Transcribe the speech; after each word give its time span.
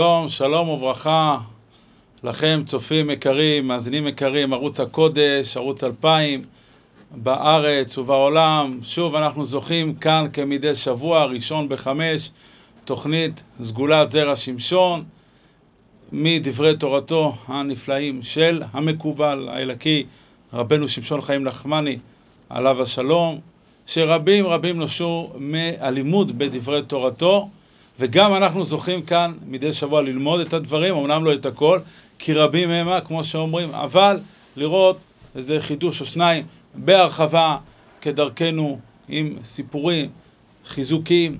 שלום, 0.00 0.28
שלום 0.28 0.68
וברכה 0.68 1.38
לכם, 2.24 2.62
צופים 2.66 3.10
יקרים, 3.10 3.68
מאזינים 3.68 4.06
יקרים, 4.06 4.52
ערוץ 4.52 4.80
הקודש, 4.80 5.56
ערוץ 5.56 5.84
2000, 5.84 6.42
בארץ 7.10 7.98
ובעולם. 7.98 8.78
שוב 8.82 9.14
אנחנו 9.14 9.44
זוכים 9.44 9.94
כאן 9.94 10.26
כמדי 10.32 10.74
שבוע, 10.74 11.24
ראשון 11.24 11.68
בחמש, 11.68 12.30
תוכנית 12.84 13.42
סגולת 13.62 14.10
זרע 14.10 14.36
שמשון, 14.36 15.04
מדברי 16.12 16.76
תורתו 16.76 17.34
הנפלאים 17.46 18.22
של 18.22 18.62
המקובל 18.72 19.48
האלקי, 19.48 20.06
רבנו 20.52 20.88
שמשון 20.88 21.20
חיים 21.20 21.44
נחמני, 21.44 21.98
עליו 22.48 22.82
השלום, 22.82 23.40
שרבים 23.86 24.46
רבים 24.46 24.78
נושעו 24.78 25.32
מהלימוד 25.38 26.38
בדברי 26.38 26.82
תורתו, 26.82 27.48
וגם 27.98 28.34
אנחנו 28.34 28.64
זוכים 28.64 29.02
כאן 29.02 29.32
מדי 29.46 29.72
שבוע 29.72 30.02
ללמוד 30.02 30.40
את 30.40 30.52
הדברים, 30.52 30.96
אמנם 30.96 31.24
לא 31.24 31.32
את 31.32 31.46
הכל, 31.46 31.78
כי 32.18 32.32
רבים 32.32 32.70
המה, 32.70 33.00
כמו 33.00 33.24
שאומרים, 33.24 33.74
אבל 33.74 34.20
לראות 34.56 34.96
איזה 35.36 35.60
חידוש 35.60 36.00
או 36.00 36.06
שניים 36.06 36.46
בהרחבה, 36.74 37.56
כדרכנו, 38.00 38.78
עם 39.08 39.36
סיפורים, 39.42 40.10
חיזוקים, 40.66 41.38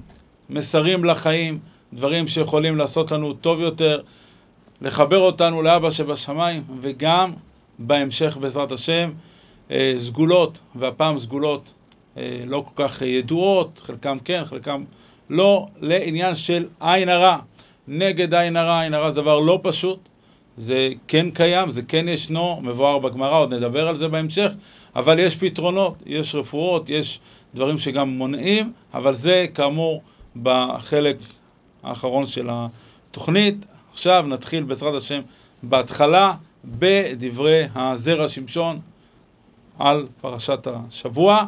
מסרים 0.51 1.05
לחיים, 1.05 1.59
דברים 1.93 2.29
שיכולים 2.29 2.77
לעשות 2.77 3.13
לנו 3.13 3.33
טוב 3.33 3.61
יותר, 3.61 4.01
לחבר 4.81 5.19
אותנו 5.19 5.63
לאבא 5.63 5.91
שבשמיים, 5.91 6.63
וגם 6.81 7.33
בהמשך, 7.79 8.37
בעזרת 8.37 8.73
השם, 8.73 9.11
אה, 9.71 9.95
סגולות, 9.99 10.59
והפעם 10.75 11.19
סגולות 11.19 11.73
אה, 12.17 12.43
לא 12.47 12.65
כל 12.67 12.89
כך 12.89 13.03
ידועות, 13.03 13.81
חלקם 13.85 14.19
כן, 14.25 14.45
חלקם 14.45 14.85
לא 15.31 15.67
לעניין 15.81 16.35
של 16.35 16.67
עין 16.81 17.09
הרע. 17.09 17.39
נגד 17.89 18.35
עין 18.35 18.57
הרע, 18.57 18.81
עין 18.81 18.95
הרע 18.95 19.11
זה 19.11 19.21
דבר 19.21 19.41
לא 19.41 19.61
פשוט, 19.63 19.99
זה 20.57 20.89
כן 21.09 21.31
קיים, 21.31 21.71
זה 21.71 21.83
כן 21.83 22.09
ישנו, 22.09 22.61
מבואר 22.63 22.99
בגמרא, 22.99 23.39
עוד 23.39 23.55
נדבר 23.55 23.89
על 23.89 23.97
זה 23.97 24.09
בהמשך, 24.09 24.51
אבל 24.97 25.19
יש 25.19 25.37
פתרונות, 25.37 25.95
יש 26.07 26.35
רפואות, 26.35 26.91
יש 26.91 27.21
דברים 27.55 27.79
שגם 27.79 28.09
מונעים, 28.09 28.73
אבל 28.95 29.15
זה 29.15 29.47
כאמור 29.55 30.03
בחלק 30.43 31.17
האחרון 31.83 32.27
של 32.27 32.49
התוכנית. 32.51 33.55
עכשיו 33.93 34.25
נתחיל 34.29 34.63
בעזרת 34.63 34.95
השם 34.95 35.21
בהתחלה 35.63 36.35
בדברי 36.65 37.63
הזרע 37.75 38.29
שמשון 38.29 38.81
על 39.79 40.07
פרשת 40.21 40.67
השבוע, 40.67 41.45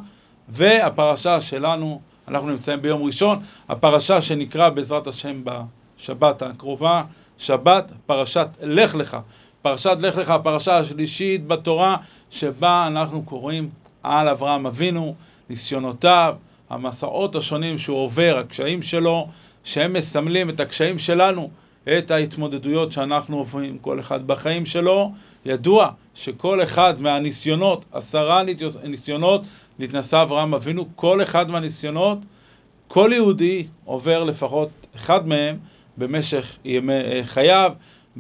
והפרשה 0.48 1.40
שלנו 1.40 2.00
אנחנו 2.28 2.48
נמצאים 2.48 2.82
ביום 2.82 3.02
ראשון, 3.02 3.38
הפרשה 3.68 4.22
שנקרא 4.22 4.68
בעזרת 4.68 5.06
השם 5.06 5.42
בשבת 5.44 6.42
הקרובה, 6.42 7.02
שבת 7.38 7.92
פרשת 8.06 8.48
לך 8.62 8.94
לך. 8.94 9.16
פרשת 9.62 9.96
לך 10.00 10.16
לך, 10.16 10.30
הפרשה 10.30 10.78
השלישית 10.78 11.46
בתורה, 11.46 11.96
שבה 12.30 12.86
אנחנו 12.86 13.22
קוראים 13.22 13.70
על 14.02 14.28
אברהם 14.28 14.66
אבינו, 14.66 15.14
ניסיונותיו, 15.50 16.34
המסעות 16.70 17.36
השונים 17.36 17.78
שהוא 17.78 17.98
עובר, 17.98 18.38
הקשיים 18.38 18.82
שלו, 18.82 19.28
שהם 19.64 19.92
מסמלים 19.92 20.50
את 20.50 20.60
הקשיים 20.60 20.98
שלנו, 20.98 21.50
את 21.98 22.10
ההתמודדויות 22.10 22.92
שאנחנו 22.92 23.36
עוברים, 23.36 23.78
כל 23.78 24.00
אחד 24.00 24.26
בחיים 24.26 24.66
שלו. 24.66 25.12
ידוע 25.44 25.90
שכל 26.14 26.62
אחד 26.62 27.00
מהניסיונות, 27.00 27.84
עשרה 27.92 28.42
ניסיונות, 28.84 29.46
נתנסה 29.78 30.22
אברהם 30.22 30.54
אבינו, 30.54 30.84
כל 30.96 31.22
אחד 31.22 31.50
מהניסיונות, 31.50 32.18
כל 32.88 33.10
יהודי 33.12 33.66
עובר 33.84 34.24
לפחות 34.24 34.68
אחד 34.96 35.28
מהם 35.28 35.56
במשך 35.96 36.56
ימי 36.64 36.92
אה, 36.92 37.20
חייו, 37.24 37.72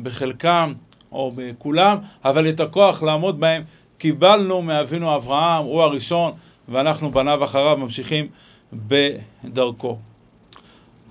בחלקם 0.02 0.72
או 1.12 1.32
בכולם, 1.34 1.98
אבל 2.24 2.48
את 2.48 2.60
הכוח 2.60 3.02
לעמוד 3.02 3.40
בהם 3.40 3.62
קיבלנו 3.98 4.62
מאבינו 4.62 5.16
אברהם, 5.16 5.64
הוא 5.64 5.82
הראשון, 5.82 6.32
ואנחנו 6.68 7.10
בניו 7.10 7.44
אחריו 7.44 7.76
ממשיכים 7.76 8.28
בדרכו. 8.72 9.98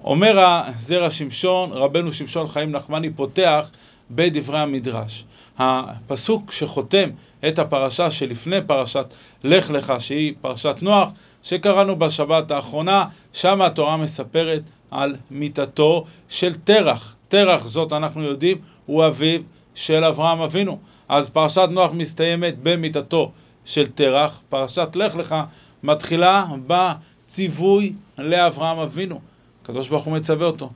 אומר 0.03 0.39
הזרע 0.39 1.11
שמשון, 1.11 1.71
רבנו 1.71 2.13
שמשון 2.13 2.47
חיים 2.47 2.71
נחמני 2.71 3.09
פותח 3.09 3.69
בדברי 4.11 4.59
המדרש. 4.59 5.25
הפסוק 5.57 6.51
שחותם 6.51 7.09
את 7.47 7.59
הפרשה 7.59 8.11
שלפני 8.11 8.57
פרשת 8.67 9.13
לך 9.43 9.71
לך, 9.71 9.93
שהיא 9.99 10.33
פרשת 10.41 10.75
נוח, 10.81 11.09
שקראנו 11.43 11.99
בשבת 11.99 12.51
האחרונה, 12.51 13.05
שם 13.33 13.61
התורה 13.61 13.97
מספרת 13.97 14.61
על 14.91 15.15
מיתתו 15.31 16.05
של 16.29 16.55
תרח. 16.63 17.15
תרח, 17.27 17.67
זאת 17.67 17.93
אנחנו 17.93 18.23
יודעים, 18.23 18.57
הוא 18.85 19.07
אביו 19.07 19.41
של 19.75 20.03
אברהם 20.03 20.41
אבינו. 20.41 20.79
אז 21.09 21.29
פרשת 21.29 21.67
נוח 21.71 21.91
מסתיימת 21.93 22.55
במיתתו 22.63 23.31
של 23.65 23.87
תרח, 23.87 24.41
פרשת 24.49 24.95
לך 24.95 25.15
לך 25.15 25.35
מתחילה 25.83 26.45
בציווי 26.67 27.93
לאברהם 28.17 28.79
אבינו. 28.79 29.19
הקדוש 29.63 29.87
ברוך 29.87 30.03
הוא 30.03 30.13
מצווה 30.13 30.47
אותו, 30.47 30.69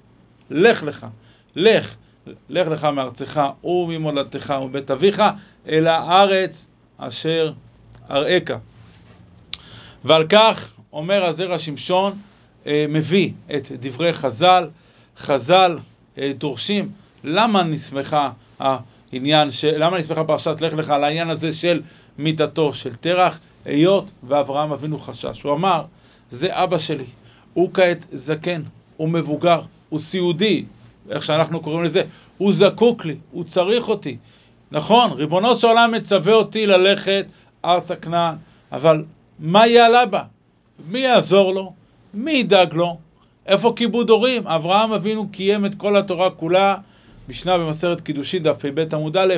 לך 0.50 0.84
לך, 0.84 1.08
לך. 1.56 1.96
לך 2.50 2.68
לך 2.68 2.84
מארצך 2.84 3.42
וממולדתך 3.64 4.54
ומבית 4.62 4.92
אביך 4.92 5.24
אל 5.68 5.88
הארץ 5.88 6.68
אשר 6.98 7.52
אראך. 8.12 8.52
ועל 10.04 10.28
כך 10.28 10.72
אומר 10.94 11.26
הזרע 11.26 11.60
שמשון, 11.60 12.14
אה, 12.68 12.86
מביא 12.90 13.32
את 13.56 13.72
דברי 13.72 14.14
חז"ל. 14.14 14.70
חז"ל 15.18 15.78
אה, 16.18 16.32
דורשים, 16.38 16.92
למה 17.24 17.64
נסמכה 17.64 18.32
העניין, 18.60 19.52
ש... 19.52 19.66
למה 19.66 20.00
נסמכה 20.00 20.24
פרשת 20.24 20.62
לך 20.62 20.74
לך 20.74 20.90
על 20.90 21.04
העניין 21.04 21.30
הזה 21.30 21.54
של 21.54 21.82
מיתתו 22.18 22.74
של 22.74 22.96
תרח, 22.96 23.40
היות 23.66 24.12
ואברהם 24.24 24.72
אבינו 24.72 25.00
חשש. 25.00 25.42
הוא 25.42 25.54
אמר, 25.54 25.84
זה 26.32 26.48
אבא 26.64 26.78
שלי, 26.78 27.06
הוא 27.54 27.70
כעת 27.74 28.06
זקן, 28.12 28.62
הוא 28.98 29.10
מבוגר, 29.10 29.62
הוא 29.90 30.00
סיעודי, 30.00 30.66
איך 31.10 31.26
שאנחנו 31.26 31.62
קוראים 31.62 31.84
לזה, 31.84 32.02
הוא 32.38 32.54
זקוק 32.54 33.06
לי, 33.06 33.16
הוא 33.32 33.44
צריך 33.44 33.90
אותי. 33.90 34.18
נכון, 34.72 35.12
ריבונו 35.12 35.56
של 35.56 35.68
עולם 35.68 35.92
מצווה 35.92 36.34
אותי 36.34 36.68
ללכת 36.68 37.26
ארצה 37.66 37.96
כנען, 37.96 38.36
אבל 38.72 39.04
מה 39.40 39.68
יהיה 39.68 39.86
על 39.86 39.96
אבא? 39.96 40.22
מי 40.88 41.00
יעזור 41.00 41.54
לו? 41.54 41.74
מי 42.14 42.32
ידאג 42.32 42.74
לו? 42.74 42.98
איפה 43.46 43.74
כיבוד 43.76 44.10
הורים? 44.10 44.48
אברהם 44.48 44.92
אבינו 44.92 45.30
קיים 45.30 45.66
את 45.66 45.76
כל 45.76 45.98
התורה 45.98 46.30
כולה, 46.30 46.76
משנה 47.30 47.58
במסרת 47.58 48.02
קידושין, 48.02 48.44
דף 48.44 48.66
פ"ב 48.66 48.96
עמוד 48.96 49.18
א', 49.18 49.34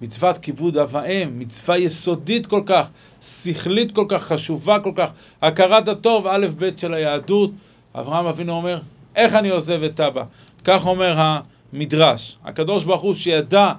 מצוות 0.00 0.38
כיבוד 0.38 0.78
אב 0.78 0.94
ואם, 0.94 1.38
מצווה 1.38 1.78
יסודית 1.78 2.46
כל 2.46 2.62
כך, 2.66 2.86
שכלית 3.22 3.92
כל 3.92 4.04
כך, 4.08 4.22
חשובה 4.22 4.80
כל 4.80 4.92
כך, 4.94 5.10
הכרת 5.42 5.88
הטוב, 5.88 6.26
א' 6.26 6.46
ב' 6.58 6.76
של 6.76 6.94
היהדות. 6.94 7.50
אברהם 7.94 8.26
אבינו 8.26 8.52
אומר, 8.52 8.78
איך 9.18 9.34
אני 9.34 9.48
עוזב 9.48 9.82
את 9.82 10.00
אבא? 10.00 10.24
כך 10.64 10.86
אומר 10.86 11.16
המדרש. 11.18 12.36
הקדוש 12.44 12.84
ברוך 12.84 13.02
הוא 13.02 13.14
שידע 13.14 13.72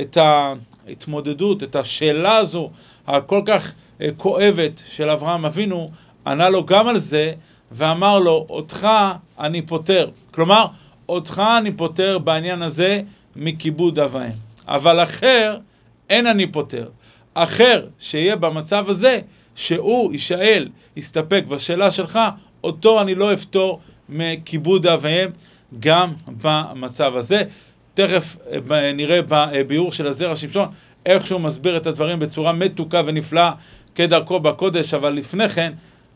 את 0.00 0.16
ההתמודדות, 0.16 1.62
את 1.62 1.76
השאלה 1.76 2.36
הזו 2.36 2.70
הכל 3.06 3.42
כך 3.46 3.72
אה, 4.00 4.08
כואבת 4.16 4.82
של 4.86 5.10
אברהם 5.10 5.44
אבינו, 5.44 5.90
ענה 6.26 6.48
לו 6.48 6.66
גם 6.66 6.88
על 6.88 6.98
זה 6.98 7.32
ואמר 7.72 8.18
לו, 8.18 8.46
אותך 8.50 8.88
אני 9.38 9.62
פוטר. 9.62 10.10
כלומר, 10.30 10.66
אותך 11.08 11.42
אני 11.58 11.72
פוטר 11.72 12.18
בעניין 12.18 12.62
הזה 12.62 13.02
מכיבוד 13.36 13.98
אב 13.98 14.14
ואם. 14.14 14.30
אבל 14.68 15.02
אחר, 15.02 15.58
אין 16.10 16.26
אני 16.26 16.52
פוטר. 16.52 16.88
אחר 17.34 17.86
שיהיה 17.98 18.36
במצב 18.36 18.90
הזה, 18.90 19.20
שהוא 19.54 20.12
יישאל, 20.12 20.68
יסתפק 20.96 21.44
בשאלה 21.48 21.90
שלך, 21.90 22.18
אותו 22.64 23.00
אני 23.00 23.14
לא 23.14 23.32
אפתור 23.32 23.80
מכיבוד 24.12 24.86
אב 24.86 25.00
ואם 25.02 25.28
גם 25.80 26.12
במצב 26.42 27.16
הזה. 27.16 27.42
תכף 27.94 28.36
אה, 28.72 28.92
נראה 28.92 29.20
בביאור 29.28 29.92
של 29.92 30.06
הזרע 30.06 30.36
שמשון 30.36 30.68
איך 31.06 31.26
שהוא 31.26 31.40
מסביר 31.40 31.76
את 31.76 31.86
הדברים 31.86 32.18
בצורה 32.18 32.52
מתוקה 32.52 33.02
ונפלאה 33.06 33.52
כדרכו 33.94 34.40
בקודש, 34.40 34.94
אבל 34.94 35.12
לפני 35.12 35.48
כן, 35.48 35.72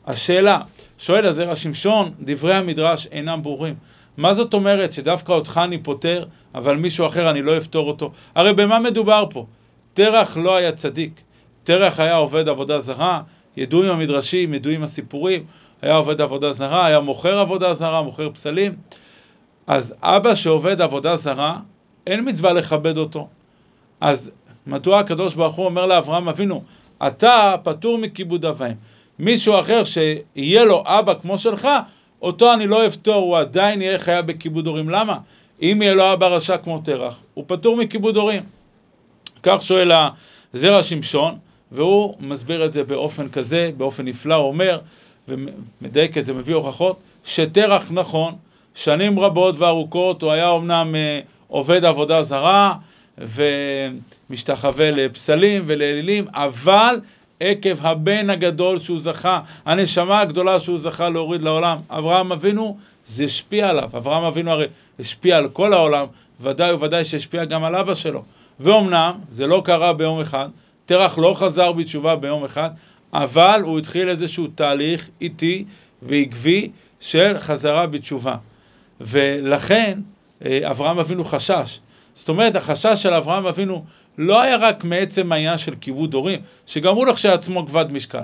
השאלה, 0.06 0.60
שואל 0.98 1.26
הזרע 1.26 1.56
שמשון, 1.56 2.12
דברי 2.20 2.54
המדרש 2.54 3.06
אינם 3.06 3.42
ברורים. 3.42 3.74
מה 4.16 4.34
זאת 4.34 4.54
אומרת 4.54 4.92
שדווקא 4.92 5.32
אותך 5.32 5.60
אני 5.64 5.78
פוטר, 5.78 6.24
אבל 6.54 6.76
מישהו 6.76 7.06
אחר 7.06 7.30
אני 7.30 7.42
לא 7.42 7.56
אפתור 7.56 7.88
אותו? 7.88 8.12
הרי 8.34 8.52
במה 8.52 8.78
מדובר 8.78 9.24
פה? 9.30 9.46
תרח 9.94 10.36
לא 10.36 10.56
היה 10.56 10.72
צדיק, 10.72 11.20
תרח 11.64 12.00
היה 12.00 12.14
עובד 12.14 12.48
עבודה 12.48 12.78
זרה, 12.78 13.20
ידועים 13.56 13.92
המדרשים, 13.92 14.54
ידועים 14.54 14.82
הסיפורים, 14.82 15.44
היה 15.82 15.96
עובד 15.96 16.20
עבודה 16.20 16.52
זרה, 16.52 16.86
היה 16.86 17.00
מוכר 17.00 17.38
עבודה 17.38 17.74
זרה, 17.74 18.02
מוכר 18.02 18.30
פסלים. 18.30 18.74
אז 19.66 19.94
אבא 20.02 20.34
שעובד 20.34 20.80
עבודה 20.80 21.16
זרה, 21.16 21.58
אין 22.06 22.28
מצווה 22.28 22.52
לכבד 22.52 22.98
אותו. 22.98 23.28
אז 24.00 24.30
מדוע 24.66 24.98
הקדוש 24.98 25.34
ברוך 25.34 25.56
הוא 25.56 25.64
אומר 25.64 25.86
לאברהם 25.86 26.28
אבינו, 26.28 26.62
אתה 27.06 27.54
פטור 27.62 27.98
מכיבוד 27.98 28.44
אב 28.44 28.56
ואם. 28.58 28.72
מישהו 29.18 29.60
אחר 29.60 29.84
שיהיה 29.84 30.64
לו 30.64 30.82
אבא 30.86 31.14
כמו 31.22 31.38
שלך, 31.38 31.68
אותו 32.22 32.52
אני 32.52 32.66
לא 32.66 32.86
אפתור, 32.86 33.14
הוא 33.14 33.36
עדיין 33.38 33.82
יהיה 33.82 33.98
חייב 33.98 34.26
בכיבוד 34.26 34.66
הורים. 34.66 34.88
למה? 34.88 35.18
אם 35.62 35.78
יהיה 35.82 35.94
לו 35.94 36.12
אבא 36.12 36.26
רשע 36.26 36.56
כמו 36.56 36.78
תרח, 36.78 37.20
הוא 37.34 37.44
פטור 37.46 37.76
מכיבוד 37.76 38.16
הורים. 38.16 38.42
כך 39.42 39.62
שואל 39.62 39.92
הזרע 40.54 40.82
שמשון, 40.82 41.38
והוא 41.72 42.14
מסביר 42.20 42.64
את 42.64 42.72
זה 42.72 42.84
באופן 42.84 43.28
כזה, 43.28 43.70
באופן 43.76 44.04
נפלא, 44.04 44.34
הוא 44.34 44.48
אומר, 44.48 44.78
ומדייק 45.28 46.18
את 46.18 46.24
זה, 46.24 46.34
מביא 46.34 46.54
הוכחות, 46.54 46.96
שתרח 47.24 47.86
נכון, 47.90 48.34
שנים 48.74 49.18
רבות 49.18 49.58
וארוכות, 49.58 50.22
הוא 50.22 50.30
היה 50.30 50.54
אמנם 50.54 50.94
אה, 50.94 51.20
עובד 51.48 51.84
עבודה 51.84 52.22
זרה, 52.22 52.74
ומשתחווה 53.18 54.90
לפסלים 54.90 55.62
ולאלילים, 55.66 56.24
אבל 56.34 56.96
עקב 57.40 57.86
הבן 57.86 58.30
הגדול 58.30 58.78
שהוא 58.78 58.98
זכה, 58.98 59.40
הנשמה 59.64 60.20
הגדולה 60.20 60.60
שהוא 60.60 60.78
זכה 60.78 61.08
להוריד 61.08 61.42
לעולם, 61.42 61.78
אברהם 61.90 62.32
אבינו, 62.32 62.76
זה 63.06 63.24
השפיע 63.24 63.70
עליו. 63.70 63.90
אברהם 63.96 64.24
אבינו 64.24 64.50
הרי 64.50 64.66
השפיע 65.00 65.38
על 65.38 65.48
כל 65.48 65.72
העולם, 65.72 66.06
ודאי 66.40 66.72
וודאי 66.72 67.04
שהשפיע 67.04 67.44
גם 67.44 67.64
על 67.64 67.76
אבא 67.76 67.94
שלו. 67.94 68.22
ואומנם, 68.60 69.12
זה 69.30 69.46
לא 69.46 69.62
קרה 69.64 69.92
ביום 69.92 70.20
אחד, 70.20 70.48
תרח 70.86 71.18
לא 71.18 71.34
חזר 71.38 71.72
בתשובה 71.72 72.16
ביום 72.16 72.44
אחד, 72.44 72.70
אבל 73.12 73.60
הוא 73.64 73.78
התחיל 73.78 74.08
איזשהו 74.08 74.46
תהליך 74.46 75.10
איטי 75.20 75.64
ועקבי 76.02 76.70
של 77.00 77.38
חזרה 77.38 77.86
בתשובה. 77.86 78.36
ולכן 79.00 79.98
אה, 80.44 80.70
אברהם 80.70 80.98
אבינו 80.98 81.24
חשש. 81.24 81.80
זאת 82.14 82.28
אומרת, 82.28 82.56
החשש 82.56 83.02
של 83.02 83.12
אברהם 83.14 83.46
אבינו 83.46 83.84
לא 84.18 84.42
היה 84.42 84.56
רק 84.56 84.84
מעצם 84.84 85.32
העניין 85.32 85.58
של 85.58 85.74
כיבוד 85.80 86.14
הורים, 86.14 86.40
שגם 86.66 86.94
הוא 86.94 87.06
לכשעצמו 87.06 87.66
כבד 87.66 87.92
משקל. 87.92 88.22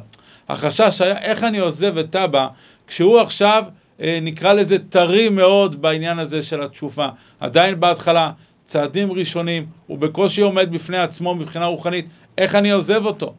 החשש 0.49 1.01
היה 1.01 1.19
איך 1.19 1.45
אני 1.45 1.59
עוזב 1.59 1.99
את 1.99 2.17
אבא 2.17 2.47
כשהוא 2.87 3.21
עכשיו, 3.21 3.65
אה, 4.01 4.19
נקרא 4.23 4.53
לזה 4.53 4.79
טרי 4.79 5.29
מאוד 5.29 5.83
בעניין 5.83 6.19
הזה 6.19 6.43
של 6.43 6.63
התשובה. 6.63 7.09
עדיין 7.41 7.81
בהתחלה, 7.81 8.31
צעדים 8.65 9.13
ראשונים, 9.13 9.67
הוא 9.87 9.99
בקושי 9.99 10.41
עומד 10.41 10.73
בפני 10.73 10.99
עצמו 10.99 11.35
מבחינה 11.35 11.67
רוחנית, 11.67 12.07
איך 12.39 12.55
אני 12.55 12.71
עוזב 12.71 13.07
אותו? 13.07 13.35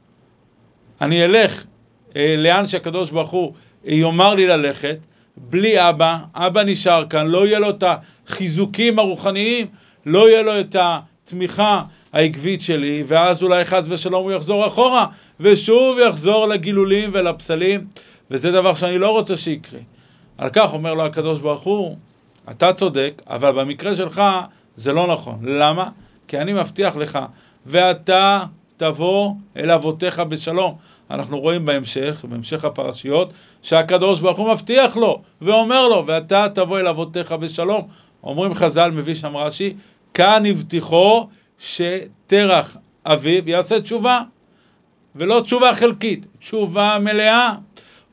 אני 1.03 1.25
אלך 1.25 1.63
אה, 2.15 2.35
לאן 2.37 2.67
שהקדוש 2.67 3.11
ברוך 3.11 3.29
הוא 3.29 3.53
יאמר 3.85 4.33
לי 4.33 4.47
ללכת, 4.47 4.97
בלי 5.37 5.89
אבא, 5.89 6.17
אבא 6.35 6.63
נשאר 6.63 7.05
כאן, 7.09 7.27
לא 7.27 7.47
יהיה 7.47 7.59
לו 7.59 7.69
את 7.69 7.83
החיזוקים 8.27 8.99
הרוחניים, 8.99 9.67
לא 10.05 10.29
יהיה 10.29 10.41
לו 10.41 10.59
את 10.59 10.75
התמיכה 10.79 11.81
העקבית 12.13 12.61
שלי, 12.61 13.03
ואז 13.07 13.43
אולי 13.43 13.65
חס 13.65 13.85
ושלום 13.89 14.23
הוא 14.23 14.31
יחזור 14.31 14.67
אחורה, 14.67 15.05
ושוב 15.39 15.97
יחזור 15.99 16.47
לגילולים 16.47 17.09
ולפסלים, 17.13 17.85
וזה 18.31 18.51
דבר 18.51 18.73
שאני 18.73 18.97
לא 18.97 19.11
רוצה 19.11 19.35
שיקרה. 19.35 19.79
על 20.37 20.49
כך 20.53 20.73
אומר 20.73 20.93
לו 20.93 21.05
הקדוש 21.05 21.39
ברוך 21.39 21.63
הוא, 21.63 21.97
אתה 22.51 22.73
צודק, 22.73 23.21
אבל 23.27 23.51
במקרה 23.51 23.95
שלך 23.95 24.23
זה 24.75 24.93
לא 24.93 25.07
נכון. 25.07 25.39
למה? 25.43 25.89
כי 26.27 26.37
אני 26.37 26.53
מבטיח 26.53 26.95
לך, 26.95 27.19
ואתה 27.65 28.43
תבוא 28.77 29.33
אל 29.57 29.71
אבותיך 29.71 30.19
בשלום. 30.19 30.75
אנחנו 31.13 31.39
רואים 31.39 31.65
בהמשך, 31.65 32.25
בהמשך 32.29 32.65
הפרשיות, 32.65 33.33
שהקדוש 33.61 34.19
ברוך 34.19 34.37
הוא 34.37 34.53
מבטיח 34.53 34.97
לו, 34.97 35.21
ואומר 35.41 35.87
לו, 35.87 36.03
ואתה 36.07 36.47
תבוא 36.55 36.79
אל 36.79 36.87
אבותיך 36.87 37.31
בשלום. 37.31 37.87
אומרים 38.23 38.53
חז"ל, 38.53 38.91
מביא 38.91 39.13
שם 39.13 39.37
רש"י, 39.37 39.73
כאן 40.13 40.45
הבטיחו 40.45 41.27
שתרח 41.59 42.77
אביו 43.05 43.49
יעשה 43.49 43.81
תשובה, 43.81 44.21
ולא 45.15 45.41
תשובה 45.41 45.75
חלקית, 45.75 46.25
תשובה 46.39 46.97
מלאה. 46.99 47.55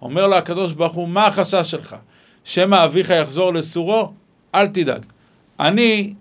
אומר 0.02 0.26
לו 0.26 0.36
הקדוש 0.36 0.72
ברוך 0.72 0.92
הוא, 0.94 1.08
מה 1.08 1.26
החשש 1.26 1.70
שלך? 1.70 1.96
שמא 2.44 2.84
אביך 2.84 3.10
יחזור 3.10 3.54
לסורו? 3.54 4.12
אל 4.54 4.66
תדאג. 4.66 5.06
אני 5.60 6.14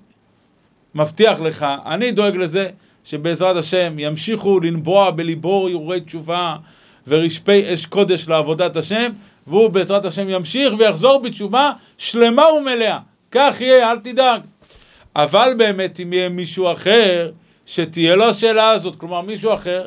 מבטיח 0.96 1.40
לך, 1.40 1.66
אני 1.86 2.12
דואג 2.12 2.36
לזה 2.36 2.70
שבעזרת 3.04 3.56
השם 3.56 4.00
ימשיכו 4.00 4.60
לנבוע 4.60 5.12
בליבו 5.12 5.68
הרהורי 5.68 6.02
תשובה 6.02 6.56
ורשפי 7.08 7.74
אש 7.74 7.86
קודש 7.86 8.28
לעבודת 8.28 8.78
השם, 8.78 9.12
והוא 9.48 9.70
בעזרת 9.70 10.06
השם 10.06 10.30
ימשיך 10.30 10.74
ויחזור 10.78 11.22
בתשובה 11.22 11.72
שלמה 11.98 12.44
ומלאה. 12.54 13.00
כך 13.32 13.56
יהיה, 13.60 13.92
אל 13.92 13.98
תדאג. 13.98 14.42
אבל 15.16 15.54
באמת 15.58 16.00
אם 16.00 16.14
יהיה 16.14 16.30
מישהו 16.30 16.72
אחר, 16.72 17.32
שתהיה 17.66 18.16
לו 18.16 18.26
השאלה 18.26 18.70
הזאת, 18.70 18.96
כלומר 18.96 19.22
מישהו 19.22 19.54
אחר 19.54 19.86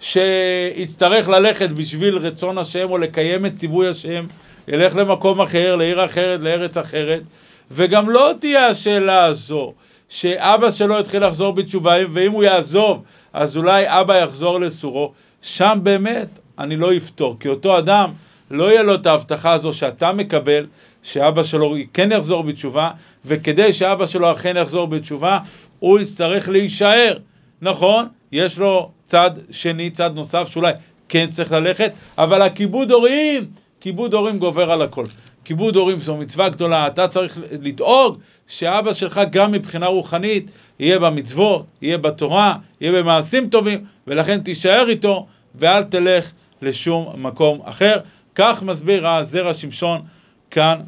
שיצטרך 0.00 1.28
ללכת 1.28 1.70
בשביל 1.70 2.18
רצון 2.18 2.58
השם 2.58 2.90
או 2.90 2.98
לקיים 2.98 3.46
את 3.46 3.56
ציווי 3.56 3.88
השם, 3.88 4.26
ילך 4.68 4.96
למקום 4.96 5.40
אחר, 5.40 5.76
לעיר 5.76 6.04
אחרת, 6.04 6.40
לארץ 6.40 6.76
אחרת, 6.76 7.22
וגם 7.70 8.10
לא 8.10 8.32
תהיה 8.40 8.66
השאלה 8.66 9.24
הזו 9.24 9.74
שאבא 10.14 10.70
שלו 10.70 11.00
יתחיל 11.00 11.26
לחזור 11.26 11.52
בתשובה, 11.52 11.94
ואם 12.12 12.32
הוא 12.32 12.44
יעזוב, 12.44 13.02
אז 13.32 13.56
אולי 13.56 13.84
אבא 13.86 14.18
יחזור 14.18 14.60
לסורו, 14.60 15.12
שם 15.42 15.78
באמת 15.82 16.38
אני 16.58 16.76
לא 16.76 16.96
אפתור, 16.96 17.36
כי 17.40 17.48
אותו 17.48 17.78
אדם 17.78 18.10
לא 18.50 18.64
יהיה 18.64 18.82
לו 18.82 18.94
את 18.94 19.06
ההבטחה 19.06 19.52
הזו 19.52 19.72
שאתה 19.72 20.12
מקבל, 20.12 20.66
שאבא 21.02 21.42
שלו 21.42 21.76
כן 21.92 22.12
יחזור 22.12 22.42
בתשובה, 22.42 22.90
וכדי 23.24 23.72
שאבא 23.72 24.06
שלו 24.06 24.32
אכן 24.32 24.56
יחזור 24.56 24.86
בתשובה, 24.86 25.38
הוא 25.78 26.00
יצטרך 26.00 26.48
להישאר. 26.48 27.18
נכון, 27.62 28.06
יש 28.32 28.58
לו 28.58 28.90
צד 29.04 29.30
שני, 29.50 29.90
צד 29.90 30.10
נוסף, 30.14 30.48
שאולי 30.48 30.72
כן 31.08 31.30
צריך 31.30 31.52
ללכת, 31.52 31.92
אבל 32.18 32.42
הכיבוד 32.42 32.90
הורים, 32.90 33.44
כיבוד 33.80 34.14
הורים 34.14 34.38
גובר 34.38 34.72
על 34.72 34.82
הכל. 34.82 35.06
כיבוד 35.44 35.76
הורים 35.76 36.00
זו 36.00 36.16
מצווה 36.16 36.48
גדולה, 36.48 36.86
אתה 36.86 37.08
צריך 37.08 37.38
לדאוג 37.60 38.18
שאבא 38.48 38.92
שלך 38.92 39.20
גם 39.30 39.52
מבחינה 39.52 39.86
רוחנית 39.86 40.50
יהיה 40.78 40.98
במצוות, 40.98 41.64
יהיה 41.82 41.98
בתורה, 41.98 42.56
יהיה 42.80 42.92
במעשים 42.92 43.48
טובים, 43.48 43.84
ולכן 44.06 44.40
תישאר 44.40 44.88
איתו 44.88 45.26
ואל 45.54 45.82
תלך 45.82 46.32
לשום 46.62 47.12
מקום 47.16 47.60
אחר. 47.64 47.96
כך 48.34 48.62
מסביר 48.62 49.08
הזרע 49.08 49.54
שמשון 49.54 50.02
כאן 50.50 50.80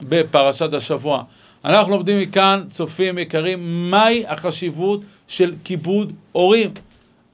בפרשת 0.00 0.72
השבוע. 0.72 1.22
אנחנו 1.64 1.92
לומדים 1.92 2.20
מכאן, 2.20 2.64
צופים 2.70 3.18
יקרים, 3.18 3.90
מהי 3.90 4.26
החשיבות 4.26 5.00
של 5.28 5.54
כיבוד 5.64 6.12
הורים. 6.32 6.70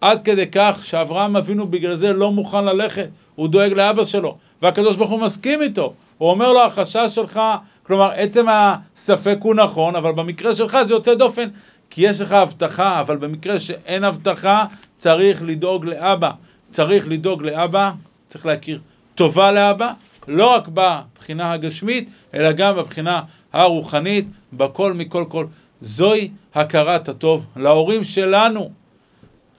עד 0.00 0.24
כדי 0.24 0.46
כך 0.52 0.80
שאברהם 0.82 1.36
אבינו 1.36 1.66
בגלל 1.66 1.94
זה 1.94 2.12
לא 2.12 2.32
מוכן 2.32 2.64
ללכת, 2.64 3.08
הוא 3.34 3.48
דואג 3.48 3.72
לאבא 3.72 4.04
שלו, 4.04 4.36
והקדוש 4.62 4.96
ברוך 4.96 5.10
הוא 5.10 5.20
מסכים 5.20 5.62
איתו. 5.62 5.92
הוא 6.18 6.30
אומר 6.30 6.52
לו, 6.52 6.62
החשש 6.62 7.14
שלך, 7.14 7.40
כלומר, 7.90 8.10
עצם 8.14 8.46
הספק 8.48 9.38
הוא 9.40 9.54
נכון, 9.54 9.96
אבל 9.96 10.12
במקרה 10.12 10.54
שלך 10.54 10.82
זה 10.82 10.94
יוצא 10.94 11.14
דופן, 11.14 11.48
כי 11.90 12.08
יש 12.08 12.20
לך 12.20 12.32
הבטחה, 12.32 13.00
אבל 13.00 13.16
במקרה 13.16 13.58
שאין 13.58 14.04
הבטחה, 14.04 14.64
צריך 14.98 15.42
לדאוג 15.42 15.84
לאבא. 15.84 16.30
צריך 16.70 17.08
לדאוג 17.08 17.42
לאבא, 17.42 17.90
צריך 18.26 18.46
להכיר 18.46 18.80
טובה 19.14 19.52
לאבא, 19.52 19.92
לא 20.28 20.54
רק 20.54 20.68
בבחינה 20.74 21.52
הגשמית, 21.52 22.10
אלא 22.34 22.52
גם 22.52 22.76
בבחינה 22.76 23.22
הרוחנית, 23.52 24.26
בכל 24.52 24.92
מכל 24.92 25.24
כל. 25.28 25.46
זוהי 25.80 26.30
הכרת 26.54 27.08
הטוב 27.08 27.46
להורים 27.56 28.04
שלנו. 28.04 28.70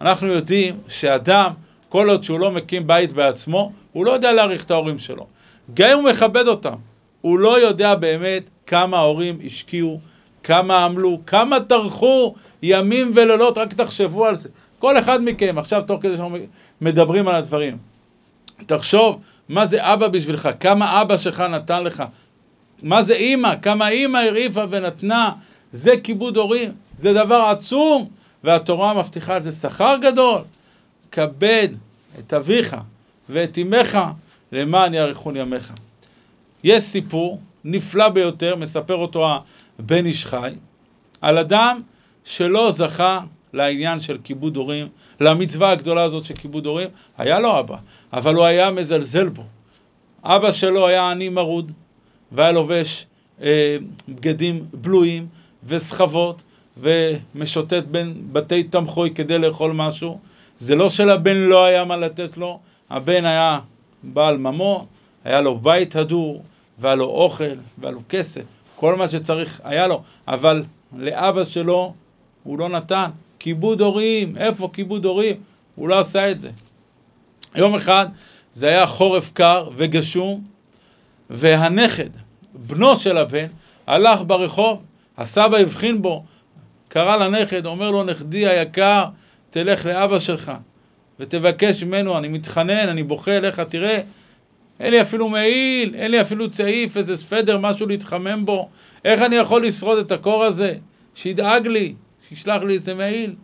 אנחנו 0.02 0.28
יודעים 0.28 0.80
שאדם, 0.88 1.52
כל 1.90 2.10
עוד 2.10 2.24
שהוא 2.24 2.40
לא 2.40 2.52
מקים 2.52 2.88
בית 2.88 3.12
בעצמו, 3.12 3.72
הוא 3.92 4.06
לא 4.06 4.12
יודע 4.12 4.32
להעריך 4.32 4.64
את 4.64 4.72
ההורים 4.72 5.00
שלו. 5.00 5.28
גם 5.74 5.90
אם 5.90 5.98
הוא 5.98 6.10
מכבד 6.12 6.48
אותם, 6.48 6.76
הוא 7.22 7.40
לא 7.40 7.62
יודע 7.62 7.96
באמת 7.96 8.44
כמה 8.68 8.98
ההורים 8.98 9.40
השקיעו, 9.46 10.00
כמה 10.44 10.86
עמלו, 10.86 11.20
כמה 11.28 11.60
טרחו 11.60 12.36
ימים 12.64 13.12
ולילות, 13.16 13.58
רק 13.58 13.74
תחשבו 13.74 14.26
על 14.26 14.36
זה. 14.36 14.50
כל 14.80 15.00
אחד 15.00 15.24
מכם, 15.24 15.58
עכשיו 15.58 15.82
תוך 15.88 16.02
כדי 16.02 16.18
שאנחנו 16.18 16.38
מדברים 16.82 17.28
על 17.28 17.36
הדברים, 17.36 17.78
תחשוב 18.66 19.22
מה 19.50 19.66
זה 19.66 19.94
אבא 19.94 20.08
בשבילך, 20.08 20.50
כמה 20.60 21.02
אבא 21.02 21.18
שלך 21.18 21.40
נתן 21.40 21.84
לך, 21.84 22.04
מה 22.84 23.02
זה 23.02 23.14
אימא, 23.14 23.54
כמה 23.62 23.90
אימא 23.90 24.18
הרעיפה 24.18 24.64
ונתנה, 24.70 25.32
זה 25.72 25.92
כיבוד 26.04 26.38
הורים, 26.38 26.72
זה 26.98 27.14
דבר 27.14 27.36
עצום, 27.36 28.10
והתורה 28.44 28.94
מבטיחה 28.94 29.36
על 29.36 29.42
זה 29.42 29.52
שכר 29.52 29.98
גדול. 30.02 30.42
כבד 31.12 31.68
את 32.20 32.34
אביך 32.34 32.76
ואת 33.30 33.58
אמך 33.58 34.00
למען 34.52 34.94
יאריכון 34.94 35.36
ימיך. 35.36 35.74
יש 36.64 36.84
סיפור 36.84 37.40
נפלא 37.64 38.10
ביותר, 38.10 38.56
מספר 38.56 38.96
אותו 38.96 39.28
הבן 39.80 40.06
איש 40.06 40.26
חי, 40.26 40.54
על 41.22 41.38
אדם 41.38 41.82
שלא 42.24 42.72
זכה 42.72 43.20
לעניין 43.54 44.00
של 44.00 44.18
כיבוד 44.24 44.56
הורים, 44.56 44.88
למצווה 45.20 45.72
הגדולה 45.72 46.04
הזאת 46.04 46.24
של 46.24 46.36
כיבוד 46.36 46.66
הורים, 46.66 46.90
היה 47.18 47.40
לו 47.40 47.60
אבא, 47.60 47.78
אבל 48.14 48.36
הוא 48.36 48.46
היה 48.46 48.72
מזלזל 48.72 49.30
בו. 49.30 49.44
אבא 50.24 50.52
שלו 50.52 50.88
היה 50.88 51.12
עני 51.12 51.30
מרוד, 51.30 51.72
והיה 52.32 52.52
לובש 52.52 53.06
אה, 53.42 53.78
בגדים 54.10 54.66
בלויים 54.74 55.28
וסחבות, 55.64 56.44
ומשוטט 56.78 57.84
בין 57.92 58.14
בתי 58.32 58.64
תמחוי 58.64 59.12
כדי 59.16 59.38
לאכול 59.38 59.72
משהו. 59.72 60.20
זה 60.60 60.76
לא 60.76 60.90
שלבן 60.90 61.38
לא 61.38 61.66
היה 61.66 61.86
מה 61.86 61.98
לתת 61.98 62.38
לו, 62.38 62.60
הבן 62.90 63.26
היה 63.26 63.60
בעל 64.04 64.38
ממון, 64.38 64.86
היה 65.24 65.42
לו 65.42 65.58
בית 65.60 65.96
הדור, 65.96 66.44
והיה 66.82 66.96
לו 66.96 67.06
אוכל, 67.06 67.44
והיה 67.78 67.92
לו 67.92 68.02
כסף. 68.10 68.42
כל 68.76 68.96
מה 68.96 69.08
שצריך 69.08 69.62
היה 69.64 69.88
לו, 69.88 70.04
אבל 70.28 70.64
לאבא 70.98 71.44
שלו 71.44 71.94
הוא 72.44 72.60
לא 72.60 72.70
נתן. 72.70 73.10
כיבוד 73.40 73.82
הורים, 73.82 74.38
איפה 74.38 74.70
כיבוד 74.74 75.06
הורים? 75.06 75.36
הוא 75.76 75.90
לא 75.90 76.00
עשה 76.00 76.32
את 76.32 76.40
זה. 76.40 76.50
יום 77.56 77.76
אחד 77.76 78.06
זה 78.54 78.68
היה 78.68 78.88
חורף 78.88 79.32
קר 79.34 79.70
וגשום, 79.76 80.44
והנכד, 81.30 82.10
בנו 82.54 82.98
של 82.98 83.18
הבן, 83.18 83.48
הלך 83.88 84.20
ברחוב, 84.28 84.82
הסבא 85.18 85.58
הבחין 85.58 86.02
בו, 86.02 86.24
קרא 86.88 87.18
לנכד, 87.18 87.66
אומר 87.66 87.92
לו, 87.92 88.04
נכדי 88.04 88.48
היקר, 88.48 89.06
תלך 89.50 89.86
לאבא 89.86 90.20
שלך 90.20 90.52
ותבקש 91.20 91.84
ממנו, 91.84 92.18
אני 92.18 92.28
מתחנן, 92.28 92.90
אני 92.90 93.04
בוכה 93.04 93.38
אליך, 93.38 93.60
תראה, 93.60 94.00
אין 94.82 94.92
לי 94.92 95.02
אפילו 95.02 95.30
מעיל, 95.30 95.96
אין 95.96 96.12
לי 96.12 96.22
אפילו 96.22 96.52
צעיף, 96.52 96.98
איזה 96.98 97.18
ספדר, 97.18 97.58
משהו 97.58 97.88
להתחמם 97.88 98.46
בו, 98.46 98.70
איך 99.06 99.22
אני 99.22 99.36
יכול 99.36 99.66
לשרוד 99.66 99.98
את 99.98 100.12
הקור 100.12 100.44
הזה? 100.44 100.76
שידאג 101.16 101.68
לי, 101.68 101.94
שישלח 102.30 102.62
לי 102.62 102.74
איזה 102.74 102.94
מעיל. 102.94 103.36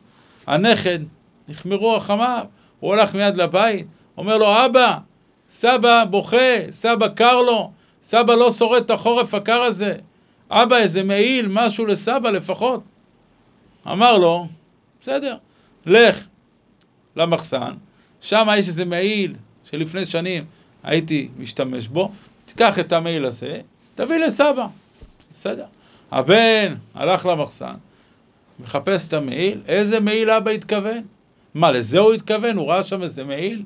הנכד, 0.48 1.00
נחמרו 1.48 1.94
רחמיו, 1.94 2.46
הוא 2.79 2.96
הולך 2.96 3.15
מיד 3.15 3.38
לבית, 3.38 3.88
אומר 4.17 4.38
לו, 4.38 4.65
אבא, 4.65 4.98
סבא 5.50 6.03
בוכה, 6.10 6.72
סבא 6.72 7.08
קר 7.08 7.41
לו, 7.41 7.72
סבא 8.03 8.34
לא 8.34 8.51
שורד 8.51 8.84
את 8.84 8.91
החורף 8.91 9.34
הקר 9.34 9.62
הזה. 9.62 9.96
אבא, 10.51 10.77
איזה 10.77 11.03
מעיל, 11.03 11.48
משהו 11.50 11.86
לסבא 11.86 12.29
לפחות. 12.29 12.82
אמר 13.88 14.17
לו, 14.17 14.48
בסדר, 15.01 15.38
לך 15.86 16.25
למחסן, 17.15 17.74
שם 18.22 18.48
יש 18.58 18.67
איזה 18.67 18.86
מעיל 18.86 19.36
שלפני 19.63 20.06
שנים 20.06 20.46
הייתי 20.84 21.30
משתמש 21.38 21.88
בו, 21.88 22.12
תיקח 22.46 22.80
את 22.80 22.94
המעיל 22.94 23.26
הזה, 23.26 23.60
תביא 23.96 24.18
לסבא. 24.18 24.68
בסדר. 25.34 25.66
הבן 26.12 26.76
הלך 26.96 27.26
למחסן, 27.26 27.74
מחפש 28.60 29.08
את 29.08 29.14
המעיל, 29.14 29.62
איזה 29.68 30.00
מעיל 30.00 30.30
אבא 30.30 30.52
התכוון? 30.52 31.02
מה, 31.54 31.72
לזה 31.72 32.00
הוא 32.00 32.14
התכוון? 32.14 32.58
הוא 32.58 32.68
ראה 32.68 32.84
שם 32.84 33.04
איזה 33.04 33.24
מעיל? 33.24 33.64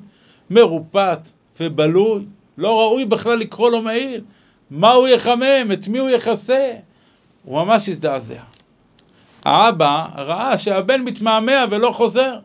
מרופט 0.50 1.28
ובלוי, 1.60 2.24
לא 2.58 2.80
ראוי 2.80 3.04
בכלל 3.04 3.38
לקרוא 3.38 3.70
לו 3.70 3.82
מעיל. 3.82 4.20
מה 4.70 4.92
הוא 4.92 5.08
יחמם? 5.08 5.72
את 5.72 5.88
מי 5.88 5.98
הוא 5.98 6.10
יכסה? 6.10 6.72
הוא 7.44 7.64
ממש 7.64 7.88
הזדעזע. 7.88 8.40
האבא 9.44 10.06
ראה 10.16 10.58
שהבן 10.58 11.02
מתמהמה 11.02 11.64
ולא 11.70 11.92
חוזר. 11.92 12.38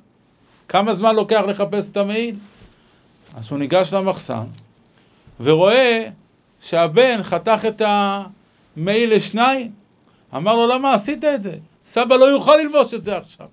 כמה 0.68 0.94
זמן 0.94 1.16
לוקח 1.16 1.42
לחפש 1.48 1.92
את 1.92 1.98
המעיל? 1.98 2.36
אז 3.36 3.52
הוא 3.52 3.60
ניגש 3.60 3.94
למחסן 3.94 4.46
ורואה 5.40 6.08
שהבן 6.62 7.24
חתך 7.24 7.66
את 7.68 7.82
המעיל 7.86 9.16
לשניים. 9.16 9.72
אמר 10.36 10.56
לו, 10.56 10.68
למה 10.68 10.94
עשית 10.94 11.26
את 11.26 11.44
זה? 11.44 11.56
סבא 11.86 12.16
לא 12.16 12.26
יוכל 12.26 12.56
ללבוש 12.56 12.94
את 12.94 13.04
זה 13.04 13.18
עכשיו. 13.18 13.48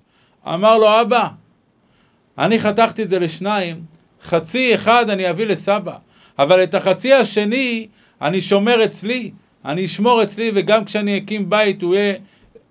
אמר 0.46 0.78
לו, 0.78 1.00
אבא, 1.00 1.28
אני 2.38 2.60
חתכתי 2.60 3.02
את 3.02 3.08
זה 3.08 3.18
לשניים, 3.18 3.84
חצי 4.22 4.74
אחד 4.74 5.10
אני 5.10 5.30
אביא 5.30 5.46
לסבא, 5.46 5.96
אבל 6.38 6.62
את 6.62 6.74
החצי 6.74 7.12
השני 7.12 7.86
אני 8.22 8.40
שומר 8.40 8.84
אצלי, 8.84 9.30
אני 9.64 9.84
אשמור 9.84 10.22
אצלי, 10.22 10.50
וגם 10.54 10.84
כשאני 10.84 11.18
אקים 11.18 11.50
בית 11.50 11.82
הוא 11.82 11.94
יהיה 11.94 12.14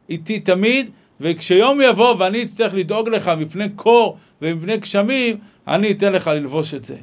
איתי 0.09 0.39
תמיד, 0.39 0.89
וכשיום 1.21 1.81
יבוא 1.81 2.15
ואני 2.19 2.43
אצטרך 2.43 2.73
לדאוג 2.73 3.09
לך 3.09 3.27
מפני 3.27 3.69
קור 3.69 4.17
ומפני 4.41 4.77
גשמים, 4.77 5.37
אני 5.67 5.91
אתן 5.91 6.13
לך 6.13 6.27
ללבוש 6.27 6.73
את 6.73 6.85
זה. 6.85 6.95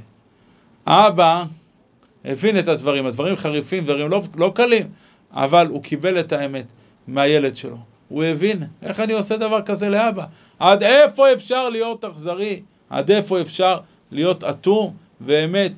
האבא 0.87 1.45
הבין 2.25 2.59
את 2.59 2.69
הדברים, 2.69 3.07
הדברים 3.07 3.37
חריפים, 3.37 3.85
דברים 3.85 4.11
לא, 4.11 4.23
לא 4.37 4.53
קלים, 4.55 4.89
אבל 5.33 5.67
הוא 5.67 5.83
קיבל 5.83 6.21
את 6.21 6.33
האמת 6.33 6.65
מהילד 7.09 7.57
שלו. 7.57 7.77
הוא 8.09 8.25
הבין, 8.25 8.63
איך 8.83 9.01
אני 9.01 9.13
עושה 9.13 9.37
דבר 9.37 9.63
כזה 9.63 9.89
לאבא? 9.89 10.25
עד 10.59 10.83
איפה 10.83 11.33
אפשר 11.33 11.69
להיות 11.69 12.05
אכזרי? 12.05 12.63
עד 12.91 13.11
איפה 13.11 13.41
אפשר 13.41 13.79
להיות 14.11 14.45
אטום? 14.45 14.95
ואמת, 15.21 15.73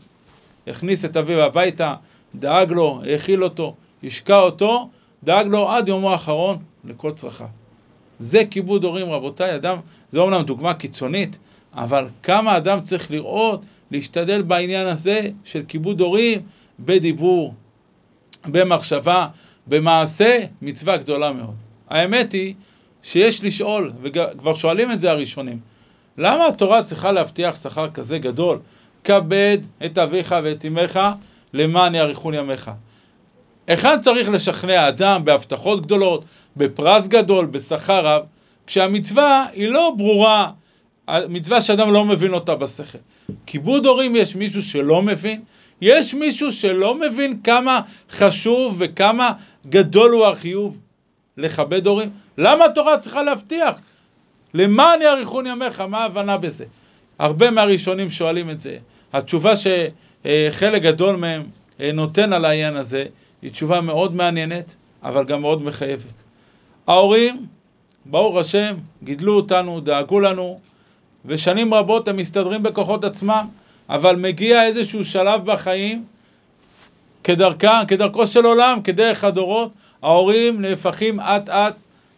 הכניס 0.67 1.05
את 1.05 1.17
אביו 1.17 1.41
הביתה, 1.41 1.95
דאג 2.35 2.73
לו, 2.73 3.03
האכיל 3.07 3.45
אותו, 3.45 3.75
השקע 4.05 4.39
אותו, 4.39 4.91
דאג 5.25 5.47
לו 5.47 5.71
עד 5.71 5.89
יומו 5.89 6.13
האחרון 6.13 6.59
לכל 6.85 7.13
צרכיו. 7.13 7.47
זה 8.21 8.45
כיבוד 8.51 8.85
הורים, 8.85 9.11
רבותיי, 9.11 9.55
אדם, 9.55 9.79
זה 10.11 10.21
אומנם 10.21 10.43
דוגמה 10.43 10.75
קיצונית, 10.75 11.39
אבל 11.75 12.07
כמה 12.23 12.57
אדם 12.57 12.81
צריך 12.81 13.11
לראות, 13.11 13.65
להשתדל 13.91 14.43
בעניין 14.43 14.87
הזה 14.87 15.31
של 15.45 15.63
כיבוד 15.69 16.01
הורים 16.01 16.41
בדיבור, 16.81 17.55
במחשבה, 18.47 19.27
במעשה, 19.67 20.39
מצווה 20.63 20.97
גדולה 20.97 21.33
מאוד. 21.33 21.55
האמת 21.91 22.33
היא 22.33 22.55
שיש 23.03 23.45
לשאול, 23.45 23.93
וכבר 24.03 24.55
שואלים 24.55 24.93
את 24.93 25.01
זה 25.01 25.11
הראשונים, 25.11 25.61
למה 26.19 26.47
התורה 26.47 26.83
צריכה 26.83 27.13
להבטיח 27.13 27.63
שכר 27.63 27.91
כזה 27.91 28.19
גדול? 28.19 28.59
כבד 29.05 29.59
את 29.85 29.99
אביך 29.99 30.35
ואת 30.45 30.65
אמך 30.65 31.01
למען 31.53 31.95
יאריכון 31.95 32.35
ימיך. 32.35 32.71
היכן 33.67 34.01
צריך 34.01 34.29
לשכנע 34.29 34.89
אדם 34.89 35.25
בהבטחות 35.25 35.83
גדולות, 35.83 36.25
בפרס 36.57 37.09
גדול, 37.09 37.47
בשכר 37.47 38.07
רב, 38.07 38.23
כשהמצווה 38.67 39.47
היא 39.53 39.69
לא 39.69 39.93
ברורה, 39.97 40.51
מצווה 41.11 41.63
שאדם 41.63 41.93
לא 41.93 42.05
מבין 42.05 42.35
אותה 42.35 42.55
בשכל. 42.55 42.99
כיבוד 43.47 43.87
הורים 43.87 44.17
יש 44.17 44.37
מישהו 44.37 44.63
שלא 44.63 45.03
מבין? 45.03 45.43
יש 45.81 46.15
מישהו 46.15 46.53
שלא 46.53 46.95
מבין 46.95 47.41
כמה 47.45 47.81
חשוב 48.11 48.75
וכמה 48.79 49.33
גדול 49.67 50.13
הוא 50.13 50.27
החיוב 50.27 50.79
לכבד 51.37 51.87
הורים? 51.87 52.11
למה 52.39 52.65
התורה 52.65 52.99
צריכה 52.99 53.23
להבטיח? 53.23 53.79
למען 54.55 55.03
יאריכון 55.03 55.47
ימיך, 55.47 55.81
מה 55.81 55.99
ההבנה 55.99 56.37
בזה? 56.37 56.65
הרבה 57.19 57.51
מהראשונים 57.51 58.11
שואלים 58.11 58.51
את 58.51 58.61
זה. 58.61 58.77
התשובה 59.13 59.53
שחלק 59.57 60.83
גדול 60.83 61.17
מהם 61.17 61.43
נותן 61.95 62.33
על 62.33 62.45
העניין 62.45 62.77
הזה 62.77 63.05
היא 63.43 63.51
תשובה 63.51 63.81
מאוד 63.81 64.15
מעניינת, 64.15 64.77
אבל 65.03 65.25
גם 65.25 65.41
מאוד 65.41 65.63
מחייבת. 65.63 66.05
ההורים, 66.87 67.47
ברוך 68.05 68.37
השם, 68.37 68.75
גידלו 69.03 69.37
אותנו, 69.37 69.81
דאגו 69.81 70.21
לנו, 70.21 70.61
ושנים 71.27 71.75
רבות 71.75 72.09
הם 72.09 72.17
מסתדרים 72.17 72.63
בכוחות 72.63 73.05
עצמם, 73.05 73.47
אבל 73.89 74.17
מגיע 74.17 74.65
איזשהו 74.65 75.05
שלב 75.05 75.45
בחיים, 75.45 76.05
כדרכם, 77.25 77.69
כדרכו 77.89 78.27
של 78.27 78.45
עולם, 78.45 78.79
כדרך 78.85 79.25
הדורות, 79.25 79.73
ההורים 80.03 80.61
נהפכים 80.61 81.21
אט 81.21 81.49
אט 81.49 81.75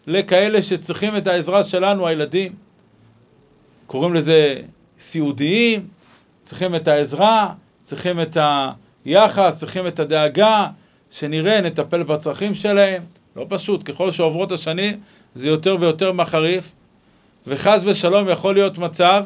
לכאלה 0.07 0.63
שצריכים 0.63 1.17
את 1.17 1.27
העזרה 1.27 1.65
שלנו, 1.65 2.07
הילדים. 2.07 2.53
קוראים 3.87 4.15
לזה 4.15 4.63
סיעודיים, 4.99 5.87
צריכים 6.43 6.75
את 6.75 6.89
העזרה, 6.89 7.53
צריכים 7.83 8.21
את 8.21 8.37
היחס, 9.05 9.59
צריכים 9.59 9.87
את 9.87 10.01
הדאגה, 10.01 10.67
שנראה, 11.11 11.61
נטפל 11.61 12.03
בצרכים 12.03 12.55
שלהם. 12.55 13.03
לא 13.37 13.47
פשוט, 13.49 13.91
ככל 13.91 14.11
שעוברות 14.11 14.53
השנים 14.53 15.01
זה 15.35 15.49
יותר 15.49 15.77
ויותר 15.81 16.13
מחריף, 16.13 16.73
וחס 17.47 17.83
ושלום 17.87 18.29
יכול 18.29 18.55
להיות 18.55 18.79
מצב 18.79 19.25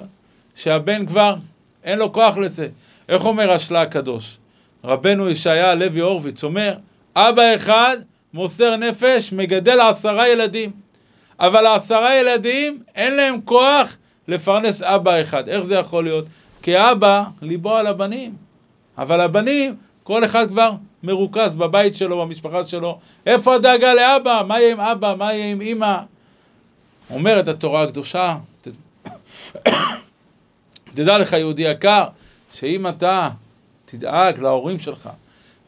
שהבן 0.54 1.06
כבר 1.06 1.34
אין 1.84 1.98
לו 1.98 2.12
כוח 2.12 2.36
לזה. 2.36 2.68
איך 3.08 3.24
אומר 3.24 3.52
השלה 3.52 3.82
הקדוש? 3.82 4.36
רבנו 4.84 5.30
ישעיה 5.30 5.70
הלוי 5.70 6.00
הורוביץ 6.00 6.44
אומר, 6.44 6.74
אבא 7.16 7.42
אחד 7.56 7.96
מוסר 8.34 8.76
נפש, 8.76 9.32
מגדל 9.32 9.80
עשרה 9.80 10.28
ילדים. 10.28 10.70
אבל 11.40 11.66
העשרה 11.66 12.16
ילדים 12.16 12.82
אין 12.96 13.14
להם 13.14 13.40
כוח 13.44 13.96
לפרנס 14.28 14.82
אבא 14.82 15.22
אחד. 15.22 15.48
איך 15.48 15.62
זה 15.62 15.74
יכול 15.74 16.04
להיות? 16.04 16.24
כי 16.62 16.78
אבא 16.78 17.24
ליבו 17.42 17.76
על 17.76 17.86
הבנים. 17.86 18.34
אבל 18.98 19.20
הבנים, 19.20 19.76
כל 20.02 20.24
אחד 20.24 20.48
כבר 20.48 20.70
מרוכז 21.02 21.54
בבית 21.54 21.94
שלו, 21.94 22.22
במשפחה 22.22 22.66
שלו. 22.66 22.98
איפה 23.26 23.54
הדאגה 23.54 23.94
לאבא? 23.94 24.42
מה 24.46 24.60
יהיה 24.60 24.72
עם 24.72 24.80
אבא? 24.80 25.14
מה 25.18 25.34
יהיה 25.34 25.50
עם 25.50 25.60
אמא? 25.60 25.98
אומרת 27.10 27.48
התורה 27.48 27.82
הקדושה, 27.82 28.36
תדע 30.94 31.18
לך 31.18 31.32
יהודי 31.32 31.62
יקר, 31.62 32.04
שאם 32.52 32.88
אתה 32.88 33.28
תדאג 33.84 34.40
להורים 34.40 34.78
שלך, 34.78 35.08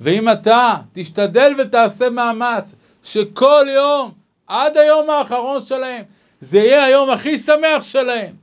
ואם 0.00 0.32
אתה 0.32 0.74
תשתדל 0.92 1.52
ותעשה 1.58 2.10
מאמץ 2.10 2.74
שכל 3.04 3.66
יום, 3.74 4.10
עד 4.46 4.76
היום 4.76 5.10
האחרון 5.10 5.66
שלהם, 5.66 6.02
זה 6.40 6.58
יהיה 6.58 6.84
היום 6.84 7.10
הכי 7.10 7.38
שמח 7.38 7.82
שלהם, 7.82 8.34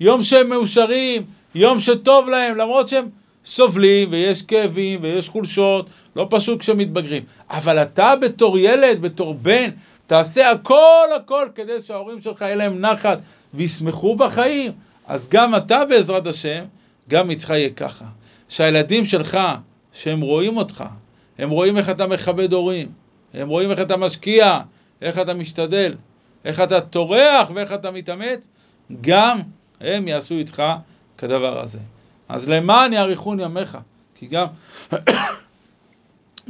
יום 0.00 0.22
שהם 0.22 0.48
מאושרים, 0.48 1.22
יום 1.54 1.80
שטוב 1.80 2.28
להם, 2.28 2.56
למרות 2.56 2.88
שהם 2.88 3.08
סובלים 3.44 4.08
ויש 4.12 4.42
כאבים 4.42 5.02
ויש 5.02 5.28
חולשות, 5.28 5.86
לא 6.16 6.26
פשוט 6.30 6.60
כשהם 6.60 6.78
מתבגרים. 6.78 7.22
אבל 7.50 7.82
אתה 7.82 8.16
בתור 8.16 8.58
ילד, 8.58 9.00
בתור 9.00 9.34
בן, 9.34 9.70
תעשה 10.08 10.50
הכל 10.50 11.06
הכל 11.16 11.48
כדי 11.54 11.82
שההורים 11.82 12.20
שלך 12.20 12.40
יהיה 12.40 12.54
להם 12.54 12.80
נחת 12.80 13.18
וישמחו 13.54 14.16
בחיים. 14.16 14.72
אז 15.06 15.28
גם 15.28 15.56
אתה 15.56 15.84
בעזרת 15.84 16.26
השם, 16.26 16.64
גם 17.08 17.30
איתך 17.30 17.50
יהיה 17.50 17.70
ככה. 17.70 18.04
שהילדים 18.48 19.04
שלך, 19.04 19.38
שהם 19.92 20.20
רואים 20.20 20.56
אותך, 20.56 20.84
הם 21.38 21.50
רואים 21.50 21.76
איך 21.76 21.90
אתה 21.90 22.06
מכבד 22.06 22.52
הורים, 22.52 22.88
הם 23.34 23.48
רואים 23.48 23.70
איך 23.70 23.80
אתה 23.80 23.96
משקיע, 23.96 24.60
איך 25.02 25.18
אתה 25.18 25.34
משתדל, 25.34 25.94
איך 26.44 26.60
אתה 26.60 26.80
טורח 26.80 27.50
ואיך 27.54 27.72
אתה 27.72 27.90
מתאמץ, 27.90 28.48
גם 29.00 29.38
הם 29.80 30.08
יעשו 30.08 30.34
איתך 30.34 30.62
כדבר 31.18 31.62
הזה. 31.62 31.78
אז 32.28 32.48
למען 32.48 32.92
יאריכון 32.92 33.40
ימיך, 33.40 33.78
כי 34.14 34.26
גם, 34.26 34.46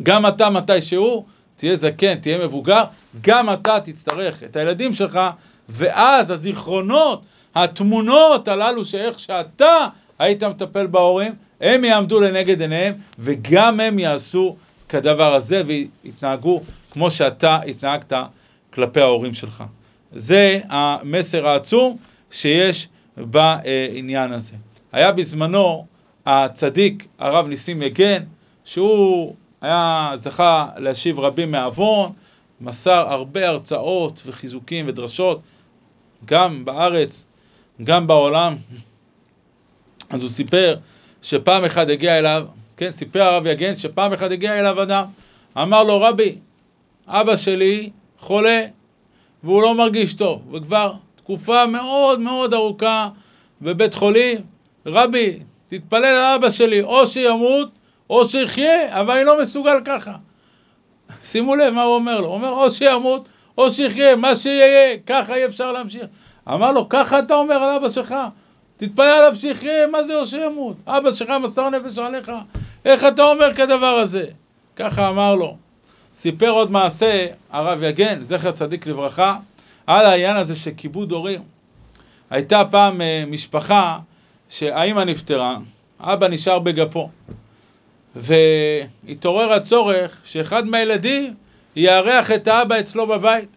גם 0.02 0.26
אתה 0.26 0.50
מתישהו 0.50 1.26
תהיה 1.58 1.76
זקן, 1.76 2.14
תהיה 2.14 2.38
מבוגר, 2.38 2.82
גם 3.20 3.52
אתה 3.52 3.80
תצטרך 3.80 4.42
את 4.42 4.56
הילדים 4.56 4.92
שלך, 4.92 5.20
ואז 5.68 6.30
הזיכרונות, 6.30 7.22
התמונות 7.54 8.48
הללו 8.48 8.84
שאיך 8.84 9.18
שאתה 9.18 9.86
היית 10.18 10.42
מטפל 10.42 10.86
בהורים, 10.86 11.34
הם 11.60 11.84
יעמדו 11.84 12.20
לנגד 12.20 12.60
עיניהם, 12.60 12.94
וגם 13.18 13.80
הם 13.80 13.98
יעשו 13.98 14.56
כדבר 14.88 15.34
הזה, 15.34 15.62
ויתנהגו 15.66 16.60
כמו 16.90 17.10
שאתה 17.10 17.60
התנהגת 17.66 18.12
כלפי 18.72 19.00
ההורים 19.00 19.34
שלך. 19.34 19.64
זה 20.12 20.60
המסר 20.68 21.48
העצום 21.48 21.96
שיש 22.30 22.88
בעניין 23.16 24.32
הזה. 24.32 24.54
היה 24.92 25.12
בזמנו 25.12 25.86
הצדיק 26.26 27.06
הרב 27.18 27.48
ניסים 27.48 27.82
יגן, 27.82 28.22
שהוא 28.64 29.34
היה 29.60 30.12
זכה 30.14 30.68
להשיב 30.76 31.20
רבים 31.20 31.50
מעוון, 31.50 32.12
מסר 32.60 33.06
הרבה 33.08 33.48
הרצאות 33.48 34.22
וחיזוקים 34.26 34.88
ודרשות, 34.88 35.40
גם 36.24 36.64
בארץ, 36.64 37.24
גם 37.84 38.06
בעולם. 38.06 38.56
אז 40.10 40.22
הוא 40.22 40.30
סיפר 40.30 40.76
שפעם 41.22 41.64
אחת 41.64 41.88
הגיע 41.88 42.18
אליו, 42.18 42.46
כן, 42.76 42.90
סיפר 42.90 43.22
הרב 43.22 43.46
יגן 43.46 43.74
שפעם 43.74 44.12
אחת 44.12 44.30
הגיע 44.30 44.60
אליו 44.60 44.82
אדם, 44.82 45.04
אמר 45.62 45.82
לו, 45.84 46.00
רבי, 46.00 46.38
אבא 47.08 47.36
שלי 47.36 47.90
חולה 48.18 48.66
והוא 49.44 49.62
לא 49.62 49.74
מרגיש 49.74 50.14
טוב, 50.14 50.54
וכבר 50.54 50.92
תקופה 51.16 51.66
מאוד 51.66 52.20
מאוד 52.20 52.54
ארוכה 52.54 53.08
בבית 53.62 53.94
חולים, 53.94 54.38
רבי, 54.86 55.38
תתפלל 55.68 56.04
על 56.04 56.34
אבא 56.34 56.50
שלי, 56.50 56.82
או 56.82 57.06
שימות 57.06 57.77
או 58.10 58.24
שיחיה, 58.24 59.00
אבל 59.00 59.16
אני 59.16 59.24
לא 59.24 59.42
מסוגל 59.42 59.80
ככה. 59.84 60.12
שימו 61.24 61.56
לב 61.56 61.74
מה 61.74 61.82
הוא 61.82 61.94
אומר 61.94 62.20
לו, 62.20 62.26
הוא 62.26 62.34
אומר 62.34 62.50
או 62.50 62.70
שימות 62.70 63.28
או 63.58 63.70
שיחיה, 63.70 64.16
מה 64.16 64.36
שיהיה, 64.36 64.98
ככה 65.06 65.34
אי 65.34 65.44
אפשר 65.44 65.72
להמשיך. 65.72 66.04
אמר 66.48 66.72
לו, 66.72 66.88
ככה 66.88 67.18
אתה 67.18 67.34
אומר 67.34 67.54
על 67.54 67.76
אבא 67.76 67.88
שלך? 67.88 68.14
תתפלל 68.76 69.04
עליו 69.04 69.36
שיחיה, 69.36 69.86
מה 69.86 70.02
זה 70.02 70.20
או 70.20 70.26
שימות? 70.26 70.76
אבא 70.86 71.12
שלך 71.12 71.30
מסר 71.30 71.70
נפש 71.70 71.98
עליך, 71.98 72.32
איך 72.84 73.04
אתה 73.04 73.22
אומר 73.22 73.54
כדבר 73.54 73.86
הזה? 73.86 74.24
ככה 74.76 75.08
אמר 75.08 75.34
לו. 75.34 75.56
סיפר 76.14 76.50
עוד 76.50 76.70
מעשה 76.70 77.26
הרב 77.50 77.82
יגן, 77.82 78.22
זכר 78.22 78.50
צדיק 78.50 78.86
לברכה, 78.86 79.36
על 79.86 80.06
העניין 80.06 80.36
הזה 80.36 80.56
של 80.56 80.70
כיבוד 80.76 81.12
הורים. 81.12 81.42
הייתה 82.30 82.62
פעם 82.70 83.00
אה, 83.00 83.24
משפחה 83.26 83.98
שהאימא 84.48 85.04
נפטרה, 85.04 85.56
אבא 86.00 86.28
נשאר 86.28 86.58
בגפו. 86.58 87.10
והתעורר 88.18 89.52
הצורך 89.52 90.20
שאחד 90.24 90.66
מהילדים 90.66 91.34
יארח 91.76 92.30
את 92.30 92.48
האבא 92.48 92.80
אצלו 92.80 93.06
בבית. 93.06 93.48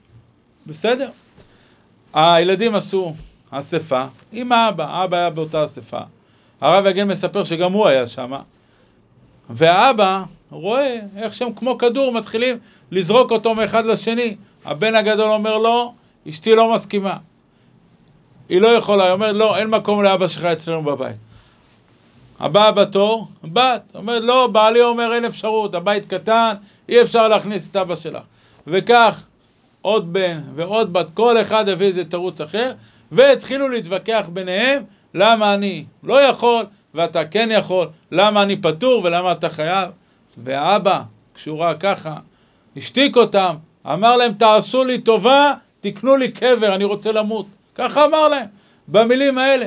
בסדר? 0.68 1.10
הילדים 2.14 2.76
עשו 2.76 3.14
אספה 3.50 4.06
עם 4.32 4.52
האבא, 4.52 4.86
האבא 4.86 5.18
היה 5.18 5.30
באותה 5.30 5.64
אספה. 5.64 6.00
הרב 6.62 6.86
יגן 6.86 7.08
מספר 7.08 7.44
שגם 7.44 7.74
הוא 7.74 7.88
היה 7.88 8.08
שם, 8.08 8.34
והאבא 9.50 10.24
רואה 10.52 11.00
איך 11.18 11.34
שהם 11.34 11.54
כמו 11.54 11.78
כדור 11.78 12.14
מתחילים 12.14 12.58
לזרוק 12.92 13.32
אותו 13.32 13.56
מאחד 13.56 13.86
לשני. 13.86 14.36
הבן 14.66 14.96
הגדול 14.96 15.32
אומר 15.32 15.58
לא, 15.58 15.92
אשתי 16.30 16.56
לא 16.56 16.74
מסכימה. 16.76 17.18
היא 18.50 18.62
לא 18.62 18.68
יכולה, 18.68 19.04
היא 19.04 19.12
אומרת 19.12 19.36
לא, 19.36 19.58
אין 19.58 19.68
מקום 19.68 20.04
לאבא 20.04 20.28
שלך 20.28 20.46
אצלנו 20.46 20.84
בבית. 20.84 21.16
הבאה 22.42 22.72
בתור, 22.72 23.28
בת, 23.44 23.82
אומרת 23.96 24.24
לא, 24.24 24.48
בעלי 24.48 24.82
אומר 24.82 25.14
אין 25.14 25.26
אפשרות, 25.26 25.76
הבית 25.76 26.06
קטן, 26.06 26.54
אי 26.90 27.02
אפשר 27.02 27.28
להכניס 27.28 27.68
את 27.68 27.76
אבא 27.76 27.96
שלך. 27.96 28.24
וכך 28.68 29.24
עוד 29.82 30.14
בן 30.14 30.42
ועוד 30.56 30.94
בת, 30.94 31.08
כל 31.14 31.42
אחד 31.42 31.70
הביא 31.70 31.88
איזה 31.88 32.06
תירוץ 32.06 32.42
אחר, 32.42 32.72
והתחילו 33.12 33.70
להתווכח 33.70 34.30
ביניהם 34.34 34.84
למה 35.14 35.54
אני 35.54 35.86
לא 36.04 36.22
יכול 36.22 36.66
ואתה 36.94 37.26
כן 37.26 37.50
יכול, 37.52 37.88
למה 38.12 38.44
אני 38.44 38.62
פטור 38.62 39.04
ולמה 39.04 39.32
אתה 39.32 39.50
חייב. 39.50 39.90
ואבא, 40.44 41.02
כשהוא 41.36 41.60
ראה 41.60 41.74
ככה, 41.74 42.16
השתיק 42.78 43.18
אותם, 43.18 43.56
אמר 43.86 44.18
להם 44.18 44.34
תעשו 44.34 44.84
לי 44.84 44.98
טובה, 44.98 45.54
תקנו 45.80 46.16
לי 46.16 46.32
קבר, 46.32 46.76
אני 46.76 46.84
רוצה 46.84 47.12
למות. 47.12 47.46
ככה 47.76 48.06
אמר 48.06 48.28
להם, 48.28 48.46
במילים 48.88 49.38
האלה. 49.38 49.66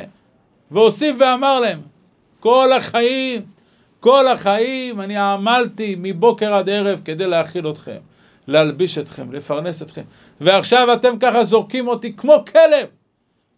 והוסיף 0.70 1.16
ואמר 1.18 1.60
להם, 1.60 1.80
כל 2.44 2.72
החיים, 2.72 3.42
כל 4.00 4.28
החיים 4.28 5.00
אני 5.00 5.16
עמלתי 5.16 5.94
מבוקר 5.98 6.54
עד 6.54 6.68
ערב 6.68 7.00
כדי 7.04 7.26
להאכיל 7.26 7.70
אתכם, 7.70 7.96
להלביש 8.46 8.98
אתכם, 8.98 9.32
לפרנס 9.32 9.82
אתכם, 9.82 10.02
ועכשיו 10.40 10.92
אתם 10.92 11.18
ככה 11.20 11.44
זורקים 11.44 11.88
אותי 11.88 12.12
כמו 12.16 12.44
כלב, 12.52 12.86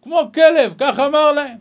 כמו 0.01 0.21
כלב, 0.33 0.73
כך 0.77 0.99
אמר 0.99 1.31
להם. 1.31 1.57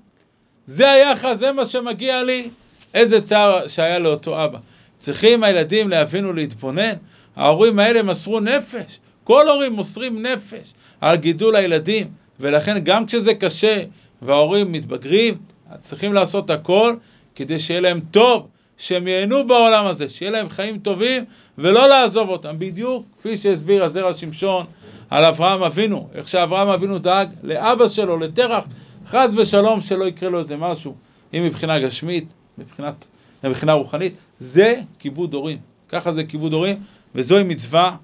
זה 0.66 0.90
היחס, 0.90 1.36
זה 1.36 1.52
מה 1.52 1.66
שמגיע 1.66 2.22
לי, 2.22 2.48
איזה 2.94 3.22
צער 3.22 3.68
שהיה 3.68 3.98
לאותו 3.98 4.44
אבא. 4.44 4.58
צריכים 4.98 5.44
הילדים 5.44 5.88
להבין 5.88 6.26
ולהתבונן, 6.26 6.94
ההורים 7.36 7.78
האלה 7.78 8.02
מסרו 8.02 8.40
נפש, 8.40 9.00
כל 9.24 9.48
הורים 9.48 9.72
מוסרים 9.72 10.26
נפש 10.26 10.74
על 11.00 11.16
גידול 11.16 11.56
הילדים, 11.56 12.10
ולכן 12.40 12.78
גם 12.78 13.06
כשזה 13.06 13.34
קשה 13.34 13.82
וההורים 14.22 14.72
מתבגרים, 14.72 15.38
צריכים 15.80 16.12
לעשות 16.12 16.50
הכל 16.50 16.96
כדי 17.36 17.58
שיהיה 17.58 17.80
להם 17.80 18.00
טוב, 18.10 18.48
שהם 18.78 19.08
ייהנו 19.08 19.46
בעולם 19.46 19.86
הזה, 19.86 20.08
שיהיה 20.08 20.32
להם 20.32 20.48
חיים 20.48 20.78
טובים 20.78 21.24
ולא 21.58 21.88
לעזוב 21.88 22.28
אותם. 22.28 22.58
בדיוק 22.58 23.06
כפי 23.18 23.36
שהסביר 23.36 23.84
הזרע 23.84 24.12
שמשון 24.12 24.66
על 25.10 25.24
אברהם 25.24 25.62
אבינו, 25.62 26.08
איך 26.14 26.28
שאברהם 26.28 26.68
אבינו 26.68 26.98
דאג 26.98 27.28
לאבא 27.42 27.88
שלו, 27.88 28.18
לתרח, 28.18 28.64
חס 29.08 29.32
ושלום 29.36 29.80
שלא 29.80 30.04
יקרה 30.04 30.28
לו 30.28 30.38
איזה 30.38 30.56
משהו, 30.56 30.94
אם 31.34 31.44
מבחינה 31.44 31.78
גשמית, 31.78 32.24
מבחינת, 32.58 33.06
מבחינה 33.44 33.72
רוחנית, 33.72 34.14
זה 34.38 34.74
כיבוד 34.98 35.34
הורים. 35.34 35.58
ככה 35.88 36.12
זה 36.12 36.24
כיבוד 36.24 36.52
הורים, 36.52 36.76
וזוהי 37.14 37.44
מצווה 37.44 37.96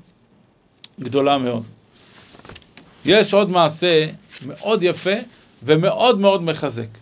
גדולה 1.00 1.38
מאוד. 1.38 1.62
יש 3.04 3.34
עוד 3.34 3.50
מעשה 3.50 4.06
מאוד 4.46 4.82
יפה 4.82 5.14
ומאוד 5.62 6.20
מאוד 6.20 6.42
מחזק. 6.42 7.01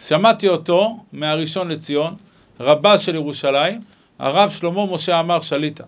שמעתי 0.00 0.48
אותו 0.48 1.04
מהראשון 1.12 1.68
לציון, 1.68 2.16
רבה 2.60 2.98
של 2.98 3.14
ירושלים, 3.14 3.80
הרב 4.18 4.50
שלמה 4.50 4.86
משה 4.86 5.20
אמר 5.20 5.40
שליטה. 5.40 5.84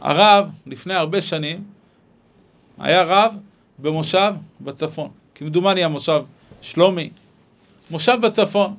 הרב, 0.00 0.46
לפני 0.66 0.94
הרבה 0.94 1.20
שנים, 1.20 1.64
היה 2.78 3.02
רב 3.02 3.34
במושב 3.78 4.32
בצפון, 4.60 5.10
כמדומני 5.34 5.84
המושב 5.84 6.22
שלומי, 6.62 7.10
מושב 7.90 8.18
בצפון. 8.22 8.74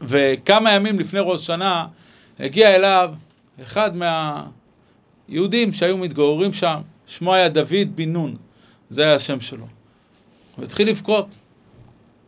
וכמה 0.00 0.72
ימים 0.72 0.98
לפני 0.98 1.20
ראש 1.22 1.46
שנה 1.46 1.86
הגיע 2.40 2.74
אליו 2.74 3.14
אחד 3.62 3.90
מהיהודים 5.28 5.72
שהיו 5.72 5.96
מתגוררים 5.96 6.52
שם, 6.52 6.80
שמו 7.06 7.34
היה 7.34 7.48
דוד 7.48 7.88
בן 7.94 8.12
נון, 8.12 8.36
זה 8.90 9.02
היה 9.02 9.14
השם 9.14 9.40
שלו. 9.40 9.66
הוא 10.56 10.64
התחיל 10.64 10.88
לבכות. 10.88 11.26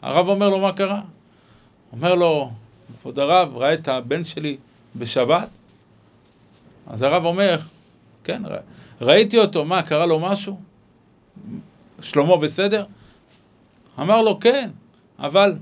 הרב 0.02 0.28
אומר 0.28 0.48
לו, 0.48 0.58
מה 0.58 0.72
קרה? 0.72 1.00
אומר 1.92 2.14
לו, 2.14 2.50
כבוד 3.00 3.18
הרב, 3.18 3.56
ראה 3.56 3.74
את 3.74 3.88
הבן 3.88 4.24
שלי 4.24 4.56
בשבת? 4.96 5.48
אז 6.86 7.02
הרב 7.02 7.24
אומר, 7.24 7.58
כן, 8.24 8.42
ראיתי 9.00 9.38
אותו, 9.38 9.64
מה, 9.64 9.82
קרה 9.82 10.06
לו 10.06 10.20
משהו? 10.20 10.60
שלמה 12.00 12.36
בסדר? 12.36 12.84
אמר 13.98 14.22
לו, 14.22 14.40
כן, 14.40 14.70
אבל 15.18 15.54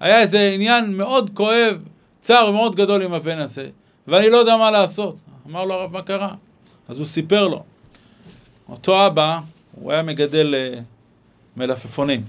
היה 0.00 0.20
איזה 0.20 0.50
עניין 0.54 0.96
מאוד 0.96 1.30
כואב, 1.34 1.82
צער 2.20 2.50
מאוד 2.50 2.76
גדול 2.76 3.02
עם 3.02 3.12
הבן 3.12 3.38
הזה, 3.38 3.68
ואני 4.06 4.30
לא 4.30 4.36
יודע 4.36 4.56
מה 4.56 4.70
לעשות. 4.70 5.16
אמר 5.46 5.64
לו 5.64 5.74
הרב, 5.74 5.92
מה 5.92 6.02
קרה? 6.02 6.34
אז 6.88 6.98
הוא 6.98 7.06
סיפר 7.06 7.48
לו. 7.48 7.62
אותו 8.68 9.06
אבא, 9.06 9.40
הוא 9.74 9.92
היה 9.92 10.02
מגדל 10.02 10.54
uh, 10.54 10.80
מלפפונים. 11.56 12.24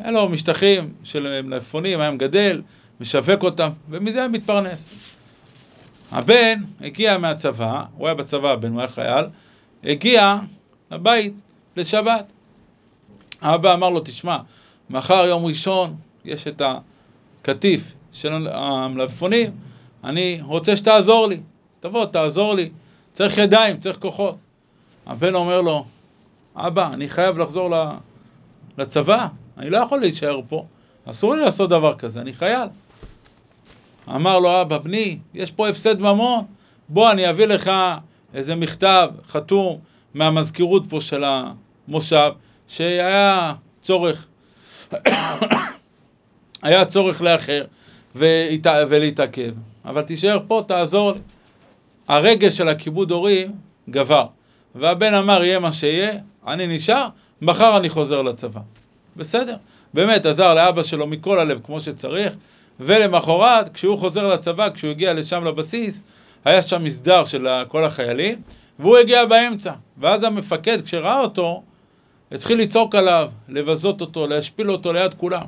היה 0.00 0.10
לו 0.10 0.28
משטחים 0.28 0.92
של 1.04 1.42
מלפפונים, 1.42 2.00
היה 2.00 2.10
מגדל, 2.10 2.62
משווק 3.00 3.42
אותם, 3.42 3.68
ומזה 3.90 4.18
היה 4.18 4.28
מתפרנס. 4.28 4.90
הבן 6.12 6.62
הגיע 6.80 7.18
מהצבא, 7.18 7.84
הוא 7.96 8.06
היה 8.06 8.14
בצבא, 8.14 8.50
הבן 8.50 8.72
הוא 8.72 8.80
היה 8.80 8.88
חייל, 8.88 9.24
הגיע 9.84 10.38
לבית 10.90 11.34
לשבת. 11.76 12.24
האבא 13.40 13.74
אמר 13.74 13.90
לו, 13.90 14.00
תשמע, 14.00 14.38
מחר 14.90 15.24
יום 15.26 15.44
ראשון 15.44 15.94
יש 16.24 16.46
את 16.46 16.62
הקטיף 17.42 17.94
של 18.12 18.48
המלפפונים, 18.52 19.50
אני 20.04 20.38
רוצה 20.42 20.76
שתעזור 20.76 21.26
לי. 21.26 21.40
תבוא, 21.80 22.04
תעזור 22.04 22.54
לי. 22.54 22.70
צריך 23.12 23.38
ידיים, 23.38 23.76
צריך 23.76 23.98
כוחות. 23.98 24.36
הבן 25.06 25.34
אומר 25.34 25.60
לו, 25.60 25.84
אבא, 26.56 26.90
אני 26.92 27.08
חייב 27.08 27.38
לחזור 27.38 27.70
לצבא, 28.78 29.28
אני 29.58 29.70
לא 29.70 29.76
יכול 29.76 30.00
להישאר 30.00 30.40
פה, 30.48 30.66
אסור 31.04 31.34
לי 31.34 31.40
לעשות 31.40 31.70
דבר 31.70 31.94
כזה, 31.94 32.20
אני 32.20 32.32
חייל. 32.32 32.68
אמר 34.08 34.38
לו 34.38 34.62
אבא, 34.62 34.78
בני, 34.78 35.18
יש 35.34 35.50
פה 35.50 35.68
הפסד 35.68 36.00
ממון, 36.00 36.44
בוא 36.88 37.10
אני 37.10 37.30
אביא 37.30 37.46
לך 37.46 37.70
איזה 38.34 38.54
מכתב 38.54 39.10
חתום 39.28 39.78
מהמזכירות 40.14 40.82
פה 40.88 41.00
של 41.00 41.24
המושב, 41.24 42.30
שהיה 42.68 43.52
צורך, 43.82 44.26
היה 46.62 46.84
צורך 46.84 47.22
לאחר 47.22 47.64
ולהתעכב, 48.14 49.52
אבל 49.84 50.02
תישאר 50.02 50.38
פה, 50.48 50.62
תעזור. 50.68 51.12
הרגש 52.08 52.56
של 52.56 52.68
הכיבוד 52.68 53.10
הורים 53.10 53.52
גבר, 53.90 54.26
והבן 54.74 55.14
אמר, 55.14 55.44
יהיה 55.44 55.58
מה 55.58 55.72
שיהיה, 55.72 56.12
אני 56.46 56.66
נשאר, 56.66 57.08
מחר 57.42 57.76
אני 57.76 57.88
חוזר 57.90 58.22
לצבא. 58.22 58.60
בסדר, 59.16 59.56
באמת 59.94 60.26
עזר 60.26 60.54
לאבא 60.54 60.82
שלו 60.82 61.06
מכל 61.06 61.38
הלב 61.38 61.60
כמו 61.64 61.80
שצריך, 61.80 62.32
ולמחרת, 62.80 63.74
כשהוא 63.74 63.98
חוזר 63.98 64.26
לצבא, 64.26 64.68
כשהוא 64.74 64.90
הגיע 64.90 65.14
לשם 65.14 65.44
לבסיס, 65.44 66.02
היה 66.44 66.62
שם 66.62 66.84
מסדר 66.84 67.24
של 67.24 67.48
כל 67.68 67.84
החיילים, 67.84 68.40
והוא 68.78 68.96
הגיע 68.96 69.24
באמצע. 69.24 69.72
ואז 69.98 70.24
המפקד, 70.24 70.82
כשראה 70.82 71.20
אותו, 71.20 71.62
התחיל 72.32 72.60
לצעוק 72.60 72.94
עליו, 72.94 73.30
לבזות 73.48 74.00
אותו, 74.00 74.26
להשפיל 74.26 74.70
אותו 74.70 74.92
ליד 74.92 75.14
כולם. 75.14 75.46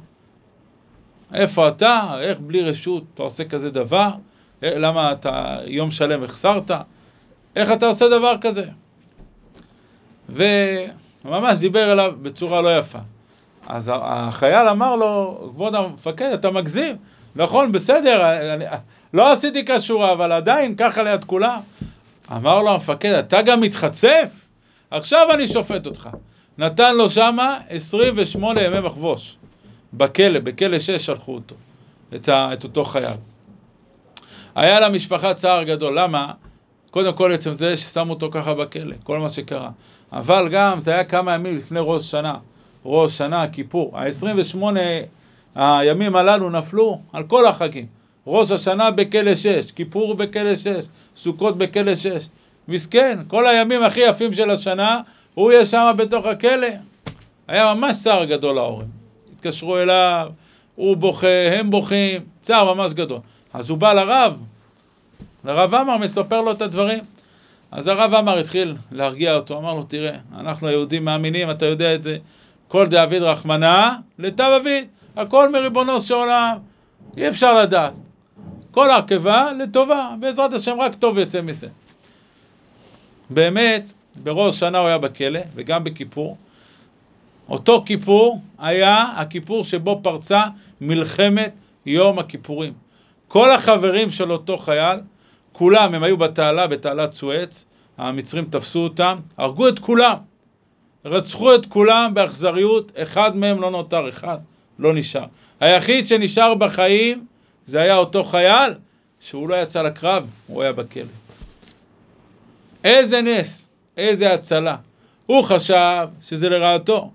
איפה 1.35 1.69
אתה? 1.69 2.15
איך 2.21 2.39
בלי 2.41 2.63
רשות 2.63 3.05
אתה 3.15 3.23
עושה 3.23 3.45
כזה 3.45 3.71
דבר? 3.71 4.11
אה, 4.63 4.79
למה 4.79 5.13
אתה 5.13 5.59
יום 5.67 5.91
שלם 5.91 6.23
החסרת? 6.23 6.71
איך 7.57 7.73
אתה 7.73 7.87
עושה 7.87 8.09
דבר 8.09 8.35
כזה? 8.41 8.65
וממש 10.29 11.59
דיבר 11.59 11.93
אליו 11.93 12.13
בצורה 12.23 12.63
לא 12.63 12.79
יפה. 12.79 12.99
אז 13.69 13.91
החייל 13.95 14.69
אמר 14.69 14.97
לו, 14.97 15.39
כבוד 15.53 15.75
המפקד, 15.75 16.31
אתה 16.33 16.51
מגזים. 16.51 16.97
נכון, 17.37 17.73
בסדר, 17.73 18.55
אני, 18.55 18.65
לא 19.15 19.33
עשיתי 19.33 19.65
כשורה, 19.65 20.13
אבל 20.13 20.33
עדיין 20.33 20.75
ככה 20.77 21.03
ליד 21.03 21.25
כולם. 21.25 21.61
אמר 22.33 22.61
לו 22.61 22.71
המפקד, 22.71 23.13
אתה 23.13 23.43
גם 23.43 23.61
מתחצף? 23.61 24.29
עכשיו 24.91 25.29
אני 25.35 25.49
שופט 25.49 25.87
אותך. 25.87 26.09
נתן 26.59 26.97
לו 26.97 27.11
שמה 27.11 27.59
28 27.69 28.63
ימי 28.63 28.81
מחבוש. 28.81 29.37
בכלא, 29.93 30.39
בכלא 30.39 30.79
6 30.79 30.91
שלחו 30.91 31.35
אותו, 31.35 31.55
את, 32.15 32.29
ה, 32.29 32.53
את 32.53 32.65
אותו 32.65 32.85
חייל. 32.85 33.17
היה 34.55 34.81
למשפחה 34.81 35.35
צער 35.35 35.63
גדול, 35.63 35.99
למה? 35.99 36.33
קודם 36.91 37.13
כל 37.13 37.33
עצם 37.33 37.53
זה 37.53 37.77
ששמו 37.77 38.13
אותו 38.13 38.31
ככה 38.31 38.55
בכלא, 38.55 38.95
כל 39.05 39.19
מה 39.19 39.29
שקרה. 39.29 39.71
אבל 40.13 40.49
גם 40.49 40.81
זה 40.81 40.93
היה 40.93 41.05
כמה 41.05 41.35
ימים 41.35 41.57
לפני 41.57 41.81
ראש 41.83 42.11
שנה, 42.11 42.35
ראש 42.85 43.19
שנה, 43.19 43.49
כיפור. 43.49 43.99
ה-28 43.99 44.63
הימים 45.55 46.17
הללו 46.17 46.51
נפלו 46.51 46.99
על 47.13 47.23
כל 47.23 47.47
החגים. 47.47 47.87
ראש 48.27 48.51
השנה 48.51 48.91
בכלא 48.91 49.35
6, 49.35 49.73
כיפור 49.73 50.15
בכלא 50.15 50.57
6, 50.57 50.67
סוכות 51.17 51.59
בכלא 51.59 51.95
6. 51.95 52.29
מסכן, 52.69 53.19
כל 53.29 53.47
הימים 53.47 53.83
הכי 53.83 54.01
יפים 54.01 54.33
של 54.33 54.51
השנה, 54.51 55.01
הוא 55.35 55.53
יהיה 55.53 55.67
שם 55.67 55.95
בתוך 55.97 56.27
הכלא. 56.27 56.69
היה 57.49 57.75
ממש 57.75 57.97
צער 58.03 58.25
גדול 58.25 58.55
להורים. 58.55 58.89
התקשרו 59.35 59.79
אליו, 59.79 60.29
הוא 60.75 60.97
בוכה, 60.97 61.53
הם 61.53 61.71
בוכים, 61.71 62.23
צער 62.43 62.75
ממש 62.75 62.93
גדול. 62.93 63.19
אז 63.53 63.71
הוא 63.71 63.79
בא 63.79 63.93
לרב, 63.93 64.37
לרב 65.45 65.75
עמר, 65.75 65.97
מספר 65.97 66.41
לו 66.41 66.53
את 66.53 66.63
הדברים. 66.63 66.99
אז 67.71 67.87
הרב 67.89 68.15
עמר 68.15 68.39
התחיל 68.39 68.75
להרגיע 68.93 69.35
אותו, 69.35 69.59
אמר 69.59 69.75
לו, 69.75 69.83
תראה, 69.83 70.17
אנחנו 70.39 70.69
היהודים 70.69 71.05
מאמינים, 71.05 71.51
אתה 71.51 71.67
יודע 71.67 71.95
את 71.95 72.03
זה, 72.03 72.17
כל 72.69 72.87
דאביד 72.87 73.23
רחמנא 73.23 73.91
לטב 74.19 74.59
אביד, 74.61 74.89
הכל 75.17 75.53
מריבונו 75.53 76.01
של 76.01 76.15
עולם, 76.15 76.57
אי 77.17 77.29
אפשר 77.29 77.63
לדעת. 77.63 77.93
כל 78.71 78.91
עקבה 78.91 79.53
לטובה, 79.53 80.15
בעזרת 80.21 80.53
השם 80.53 80.81
רק 80.81 80.95
טוב 80.95 81.19
יצא 81.19 81.43
מזה. 81.43 81.69
באמת, 83.31 83.85
בראש 84.23 84.59
שנה 84.59 84.79
הוא 84.79 84.89
היה 84.89 84.99
בכלא, 84.99 85.41
וגם 85.55 85.85
בכיפור. 85.85 86.37
אותו 87.49 87.83
כיפור 87.87 88.41
היה 88.59 89.05
הכיפור 89.17 89.65
שבו 89.65 90.01
פרצה 90.03 90.43
מלחמת 90.81 91.53
יום 91.87 92.19
הכיפורים. 92.19 92.73
כל 93.29 93.51
החברים 93.51 94.11
של 94.11 94.33
אותו 94.33 94.59
חייל, 94.59 95.01
כולם, 95.53 95.95
הם 95.95 96.03
היו 96.03 96.17
בתעלה, 96.17 96.67
בתעלת 96.67 97.13
סואץ, 97.13 97.65
המצרים 97.99 98.45
תפסו 98.45 98.79
אותם, 98.79 99.19
הרגו 99.37 99.69
את 99.69 99.79
כולם, 99.79 100.17
רצחו 101.09 101.55
את 101.55 101.67
כולם 101.67 102.11
באכזריות, 102.15 102.93
אחד 102.97 103.37
מהם 103.37 103.61
לא 103.61 103.71
נותר, 103.71 104.09
אחד 104.09 104.39
לא 104.79 104.95
נשאר. 104.95 105.25
היחיד 105.61 106.07
שנשאר 106.07 106.55
בחיים 106.55 107.27
זה 107.67 107.81
היה 107.81 107.97
אותו 107.97 108.25
חייל 108.25 108.73
שהוא 109.21 109.49
לא 109.49 109.63
יצא 109.63 109.83
לקרב, 109.83 110.31
הוא 110.47 110.63
היה 110.63 110.73
בכלא. 110.73 111.03
איזה 112.85 113.23
נס, 113.23 113.69
איזה 113.97 114.35
הצלה. 114.35 114.77
הוא 115.27 115.45
חשב 115.45 116.09
שזה 116.23 116.49
לרעתו. 116.49 117.11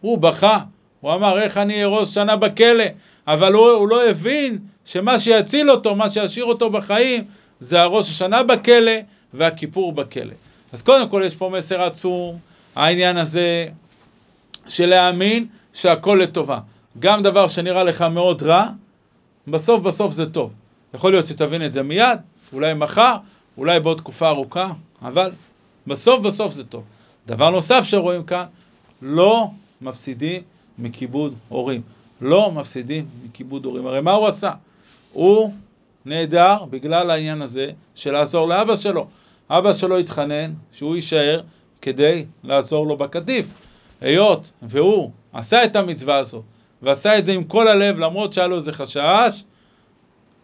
הוא 0.00 0.18
בכה, 0.18 0.58
הוא 1.00 1.14
אמר, 1.14 1.42
איך 1.42 1.56
אני 1.56 1.84
ראש 1.84 2.14
שנה 2.14 2.36
בכלא? 2.36 2.84
אבל 3.26 3.52
הוא, 3.52 3.68
הוא 3.68 3.88
לא 3.88 4.10
הבין 4.10 4.58
שמה 4.84 5.20
שיציל 5.20 5.70
אותו, 5.70 5.94
מה 5.94 6.10
שישאיר 6.10 6.44
אותו 6.44 6.70
בחיים, 6.70 7.24
זה 7.60 7.82
הראש 7.82 8.10
השנה 8.10 8.42
בכלא 8.42 8.92
והכיפור 9.34 9.92
בכלא. 9.92 10.34
אז 10.72 10.82
קודם 10.82 11.08
כל 11.08 11.22
יש 11.26 11.34
פה 11.34 11.50
מסר 11.52 11.82
עצום, 11.82 12.38
העניין 12.78 13.16
הזה 13.16 13.66
של 14.68 14.86
להאמין 14.86 15.46
שהכל 15.74 16.20
לטובה. 16.22 16.58
גם 16.98 17.22
דבר 17.22 17.48
שנראה 17.48 17.84
לך 17.84 18.02
מאוד 18.02 18.42
רע, 18.42 18.68
בסוף 19.48 19.80
בסוף 19.82 20.12
זה 20.12 20.30
טוב. 20.30 20.52
יכול 20.94 21.10
להיות 21.10 21.26
שתבין 21.26 21.64
את 21.64 21.72
זה 21.72 21.82
מיד, 21.82 22.18
אולי 22.52 22.74
מחר, 22.74 23.16
אולי 23.56 23.80
בעוד 23.80 23.98
תקופה 23.98 24.28
ארוכה, 24.28 24.70
אבל 25.02 25.30
בסוף 25.86 26.20
בסוף 26.20 26.52
זה 26.52 26.64
טוב. 26.64 26.82
דבר 27.26 27.50
נוסף 27.50 27.84
שרואים 27.84 28.24
כאן, 28.24 28.44
לא 29.02 29.46
מפסידים 29.80 30.42
מכיבוד 30.78 31.34
הורים. 31.48 31.82
לא 32.20 32.52
מפסידים 32.52 33.06
מכיבוד 33.24 33.64
הורים. 33.64 33.86
הרי 33.86 34.00
מה 34.00 34.12
הוא 34.12 34.26
עשה? 34.26 34.50
הוא 35.12 35.52
נעדר 36.06 36.64
בגלל 36.70 37.10
העניין 37.10 37.42
הזה 37.42 37.70
של 37.94 38.10
לעזור 38.10 38.48
לאבא 38.48 38.76
שלו. 38.76 39.06
אבא 39.50 39.72
שלו 39.72 39.98
התחנן 39.98 40.52
שהוא 40.72 40.96
יישאר 40.96 41.40
כדי 41.82 42.24
לעזור 42.44 42.86
לו 42.86 42.96
בקטיף. 42.96 43.46
היות 44.00 44.52
והוא 44.62 45.10
עשה 45.32 45.64
את 45.64 45.76
המצווה 45.76 46.16
הזאת, 46.16 46.42
ועשה 46.82 47.18
את 47.18 47.24
זה 47.24 47.32
עם 47.32 47.44
כל 47.44 47.68
הלב, 47.68 47.98
למרות 47.98 48.32
שהיה 48.32 48.46
לו 48.46 48.56
איזה 48.56 48.72
חשש, 48.72 49.44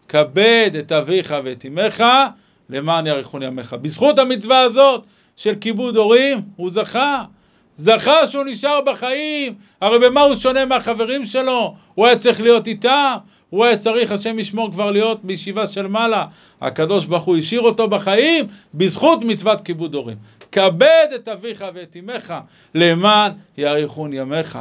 כבד 0.07 0.71
את 0.79 0.91
אביך 0.91 1.35
ואת 1.43 1.65
אמך, 1.65 2.03
למען 2.69 3.07
יאריכון 3.07 3.43
ימיך. 3.43 3.73
בזכות 3.73 4.19
המצווה 4.19 4.61
הזאת 4.61 5.05
של 5.35 5.55
כיבוד 5.61 5.95
הורים, 5.95 6.41
הוא 6.55 6.69
זכה. 6.69 7.23
זכה 7.77 8.27
שהוא 8.27 8.45
נשאר 8.45 8.81
בחיים, 8.81 9.55
הרי 9.81 9.99
במה 9.99 10.21
הוא 10.21 10.35
שונה 10.35 10.65
מהחברים 10.65 11.25
שלו? 11.25 11.75
הוא 11.95 12.05
היה 12.05 12.15
צריך 12.15 12.41
להיות 12.41 12.67
איתם, 12.67 13.15
הוא 13.55 13.65
היה 13.65 13.77
צריך, 13.77 14.11
השם 14.11 14.39
ישמור, 14.39 14.71
כבר 14.71 14.91
להיות 14.91 15.25
בישיבה 15.25 15.67
של 15.67 15.87
מעלה. 15.87 16.25
הקדוש 16.61 17.05
ברוך 17.05 17.23
הוא 17.23 17.37
השאיר 17.37 17.61
אותו 17.61 17.87
בחיים 17.87 18.45
בזכות 18.73 19.23
מצוות 19.23 19.61
כיבוד 19.61 19.95
הורים. 19.95 20.17
כבד 20.51 21.07
את 21.15 21.27
אביך 21.27 21.65
ואת 21.73 21.97
אמך, 21.99 22.33
למען 22.75 23.31
יאריכון 23.57 24.13
ימיך. 24.13 24.59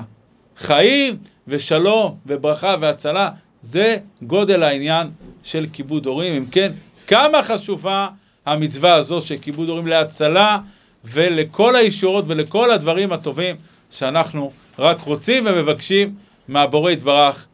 חיים 0.57 1.17
ושלום 1.49 2.17
וברכה 2.27 2.75
והצלה, 2.81 3.31
זה 3.61 3.97
גודל 4.23 4.63
העניין 4.63 5.11
של 5.43 5.67
כיבוד 5.73 6.07
הורים. 6.07 6.35
אם 6.35 6.47
כן, 6.47 6.73
כמה 7.07 7.43
חשובה 7.43 8.09
המצווה 8.47 8.95
הזו 8.95 9.21
של 9.21 9.37
כיבוד 9.39 9.69
הורים 9.69 9.87
להצלה 9.87 10.59
ולכל 11.05 11.77
הישורות 11.77 12.25
ולכל 12.29 12.71
הדברים 12.71 13.13
הטובים 13.13 13.57
שאנחנו 13.91 14.53
רק 14.79 15.01
רוצים 15.01 15.47
ומבקשים 15.47 16.15
מהבורא 16.49 16.91
יתברך 16.91 17.47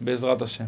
בעזרת 0.00 0.42
השם. 0.42 0.64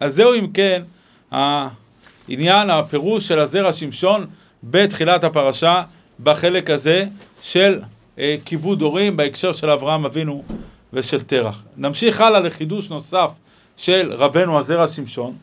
אז 0.00 0.14
זהו 0.14 0.34
אם 0.34 0.46
כן 0.54 0.82
העניין, 1.30 2.70
הפירוש 2.70 3.28
של 3.28 3.38
הזרע 3.38 3.72
שמשון 3.72 4.26
בתחילת 4.64 5.24
הפרשה 5.24 5.82
בחלק 6.22 6.70
הזה 6.70 7.04
של 7.42 7.80
אה, 8.18 8.36
כיבוד 8.44 8.82
הורים 8.82 9.16
בהקשר 9.16 9.52
של 9.52 9.70
אברהם 9.70 10.04
אבינו 10.04 10.44
ושל 10.92 11.22
תרח. 11.22 11.64
נמשיך 11.76 12.20
הלאה 12.20 12.40
לחידוש 12.40 12.90
נוסף 12.90 13.32
של 13.76 14.12
רבנו 14.12 14.58
הזרע 14.58 14.88
שמשון. 14.88 15.36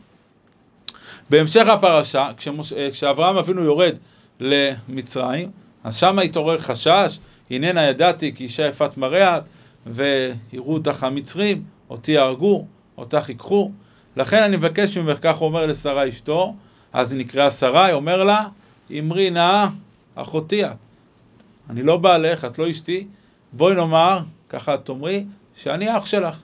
בהמשך 1.30 1.66
הפרשה, 1.66 2.28
כשמוש... 2.36 2.72
אה, 2.72 2.88
כשאברהם 2.92 3.36
אבינו 3.36 3.64
יורד 3.64 3.96
למצרים, 4.40 5.50
אז 5.84 5.96
שם 5.96 6.18
התעורר 6.18 6.58
חשש, 6.58 7.18
הננה 7.50 7.86
ידעתי 7.86 8.34
כי 8.34 8.44
אישה 8.44 8.66
יפת 8.66 8.96
מראה 8.96 9.38
את, 9.38 9.42
ויראו 9.86 10.74
אותך 10.74 11.02
המצרים, 11.04 11.62
אותי 11.90 12.12
יהרגו, 12.12 12.66
אותך 12.98 13.28
ייקחו. 13.28 13.70
לכן 14.16 14.42
אני 14.42 14.56
מבקש 14.56 14.98
ממך, 14.98 15.18
כך 15.22 15.40
אומר 15.40 15.66
לשרה 15.66 16.08
אשתו, 16.08 16.54
אז 16.92 17.12
היא 17.12 17.20
נקראה 17.20 17.50
שרה, 17.50 17.84
היא 17.84 17.94
אומר 17.94 18.22
לה, 18.24 18.48
אמרי 18.98 19.30
נא 19.30 19.66
אחותי 20.14 20.64
את. 20.64 20.70
אני 21.70 21.82
לא 21.82 21.96
בעלך, 21.96 22.44
את 22.44 22.58
לא 22.58 22.70
אשתי, 22.70 23.06
בואי 23.52 23.74
נאמר, 23.74 24.18
ככה 24.48 24.74
את 24.74 24.84
תאמרי, 24.84 25.24
שאני 25.56 25.96
אח 25.96 26.06
שלך. 26.06 26.42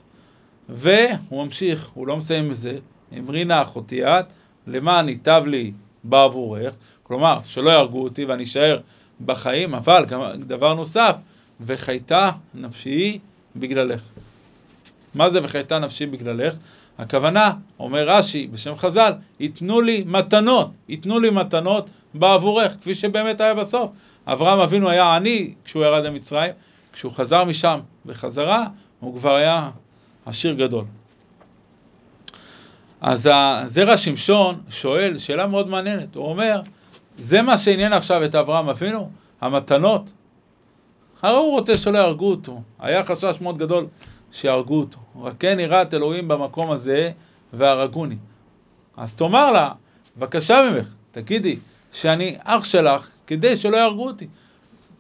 והוא 0.68 1.44
ממשיך, 1.44 1.90
הוא 1.94 2.06
לא 2.06 2.16
מסיים 2.16 2.48
בזה, 2.48 2.78
אמרינה 3.18 3.62
אחותי 3.62 4.04
את, 4.04 4.32
למען 4.66 5.08
ייטב 5.08 5.42
לי 5.46 5.72
בעבורך, 6.04 6.74
כלומר, 7.02 7.38
שלא 7.44 7.70
יהרגו 7.70 8.02
אותי 8.02 8.24
ואני 8.24 8.44
אשאר 8.44 8.80
בחיים, 9.24 9.74
אבל 9.74 10.04
גם 10.08 10.20
דבר 10.38 10.74
נוסף, 10.74 11.16
וחייתה 11.60 12.30
נפשי 12.54 13.18
בגללך. 13.56 14.02
מה 15.14 15.31
זה 15.31 15.40
וחייתה 15.42 15.79
נפשי 15.79 16.07
בגללך? 16.07 16.55
הכוונה, 16.98 17.53
אומר 17.81 18.09
רש"י 18.09 18.46
בשם 18.46 18.77
חז"ל, 18.77 19.12
ייתנו 19.40 19.81
לי 19.81 20.05
מתנות, 20.07 20.70
ייתנו 20.88 21.20
לי 21.20 21.31
מתנות 21.31 21.90
בעבורך, 22.14 22.72
כפי 22.72 22.94
שבאמת 22.94 23.40
היה 23.40 23.55
בסוף. 23.55 23.90
אברהם 24.27 24.61
אבינו 24.61 24.90
היה 24.90 25.16
עני 25.16 25.55
כשהוא 25.64 25.85
ירד 25.85 26.05
למצרים, 26.05 26.53
כשהוא 26.92 27.12
חזר 27.12 27.44
משם 27.44 27.81
בחזרה, 28.07 28.66
הוא 29.01 29.18
כבר 29.18 29.35
היה 29.35 29.70
עשיר 30.27 30.55
גדול. 30.55 30.85
אז 33.01 33.31
הזרע 33.33 33.96
שמשון 33.96 34.61
שואל 34.70 35.18
שאלה 35.18 35.46
מאוד 35.46 35.68
מעניינת, 35.68 36.14
הוא 36.14 36.27
אומר, 36.27 36.61
זה 37.18 37.42
מה 37.42 37.59
שעניין 37.59 37.92
עכשיו 37.92 38.25
את 38.25 38.35
אברהם 38.35 38.68
אבינו? 38.68 39.11
המתנות? 39.40 40.12
הרי 41.22 41.37
הוא 41.37 41.51
רוצה 41.51 41.77
שלא 41.77 41.98
יהרגו 41.98 42.31
אותו, 42.31 42.62
היה 42.81 43.05
חשש 43.05 43.35
מאוד 43.40 43.59
גדול 43.59 43.87
שיהרגו 44.32 44.80
אותו, 44.80 44.98
רק 45.20 45.34
כן 45.38 45.60
יראת 45.60 45.94
אלוהים 45.94 46.28
במקום 46.28 46.70
הזה 46.70 47.10
והרגוני. 47.52 48.16
אז 48.96 49.14
תאמר 49.14 49.52
לה, 49.52 49.70
בבקשה 50.16 50.70
ממך, 50.70 50.92
תגידי, 51.10 51.56
שאני 51.92 52.36
אח 52.44 52.64
שלך 52.64 53.10
כדי 53.26 53.56
שלא 53.56 53.76
יהרגו 53.76 54.06
אותי. 54.06 54.26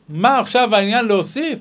מה 0.08 0.38
עכשיו 0.38 0.74
העניין 0.74 1.04
להוסיף? 1.06 1.58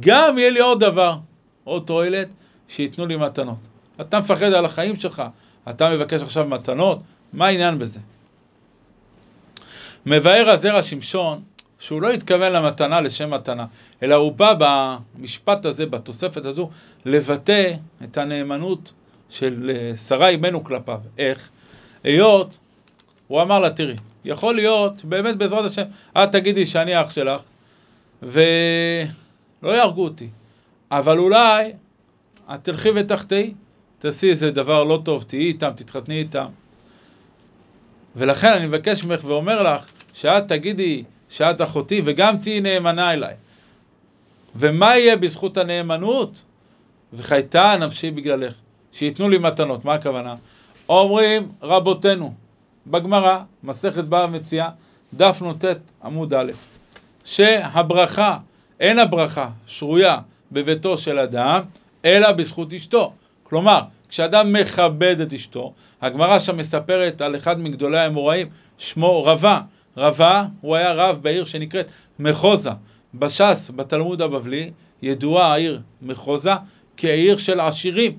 גם 0.00 0.38
יהיה 0.38 0.50
לי 0.50 0.60
עוד 0.60 0.80
דבר, 0.80 1.16
עוד 1.64 1.82
תועלת, 1.86 2.28
שייתנו 2.68 3.06
לי 3.06 3.16
מתנות. 3.16 3.58
אתה 4.00 4.20
מפחד 4.20 4.52
על 4.52 4.64
החיים 4.64 4.96
שלך, 4.96 5.22
אתה 5.70 5.90
מבקש 5.90 6.22
עכשיו 6.22 6.46
מתנות, 6.48 6.98
מה 7.32 7.46
העניין 7.46 7.78
בזה? 7.78 8.00
מבאר 10.06 10.50
הזרע 10.50 10.82
שמשון 10.82 11.42
שהוא 11.84 12.02
לא 12.02 12.10
התכוון 12.10 12.52
למתנה 12.52 13.00
לשם 13.00 13.30
מתנה, 13.30 13.66
אלא 14.02 14.14
הוא 14.14 14.32
בא 14.32 14.54
במשפט 14.58 15.66
הזה, 15.66 15.86
בתוספת 15.86 16.44
הזו, 16.44 16.70
לבטא 17.04 17.74
את 18.04 18.18
הנאמנות 18.18 18.92
של 19.30 19.70
אה, 19.74 19.96
שרה 19.96 20.28
אימנו 20.28 20.64
כלפיו. 20.64 21.00
איך? 21.18 21.50
היות, 22.04 22.58
הוא 23.28 23.42
אמר 23.42 23.60
לה, 23.60 23.70
תראי, 23.70 23.96
יכול 24.24 24.54
להיות, 24.54 25.04
באמת 25.04 25.36
בעזרת 25.36 25.64
השם, 25.64 25.82
את 26.18 26.32
תגידי 26.32 26.66
שאני 26.66 27.02
אח 27.02 27.10
שלך, 27.10 27.40
ולא 28.22 28.42
יהרגו 29.62 30.04
אותי, 30.04 30.28
אבל 30.90 31.18
אולי 31.18 31.72
את 32.54 32.64
תלכי 32.64 32.88
ותחטאי, 32.94 33.54
תעשי 33.98 34.30
איזה 34.30 34.50
דבר 34.50 34.84
לא 34.84 35.00
טוב, 35.04 35.22
תהיי 35.22 35.46
איתם, 35.46 35.70
תתחתני 35.76 36.18
איתם. 36.18 36.46
ולכן 38.16 38.52
אני 38.52 38.66
מבקש 38.66 39.04
ממך 39.04 39.24
ואומר 39.24 39.62
לך, 39.62 39.86
שאת 40.14 40.48
תגידי 40.48 41.04
שאת 41.36 41.62
אחותי 41.62 42.02
וגם 42.04 42.36
תהיי 42.36 42.60
נאמנה 42.60 43.12
אליי. 43.12 43.34
ומה 44.56 44.96
יהיה 44.96 45.16
בזכות 45.16 45.56
הנאמנות? 45.56 46.42
וחייתה 47.12 47.76
נפשי 47.80 48.10
בגללך, 48.10 48.54
שייתנו 48.92 49.28
לי 49.28 49.38
מתנות. 49.38 49.84
מה 49.84 49.94
הכוונה? 49.94 50.34
אומרים 50.88 51.48
רבותינו 51.62 52.34
בגמרא, 52.86 53.38
מסכת 53.64 54.04
באה 54.04 54.26
מציאה, 54.26 54.68
דף 55.14 55.42
נ"ט 55.42 55.64
עמוד 56.04 56.34
א', 56.34 56.52
שהברכה, 57.24 58.38
אין 58.80 58.98
הברכה 58.98 59.48
שרויה 59.66 60.18
בביתו 60.52 60.98
של 60.98 61.18
אדם, 61.18 61.62
אלא 62.04 62.32
בזכות 62.32 62.72
אשתו. 62.72 63.12
כלומר, 63.42 63.80
כשאדם 64.08 64.52
מכבד 64.52 65.20
את 65.20 65.32
אשתו, 65.32 65.72
הגמרא 66.02 66.38
שם 66.38 66.56
מספרת 66.56 67.20
על 67.20 67.36
אחד 67.36 67.60
מגדולי 67.60 67.98
האמוראים, 67.98 68.48
שמו 68.78 69.24
רבה. 69.24 69.60
רבה, 69.96 70.44
הוא 70.60 70.76
היה 70.76 70.92
רב 70.92 71.18
בעיר 71.22 71.44
שנקראת 71.44 71.90
מחוזה. 72.18 72.70
בש"ס, 73.14 73.70
בתלמוד 73.76 74.22
הבבלי, 74.22 74.70
ידועה 75.02 75.52
העיר 75.52 75.80
מחוזה 76.02 76.52
כעיר 76.96 77.36
של 77.36 77.60
עשירים. 77.60 78.18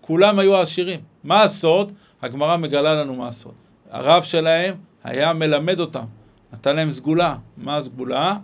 כולם 0.00 0.38
היו 0.38 0.56
עשירים. 0.56 1.00
מה 1.24 1.42
הסוד? 1.42 1.92
הגמרא 2.22 2.56
מגלה 2.56 2.94
לנו 2.94 3.14
מה 3.14 3.28
הסוד. 3.28 3.54
הרב 3.90 4.22
שלהם 4.22 4.74
היה 5.04 5.32
מלמד 5.32 5.80
אותם, 5.80 6.04
נתן 6.52 6.76
להם 6.76 6.92
סגולה. 6.92 7.36
מה 7.56 7.76
הסגולה? 7.76 8.36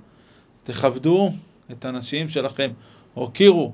תכבדו 0.64 1.30
את 1.72 1.84
הנשים 1.84 2.28
שלכם. 2.28 2.70
הוקירו 3.14 3.72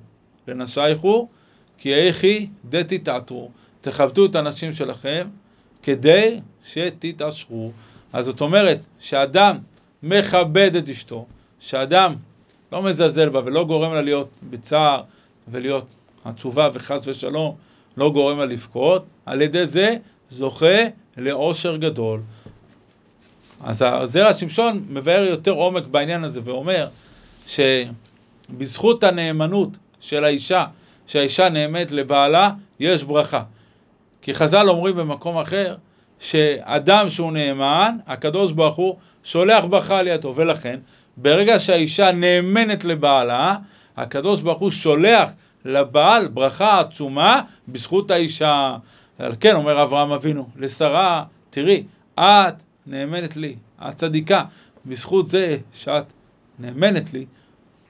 לנשייכו, 0.48 1.28
כי 1.78 1.94
איכי 1.94 2.48
דתי 2.64 2.98
תעתרו. 2.98 3.50
תכבדו 3.80 4.26
את 4.26 4.36
הנשים 4.36 4.72
שלכם 4.72 5.28
כדי 5.82 6.40
שתתעשרו. 6.64 7.72
אז 8.12 8.24
זאת 8.24 8.40
אומרת, 8.40 8.78
שאדם 9.00 9.58
מכבד 10.02 10.76
את 10.76 10.88
אשתו, 10.88 11.26
שאדם 11.60 12.14
לא 12.72 12.82
מזלזל 12.82 13.28
בה 13.28 13.40
ולא 13.44 13.64
גורם 13.64 13.94
לה 13.94 14.02
להיות 14.02 14.28
בצער 14.50 15.02
ולהיות 15.48 15.86
עצובה 16.24 16.68
וחס 16.72 17.08
ושלום, 17.08 17.56
לא 17.96 18.10
גורם 18.10 18.38
לה 18.38 18.44
לבכות, 18.44 19.04
על 19.26 19.42
ידי 19.42 19.66
זה 19.66 19.96
זוכה 20.30 20.78
לאושר 21.16 21.76
גדול. 21.76 22.20
אז 23.64 23.84
הזרע 23.86 24.34
שמשון 24.34 24.84
מבאר 24.90 25.24
יותר 25.30 25.50
עומק 25.50 25.86
בעניין 25.86 26.24
הזה 26.24 26.40
ואומר 26.44 26.88
שבזכות 27.46 29.04
הנאמנות 29.04 29.68
של 30.00 30.24
האישה, 30.24 30.64
שהאישה 31.06 31.48
נאמנת 31.48 31.92
לבעלה, 31.92 32.50
יש 32.80 33.02
ברכה. 33.02 33.42
כי 34.22 34.34
חז"ל 34.34 34.68
אומרים 34.68 34.96
במקום 34.96 35.38
אחר, 35.38 35.76
שאדם 36.22 37.08
שהוא 37.08 37.32
נאמן, 37.32 37.96
הקדוש 38.06 38.52
ברוך 38.52 38.76
הוא 38.76 38.96
שולח 39.24 39.64
ברכה 39.64 39.98
על 39.98 40.08
ידו, 40.08 40.32
ולכן 40.36 40.78
ברגע 41.16 41.60
שהאישה 41.60 42.12
נאמנת 42.12 42.84
לבעלה, 42.84 43.56
הקדוש 43.96 44.40
ברוך 44.40 44.58
הוא 44.58 44.70
שולח 44.70 45.30
לבעל 45.64 46.28
ברכה 46.28 46.80
עצומה 46.80 47.40
בזכות 47.68 48.10
האישה. 48.10 48.76
על 49.18 49.32
כן 49.40 49.56
אומר 49.56 49.82
אברהם 49.82 50.10
אבינו 50.10 50.48
לשרה, 50.56 51.24
תראי, 51.50 51.84
את 52.20 52.54
נאמנת 52.86 53.36
לי, 53.36 53.56
את 53.88 53.96
צדיקה, 53.96 54.44
בזכות 54.86 55.28
זה 55.28 55.58
שאת 55.72 56.04
נאמנת 56.58 57.12
לי, 57.12 57.26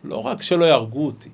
לא 0.05 0.27
רק 0.27 0.43
שלא 0.43 0.65
יהרגו 0.65 1.07
אותי, 1.07 1.29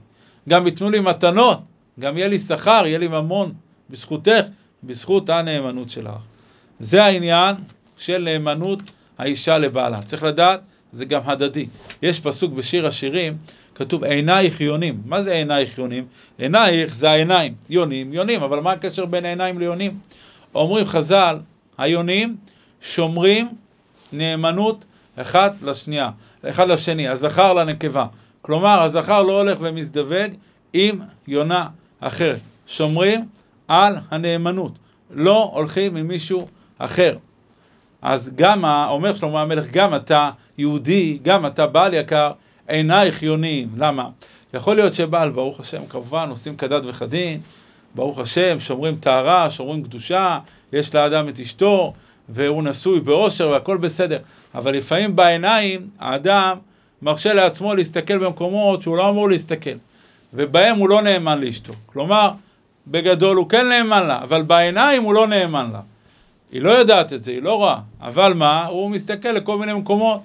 גם 0.48 0.66
ייתנו 0.66 0.90
לי 0.90 1.00
מתנות, 1.00 1.58
גם 2.00 2.16
יהיה 2.16 2.28
לי 2.28 2.38
שכר, 2.38 2.82
יהיה 2.87 2.98
לי 2.98 3.08
ממון, 3.08 3.52
בזכותך, 3.90 4.44
בזכות 4.84 5.30
הנאמנות 5.30 5.90
שלך. 5.90 6.38
זה 6.80 7.04
העניין 7.04 7.56
של 7.98 8.18
נאמנות 8.18 8.78
האישה 9.18 9.58
לבעלה. 9.58 10.02
צריך 10.02 10.22
לדעת, 10.22 10.60
זה 10.92 11.04
גם 11.04 11.20
הדדי. 11.24 11.66
יש 12.02 12.20
פסוק 12.20 12.52
בשיר 12.52 12.86
השירים, 12.86 13.36
כתוב 13.74 14.04
עינייך 14.04 14.60
יונים. 14.60 15.02
מה 15.04 15.22
זה 15.22 15.32
עינייך 15.32 15.78
יונים? 15.78 16.06
עינייך 16.38 16.94
זה 16.94 17.10
העיניים, 17.10 17.54
יונים, 17.70 18.12
יונים, 18.12 18.42
אבל 18.42 18.60
מה 18.60 18.72
הקשר 18.72 19.04
בין 19.04 19.24
עיניים 19.24 19.58
ליונים? 19.58 19.98
אומרים 20.54 20.86
חז"ל, 20.86 21.38
היונים 21.78 22.36
שומרים 22.80 23.48
נאמנות 24.12 24.84
אחד 25.16 25.50
לשנייה, 25.62 26.10
אחד 26.48 26.68
לשני, 26.68 27.08
הזכר 27.08 27.54
לנקבה. 27.54 28.06
כלומר, 28.42 28.82
הזכר 28.82 29.22
לא 29.22 29.38
הולך 29.40 29.58
ומזדווג 29.60 30.32
עם 30.72 31.00
יונה 31.28 31.66
אחרת. 32.00 32.40
שומרים 32.66 33.24
על 33.68 33.96
הנאמנות. 34.10 34.72
לא 35.10 35.50
הולכים 35.54 35.96
עם 35.96 36.08
מישהו 36.08 36.48
אחר. 36.78 37.16
אז 38.02 38.30
גם, 38.36 38.64
אומר 38.64 39.14
שלמה 39.14 39.42
המלך, 39.42 39.66
גם 39.70 39.94
אתה 39.94 40.30
יהודי, 40.58 41.18
גם 41.22 41.46
אתה 41.46 41.66
בעל 41.66 41.94
יקר, 41.94 42.32
עינייך 42.68 43.22
יונים. 43.22 43.68
למה? 43.76 44.08
יכול 44.54 44.76
להיות 44.76 44.94
שבעל, 44.94 45.30
ברוך 45.30 45.60
השם, 45.60 45.86
כמובן, 45.86 46.30
עושים 46.30 46.56
כדת 46.56 46.82
וכדין, 46.86 47.40
ברוך 47.94 48.18
השם, 48.18 48.60
שומרים 48.60 48.96
טהרה, 48.96 49.50
שומרים 49.50 49.84
קדושה, 49.84 50.38
יש 50.72 50.94
לאדם 50.94 51.28
את 51.28 51.40
אשתו, 51.40 51.92
והוא 52.28 52.62
נשוי 52.62 53.00
באושר 53.00 53.48
והכל 53.48 53.76
בסדר. 53.76 54.18
אבל 54.54 54.74
לפעמים 54.74 55.16
בעיניים, 55.16 55.88
האדם 55.98 56.58
מרשה 57.02 57.34
לעצמו 57.34 57.74
להסתכל 57.74 58.18
במקומות 58.18 58.82
שהוא 58.82 58.96
לא 58.96 59.10
אמור 59.10 59.28
להסתכל, 59.28 59.76
ובהם 60.34 60.78
הוא 60.78 60.88
לא 60.88 61.02
נאמן 61.02 61.40
לאשתו. 61.40 61.72
כלומר, 61.86 62.30
בגדול 62.86 63.36
הוא 63.36 63.48
כן 63.48 63.68
נאמן 63.68 64.06
לה, 64.06 64.22
אבל 64.22 64.42
בעיניים 64.42 65.02
הוא 65.02 65.14
לא 65.14 65.26
נאמן 65.26 65.70
לה. 65.72 65.80
היא 66.52 66.62
לא 66.62 66.70
יודעת 66.70 67.12
את 67.12 67.22
זה, 67.22 67.30
היא 67.30 67.42
לא 67.42 67.54
רואה, 67.54 67.78
אבל 68.00 68.32
מה? 68.32 68.66
הוא 68.66 68.90
מסתכל 68.90 69.28
לכל 69.28 69.58
מיני 69.58 69.72
מקומות, 69.72 70.20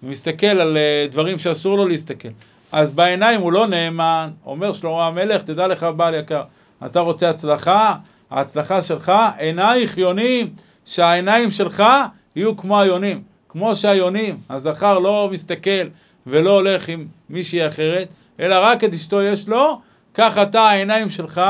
הוא 0.00 0.10
מסתכל 0.10 0.46
על 0.46 0.76
uh, 0.76 1.12
דברים 1.12 1.38
שאסור 1.38 1.76
לו 1.76 1.88
להסתכל. 1.88 2.28
אז 2.72 2.92
בעיניים 2.92 3.40
הוא 3.40 3.52
לא 3.52 3.66
נאמן, 3.66 4.30
אומר 4.46 4.72
שלמה 4.72 5.06
המלך, 5.06 5.42
תדע 5.42 5.66
לך 5.66 5.86
בעל 5.96 6.14
יקר, 6.14 6.42
אתה 6.86 7.00
רוצה 7.00 7.30
הצלחה? 7.30 7.94
ההצלחה 8.30 8.82
שלך, 8.82 9.12
עינייך 9.38 9.98
יונים, 9.98 10.50
שהעיניים 10.84 11.50
שלך 11.50 11.82
יהיו 12.36 12.56
כמו 12.56 12.80
היונים, 12.80 13.22
כמו 13.48 13.76
שהיונים, 13.76 14.38
הזכר 14.50 14.98
לא 14.98 15.28
מסתכל 15.32 15.88
ולא 16.26 16.50
הולך 16.50 16.88
עם 16.88 17.06
מישהי 17.30 17.68
אחרת, 17.68 18.08
אלא 18.40 18.54
רק 18.62 18.84
את 18.84 18.94
אשתו 18.94 19.22
יש 19.22 19.48
לו, 19.48 19.80
כך 20.14 20.38
אתה, 20.38 20.60
העיניים 20.60 21.10
שלך 21.10 21.40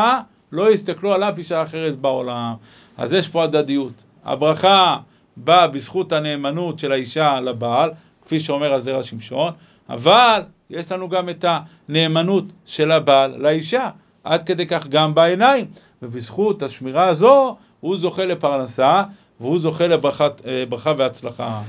לא 0.53 0.73
יסתכלו 0.73 1.15
על 1.15 1.23
אף 1.23 1.39
אישה 1.39 1.63
אחרת 1.63 1.99
בעולם. 1.99 2.55
אז 2.97 3.13
יש 3.13 3.29
פה 3.29 3.45
הדדיות. 3.45 4.03
הברכה 4.25 4.97
באה 5.37 5.67
בזכות 5.67 6.13
הנאמנות 6.13 6.79
של 6.79 6.93
האישה 6.93 7.41
לבעל, 7.41 7.91
כפי 8.23 8.41
שאומר 8.41 8.75
הזרע 8.75 9.03
שמשון, 9.03 9.53
אבל 9.89 10.43
יש 10.71 10.93
לנו 10.93 11.09
גם 11.09 11.29
את 11.29 11.45
הנאמנות 11.89 12.45
של 12.67 12.93
הבעל 12.93 13.37
לאישה, 13.37 13.91
עד 14.25 14.43
כדי 14.43 14.67
כך 14.67 14.87
גם 14.87 15.15
בעיניים, 15.15 15.67
ובזכות 16.03 16.63
השמירה 16.63 17.09
הזו 17.09 17.57
הוא 17.81 17.97
זוכה 17.97 18.27
לפרנסה 18.27 19.03
והוא 19.41 19.59
זוכה 19.59 19.87
לברכה 19.87 20.29
אה, 20.47 20.93
והצלחה. 20.97 21.63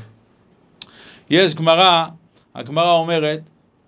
יש 1.29 1.55
גמרא, 1.55 2.05
הגמרא 2.55 2.91
אומרת, 2.91 3.39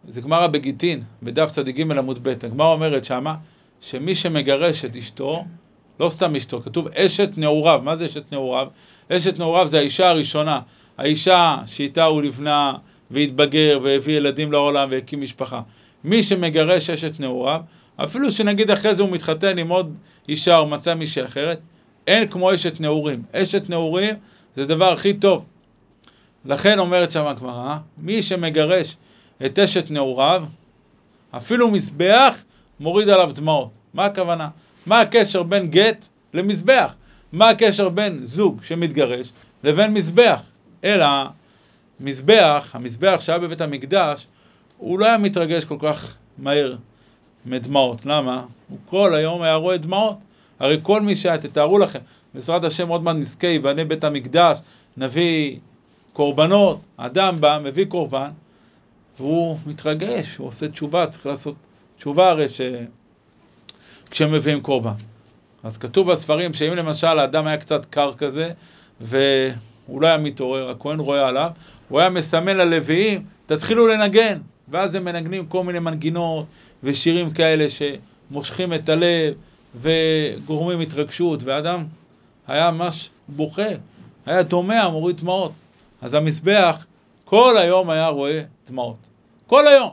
זה 0.07 0.21
גמרא 0.21 0.47
בגיטין, 0.47 1.01
בדף 1.23 1.51
צ"ג 1.51 1.91
עמוד 1.91 2.19
ב', 2.23 2.27
הגמרא 2.27 2.73
אומרת 2.73 3.03
שמה, 3.03 3.35
שמי 3.81 4.15
שמגרש 4.15 4.85
את 4.85 4.95
אשתו, 4.95 5.45
לא 5.99 6.09
סתם 6.09 6.35
אשתו, 6.35 6.61
כתוב 6.61 6.87
אשת 6.87 7.29
נעוריו, 7.37 7.81
מה 7.83 7.95
זה 7.95 8.05
אשת 8.05 8.31
נעוריו? 8.31 8.67
אשת 9.11 9.39
נעוריו 9.39 9.67
זה 9.67 9.77
האישה 9.77 10.09
הראשונה, 10.09 10.59
האישה 10.97 11.55
שאיתה 11.65 12.05
הוא 12.05 12.21
לבנה 12.21 12.73
והתבגר 13.11 13.79
והביא 13.83 14.17
ילדים 14.17 14.51
לעולם 14.51 14.87
והקים 14.91 15.21
משפחה. 15.21 15.61
מי 16.03 16.23
שמגרש 16.23 16.89
אשת 16.89 17.19
נעוריו, 17.19 17.61
אפילו 17.97 18.31
שנגיד 18.31 18.71
אחרי 18.71 18.95
זה 18.95 19.01
הוא 19.01 19.11
מתחתן 19.11 19.57
עם 19.57 19.69
עוד 19.69 19.95
אישה 20.29 20.57
או 20.57 20.67
מצא 20.67 20.93
מישהי 20.93 21.25
אחרת, 21.25 21.59
אין 22.07 22.27
כמו 22.27 22.55
אשת 22.55 22.79
נעורים. 22.79 23.23
אשת 23.33 23.69
נעורים 23.69 24.15
זה 24.55 24.61
הדבר 24.63 24.91
הכי 24.93 25.13
טוב. 25.13 25.45
לכן 26.45 26.79
אומרת 26.79 27.11
שם 27.11 27.25
הגמרא, 27.25 27.77
מי 27.97 28.23
שמגרש 28.23 28.97
את 29.45 29.59
אשת 29.59 29.91
נעוריו, 29.91 30.43
אפילו 31.31 31.71
מזבח 31.71 32.43
מוריד 32.79 33.09
עליו 33.09 33.31
דמעות. 33.33 33.69
מה 33.93 34.05
הכוונה? 34.05 34.49
מה 34.87 35.01
הקשר 35.01 35.43
בין 35.43 35.67
גט 35.67 36.07
למזבח? 36.33 36.95
מה 37.31 37.49
הקשר 37.49 37.89
בין 37.89 38.19
זוג 38.23 38.63
שמתגרש 38.63 39.31
לבין 39.63 39.93
מזבח? 39.93 40.41
אלא 40.83 41.05
מזבח, 41.99 42.69
המזבח 42.73 43.17
שהיה 43.19 43.39
בבית 43.39 43.61
המקדש, 43.61 44.27
הוא 44.77 44.99
לא 44.99 45.05
היה 45.05 45.17
מתרגש 45.17 45.65
כל 45.65 45.75
כך 45.79 46.15
מהר 46.37 46.75
מדמעות. 47.45 48.05
למה? 48.05 48.45
הוא 48.69 48.77
כל 48.89 49.15
היום 49.15 49.41
היה 49.41 49.55
רואה 49.55 49.77
דמעות. 49.77 50.17
הרי 50.59 50.79
כל 50.83 51.01
מי 51.01 51.15
שהיה, 51.15 51.37
תתארו 51.37 51.79
לכם, 51.79 51.99
בעזרת 52.33 52.63
השם 52.63 52.87
עוד 52.87 53.03
מעט 53.03 53.15
נזכה, 53.15 53.47
יבנה 53.47 53.85
בית 53.85 54.03
המקדש, 54.03 54.59
נביא 54.97 55.57
קורבנות, 56.13 56.79
אדם 56.97 57.41
בא, 57.41 57.59
מביא 57.63 57.85
קורבן, 57.85 58.29
והוא 59.19 59.57
מתרגש, 59.65 60.35
הוא 60.35 60.47
עושה 60.47 60.67
תשובה, 60.67 61.07
צריך 61.07 61.25
לעשות 61.25 61.55
תשובה 61.97 62.29
הרי 62.29 62.49
ש... 62.49 62.61
כשמביאים 64.11 64.61
קורבן. 64.61 64.91
אז 65.63 65.77
כתוב 65.77 66.11
בספרים 66.11 66.53
שאם 66.53 66.73
למשל 66.73 67.19
האדם 67.19 67.47
היה 67.47 67.57
קצת 67.57 67.85
קר 67.85 68.13
כזה, 68.13 68.51
והוא 69.01 70.01
לא 70.01 70.07
היה 70.07 70.17
מתעורר, 70.17 70.69
הכהן 70.69 70.99
רואה 70.99 71.27
עליו, 71.27 71.49
הוא 71.89 71.99
היה 71.99 72.09
מסמן 72.09 72.57
ללוויים, 72.57 73.25
תתחילו 73.45 73.87
לנגן. 73.87 74.37
ואז 74.67 74.95
הם 74.95 75.05
מנגנים 75.05 75.45
כל 75.45 75.63
מיני 75.63 75.79
מנגינות 75.79 76.45
ושירים 76.83 77.31
כאלה 77.31 77.65
שמושכים 77.69 78.73
את 78.73 78.89
הלב 78.89 79.33
וגורמים 79.81 80.79
התרגשות, 80.79 81.43
ואדם 81.43 81.85
היה 82.47 82.71
ממש 82.71 83.09
בוכה, 83.27 83.67
היה 84.25 84.43
דומע, 84.43 84.89
מוריד 84.89 85.17
דמעות. 85.17 85.51
אז 86.01 86.13
המזבח 86.13 86.85
כל 87.25 87.57
היום 87.57 87.89
היה 87.89 88.07
רואה 88.07 88.41
דמעות. 88.67 88.97
כל 89.47 89.67
היום. 89.67 89.89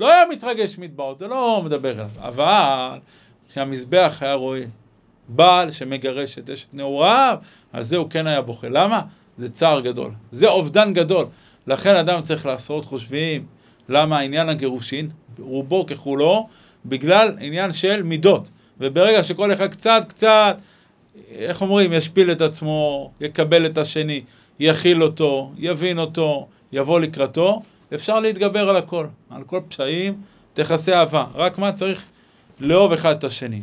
לא 0.00 0.12
היה 0.12 0.22
מתרגש 0.30 0.78
מדמעות, 0.78 1.18
זה 1.18 1.26
לא 1.26 1.62
מדבר 1.64 1.90
אליו. 1.90 2.10
אבל 2.18 2.98
כשהמזבח 3.54 4.18
היה 4.20 4.34
רואה 4.34 4.62
בעל 5.28 5.70
שמגרש 5.70 6.38
את 6.38 6.50
אשת 6.50 6.66
נעוריו, 6.72 7.36
על 7.72 7.82
זה 7.82 7.96
הוא 7.96 8.10
כן 8.10 8.26
היה 8.26 8.40
בוכה. 8.40 8.68
למה? 8.68 9.00
זה 9.36 9.48
צער 9.48 9.80
גדול. 9.80 10.10
זה 10.32 10.48
אובדן 10.48 10.92
גדול. 10.92 11.26
לכן 11.66 11.96
אדם 11.96 12.22
צריך 12.22 12.46
לעשות 12.46 12.84
חושבים 12.84 13.46
למה 13.88 14.18
עניין 14.18 14.48
הגירושין, 14.48 15.10
רובו 15.38 15.86
ככולו, 15.86 16.48
בגלל 16.86 17.36
עניין 17.40 17.72
של 17.72 18.02
מידות. 18.02 18.48
וברגע 18.80 19.24
שכל 19.24 19.52
אחד 19.52 19.70
קצת 19.70 20.04
קצת, 20.08 20.56
איך 21.28 21.62
אומרים, 21.62 21.92
ישפיל 21.92 22.32
את 22.32 22.40
עצמו, 22.40 23.10
יקבל 23.20 23.66
את 23.66 23.78
השני, 23.78 24.22
יכיל 24.60 25.02
אותו, 25.02 25.52
יבין 25.58 25.98
אותו, 25.98 26.48
יבוא 26.72 27.00
לקראתו, 27.00 27.62
אפשר 27.94 28.20
להתגבר 28.20 28.68
על 28.68 28.76
הכל, 28.76 29.06
על 29.30 29.42
כל 29.42 29.60
פשעים, 29.68 30.14
תכסה 30.54 31.00
אהבה. 31.00 31.24
רק 31.34 31.58
מה 31.58 31.72
צריך 31.72 32.04
לאהוב 32.60 32.92
אחד 32.92 33.10
את 33.10 33.24
השני. 33.24 33.62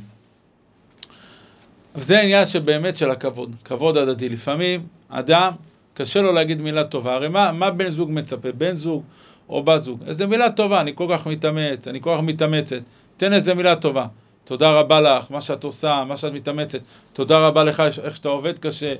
וזה 1.95 2.19
העניין 2.19 2.45
שבאמת 2.45 2.97
של 2.97 3.11
הכבוד, 3.11 3.55
כבוד 3.63 3.97
הדדי. 3.97 4.29
לפעמים 4.29 4.87
אדם, 5.09 5.53
קשה 5.93 6.21
לו 6.21 6.31
להגיד 6.31 6.61
מילה 6.61 6.83
טובה. 6.83 7.13
הרי 7.13 7.29
מה, 7.29 7.51
מה 7.51 7.71
בן 7.71 7.89
זוג 7.89 8.09
מצפה? 8.11 8.51
בן 8.51 8.75
זוג 8.75 9.03
או 9.49 9.63
בת 9.63 9.81
זוג. 9.81 9.99
איזה 10.07 10.27
מילה 10.27 10.51
טובה, 10.51 10.81
אני 10.81 10.91
כל 10.95 11.07
כך 11.11 11.27
מתאמץ, 11.27 11.87
אני 11.87 12.01
כל 12.01 12.15
כך 12.17 12.23
מתאמצת. 12.23 12.79
תן 13.17 13.33
איזה 13.33 13.53
מילה 13.53 13.75
טובה. 13.75 14.07
תודה 14.45 14.71
רבה 14.71 15.01
לך, 15.01 15.31
מה 15.31 15.41
שאת 15.41 15.63
עושה, 15.63 16.03
מה 16.07 16.17
שאת 16.17 16.33
מתאמצת. 16.33 16.79
תודה 17.13 17.47
רבה 17.47 17.63
לך, 17.63 17.83
איך 18.03 18.15
שאתה 18.15 18.29
עובד 18.29 18.59
קשה, 18.59 18.93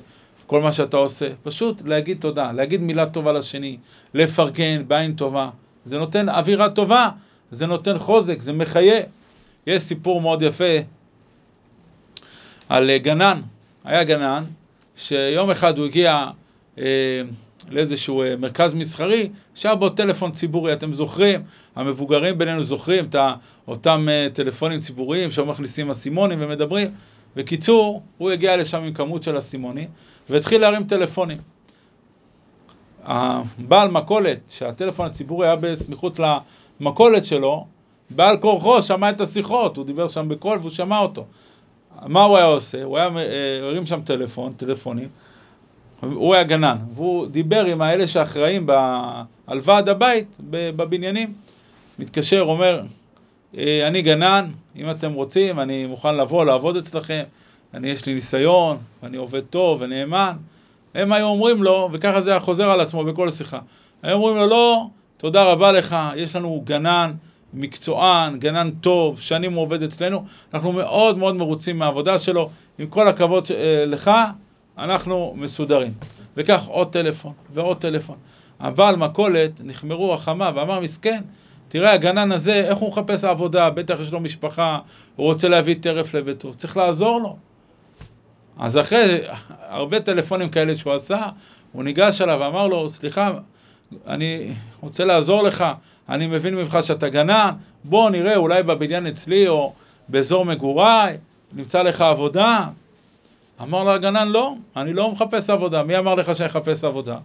כל 0.46 0.62
מה 0.62 0.72
שאתה 0.72 0.96
עושה. 0.96 1.28
פשוט 1.42 1.82
להגיד 1.84 2.20
תודה, 2.20 2.52
להגיד 2.52 2.80
מילה 2.80 3.06
טובה 3.06 3.32
לשני, 3.32 3.76
לפרגן 4.14 4.88
בעין 4.88 5.14
טובה. 5.14 5.50
זה 5.84 5.98
נותן 5.98 6.28
אווירה 6.28 6.68
טובה, 6.68 7.08
זה 7.50 7.66
נותן 7.66 7.98
חוזק, 7.98 8.40
זה 8.40 8.52
מחיה. 8.52 9.00
יש 9.66 9.82
סיפור 9.82 10.20
מאוד 10.20 10.42
יפה 10.42 10.74
על 12.68 12.96
גנן. 12.96 13.40
היה 13.84 14.04
גנן 14.04 14.44
שיום 14.96 15.50
אחד 15.50 15.78
הוא 15.78 15.86
הגיע 15.86 16.26
אה, 16.78 17.22
לאיזשהו 17.70 18.22
אה, 18.22 18.36
מרכז 18.36 18.74
מסחרי, 18.74 19.28
שהיה 19.54 19.74
בו 19.74 19.88
טלפון 19.88 20.32
ציבורי, 20.32 20.72
אתם 20.72 20.92
זוכרים, 20.92 21.42
המבוגרים 21.76 22.38
בינינו 22.38 22.62
זוכרים 22.62 23.04
את 23.04 23.16
אותם 23.68 24.06
אה, 24.10 24.28
טלפונים 24.32 24.80
ציבוריים 24.80 25.30
שמכניסים 25.30 25.90
אסימונים 25.90 26.38
ומדברים. 26.42 26.88
בקיצור, 27.36 28.02
הוא 28.18 28.30
הגיע 28.30 28.56
לשם 28.56 28.82
עם 28.82 28.92
כמות 28.92 29.22
של 29.22 29.38
אסימונים 29.38 29.88
והתחיל 30.30 30.60
להרים 30.60 30.84
טלפונים. 30.84 31.38
הבעל 33.04 33.90
מכולת, 33.90 34.38
שהטלפון 34.48 35.06
הציבורי 35.06 35.46
היה 35.46 35.56
בסמיכות 35.56 36.20
למכולת 36.80 37.24
שלו, 37.24 37.66
בעל 38.16 38.36
כורחו 38.36 38.82
שמע 38.82 39.10
את 39.10 39.20
השיחות, 39.20 39.76
הוא 39.76 39.86
דיבר 39.86 40.08
שם 40.08 40.28
בקול 40.28 40.58
והוא 40.58 40.70
שמע 40.70 40.98
אותו. 40.98 41.24
מה 42.06 42.22
הוא 42.22 42.36
היה 42.36 42.46
עושה? 42.46 42.82
הוא 42.82 42.98
היה 42.98 43.08
הרים 43.62 43.86
שם 43.86 44.00
טלפון, 44.04 44.52
טלפונים, 44.52 45.08
הוא 46.00 46.34
היה 46.34 46.42
גנן, 46.42 46.76
והוא 46.94 47.26
דיבר 47.26 47.64
עם 47.64 47.82
האלה 47.82 48.06
שאחראים 48.06 48.66
על 49.46 49.60
ועד 49.62 49.88
הבית 49.88 50.36
בבניינים. 50.50 51.32
מתקשר, 51.98 52.40
אומר, 52.40 52.82
אה, 53.58 53.88
אני 53.88 54.02
גנן, 54.02 54.50
אם 54.76 54.90
אתם 54.90 55.12
רוצים, 55.12 55.60
אני 55.60 55.86
מוכן 55.86 56.16
לבוא, 56.16 56.44
לעבוד 56.44 56.76
אצלכם, 56.76 57.22
אני, 57.74 57.90
יש 57.90 58.06
לי 58.06 58.14
ניסיון, 58.14 58.76
אני 59.02 59.16
עובד 59.16 59.40
טוב 59.40 59.78
ונאמן. 59.80 60.36
הם 60.94 61.12
היו 61.12 61.26
אומרים 61.26 61.62
לו, 61.62 61.88
וככה 61.92 62.20
זה 62.20 62.30
היה 62.30 62.40
חוזר 62.40 62.70
על 62.70 62.80
עצמו 62.80 63.04
בכל 63.04 63.30
שיחה, 63.30 63.58
היו 64.02 64.16
אומרים 64.16 64.36
לו, 64.36 64.46
לא, 64.46 64.86
תודה 65.16 65.44
רבה 65.44 65.72
לך, 65.72 65.96
יש 66.16 66.36
לנו 66.36 66.62
גנן 66.64 67.12
מקצוען, 67.54 68.38
גנן 68.38 68.70
טוב, 68.70 69.20
שנים 69.20 69.52
הוא 69.52 69.62
עובד 69.62 69.82
אצלנו, 69.82 70.24
אנחנו 70.54 70.72
מאוד 70.72 71.18
מאוד 71.18 71.36
מרוצים 71.36 71.78
מהעבודה 71.78 72.18
שלו, 72.18 72.50
עם 72.78 72.86
כל 72.86 73.08
הכבוד 73.08 73.46
אה, 73.50 73.84
לך, 73.86 74.10
אנחנו 74.78 75.34
מסודרים. 75.36 75.92
וכך 76.36 76.66
עוד 76.66 76.92
טלפון 76.92 77.32
ועוד 77.54 77.78
טלפון. 77.78 78.16
הבעל 78.60 78.96
מכולת 78.96 79.50
נחמרו 79.64 80.12
רחמה 80.12 80.50
ואמר, 80.54 80.80
מסכן, 80.80 81.22
תראה, 81.68 81.92
הגנן 81.92 82.32
הזה, 82.32 82.54
איך 82.54 82.78
הוא 82.78 82.88
מחפש 82.88 83.24
עבודה? 83.24 83.70
בטח 83.70 83.96
יש 84.00 84.12
לו 84.12 84.20
משפחה, 84.20 84.78
הוא 85.16 85.26
רוצה 85.26 85.48
להביא 85.48 85.74
טרף 85.80 86.14
לביתו. 86.14 86.54
צריך 86.54 86.76
לעזור 86.76 87.20
לו. 87.20 87.36
אז 88.58 88.78
אחרי 88.78 89.20
הרבה 89.68 90.00
טלפונים 90.00 90.48
כאלה 90.48 90.74
שהוא 90.74 90.92
עשה, 90.92 91.22
הוא 91.72 91.84
ניגש 91.84 92.20
אליו 92.20 92.38
ואמר 92.40 92.66
לו, 92.66 92.88
סליחה, 92.88 93.30
אני 94.06 94.52
רוצה 94.80 95.04
לעזור 95.04 95.42
לך, 95.42 95.64
אני 96.08 96.26
מבין 96.26 96.54
ממך 96.54 96.78
שאתה 96.82 97.08
גנן, 97.08 97.50
בוא 97.84 98.10
נראה, 98.10 98.36
אולי 98.36 98.62
בבניין 98.62 99.06
אצלי 99.06 99.48
או 99.48 99.72
באזור 100.08 100.44
מגוריי, 100.44 101.16
נמצא 101.52 101.82
לך 101.82 102.00
עבודה. 102.00 102.66
אמר 103.62 103.84
לו 103.84 103.90
הגנן, 103.90 104.28
לא, 104.28 104.54
אני 104.76 104.92
לא 104.92 105.12
מחפש 105.12 105.50
עבודה. 105.50 105.82
מי 105.82 105.98
אמר 105.98 106.14
לך 106.14 106.36
שאני 106.36 106.48
אחפש 106.48 106.84
עבודה? 106.84 107.18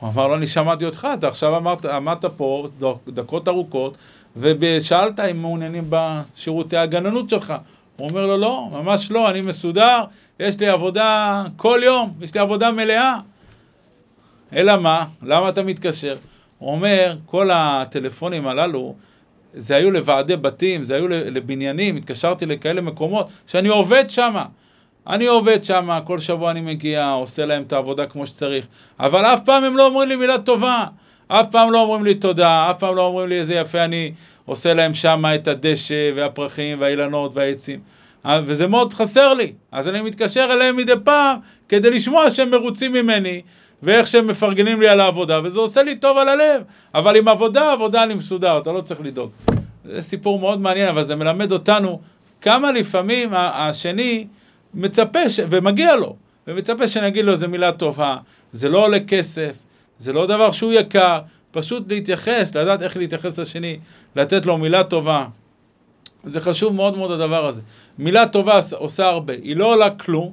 הוא 0.00 0.10
אמר 0.10 0.26
לו, 0.28 0.34
אני 0.34 0.46
שמעתי 0.46 0.84
אותך, 0.84 1.08
אתה 1.18 1.28
עכשיו 1.28 1.56
אמרת, 1.56 1.84
עמדת 1.84 2.24
פה 2.24 2.68
דקות 3.08 3.48
ארוכות, 3.48 3.96
ושאלת 4.36 5.20
אם 5.20 5.40
מעוניינים 5.40 5.84
בשירותי 5.88 6.76
הגננות 6.76 7.30
שלך. 7.30 7.54
הוא 7.96 8.08
אומר 8.08 8.26
לו, 8.26 8.36
לא, 8.36 8.68
ממש 8.72 9.10
לא, 9.10 9.30
אני 9.30 9.40
מסודר, 9.40 10.04
יש 10.40 10.60
לי 10.60 10.68
עבודה 10.68 11.42
כל 11.56 11.80
יום, 11.84 12.14
יש 12.20 12.34
לי 12.34 12.40
עבודה 12.40 12.72
מלאה. 12.72 13.18
אלא 14.52 14.76
מה? 14.76 15.04
למה 15.22 15.48
אתה 15.48 15.62
מתקשר? 15.62 16.16
הוא 16.62 16.72
אומר, 16.72 17.16
כל 17.26 17.50
הטלפונים 17.52 18.46
הללו, 18.46 18.94
זה 19.54 19.76
היו 19.76 19.90
לוועדי 19.90 20.36
בתים, 20.36 20.84
זה 20.84 20.94
היו 20.94 21.08
לבניינים, 21.08 21.96
התקשרתי 21.96 22.46
לכאלה 22.46 22.80
מקומות 22.80 23.28
שאני 23.46 23.68
עובד 23.68 24.10
שם. 24.10 24.34
אני 25.06 25.26
עובד 25.26 25.64
שם, 25.64 25.98
כל 26.04 26.20
שבוע 26.20 26.50
אני 26.50 26.60
מגיע, 26.60 27.08
עושה 27.10 27.46
להם 27.46 27.62
את 27.62 27.72
העבודה 27.72 28.06
כמו 28.06 28.26
שצריך, 28.26 28.66
אבל 29.00 29.24
אף 29.24 29.40
פעם 29.44 29.64
הם 29.64 29.76
לא 29.76 29.86
אומרים 29.86 30.08
לי 30.08 30.16
מילה 30.16 30.38
טובה, 30.38 30.84
אף 31.28 31.46
פעם 31.50 31.72
לא 31.72 31.80
אומרים 31.80 32.04
לי 32.04 32.14
תודה, 32.14 32.70
אף 32.70 32.78
פעם 32.78 32.96
לא 32.96 33.06
אומרים 33.06 33.28
לי 33.28 33.38
איזה 33.38 33.54
יפה 33.54 33.84
אני 33.84 34.12
עושה 34.46 34.74
להם 34.74 34.94
שם 34.94 35.24
את 35.34 35.48
הדשא 35.48 36.10
והפרחים 36.16 36.80
והאילנות 36.80 37.32
והעצים. 37.34 37.80
וזה 38.46 38.66
מאוד 38.66 38.94
חסר 38.94 39.34
לי, 39.34 39.52
אז 39.72 39.88
אני 39.88 40.00
מתקשר 40.00 40.48
אליהם 40.52 40.76
מדי 40.76 40.92
פעם 41.04 41.36
כדי 41.68 41.90
לשמוע 41.90 42.30
שהם 42.30 42.50
מרוצים 42.50 42.92
ממני 42.92 43.42
ואיך 43.82 44.06
שהם 44.06 44.26
מפרגנים 44.26 44.80
לי 44.80 44.88
על 44.88 45.00
העבודה, 45.00 45.40
וזה 45.44 45.60
עושה 45.60 45.82
לי 45.82 45.96
טוב 45.96 46.18
על 46.18 46.28
הלב. 46.28 46.62
אבל 46.94 47.16
עם 47.16 47.28
עבודה, 47.28 47.72
עבודה 47.72 48.02
אני 48.02 48.14
מסודר, 48.14 48.58
אתה 48.58 48.72
לא 48.72 48.80
צריך 48.80 49.00
לדאוג. 49.00 49.30
זה 49.84 50.02
סיפור 50.02 50.38
מאוד 50.38 50.60
מעניין, 50.60 50.88
אבל 50.88 51.04
זה 51.04 51.16
מלמד 51.16 51.52
אותנו 51.52 52.00
כמה 52.40 52.72
לפעמים 52.72 53.30
השני 53.34 54.26
מצפה, 54.74 55.30
ש... 55.30 55.40
ומגיע 55.50 55.96
לו, 55.96 56.16
ומצפה 56.46 56.88
שנגיד 56.88 57.24
לו 57.24 57.32
איזה 57.32 57.48
מילה 57.48 57.72
טובה. 57.72 58.16
זה 58.52 58.68
לא 58.68 58.78
עולה 58.84 59.00
כסף, 59.00 59.52
זה 59.98 60.12
לא 60.12 60.26
דבר 60.26 60.52
שהוא 60.52 60.72
יקר, 60.72 61.20
פשוט 61.50 61.88
להתייחס, 61.88 62.54
לדעת 62.54 62.82
איך 62.82 62.96
להתייחס 62.96 63.38
לשני, 63.38 63.78
לתת 64.16 64.46
לו 64.46 64.58
מילה 64.58 64.84
טובה. 64.84 65.26
זה 66.24 66.40
חשוב 66.40 66.74
מאוד 66.74 66.96
מאוד 66.96 67.10
הדבר 67.10 67.46
הזה. 67.46 67.62
מילה 67.98 68.26
טובה 68.26 68.60
עושה 68.72 69.06
הרבה, 69.06 69.32
היא 69.32 69.56
לא 69.56 69.66
עולה 69.66 69.90
כלום, 69.90 70.32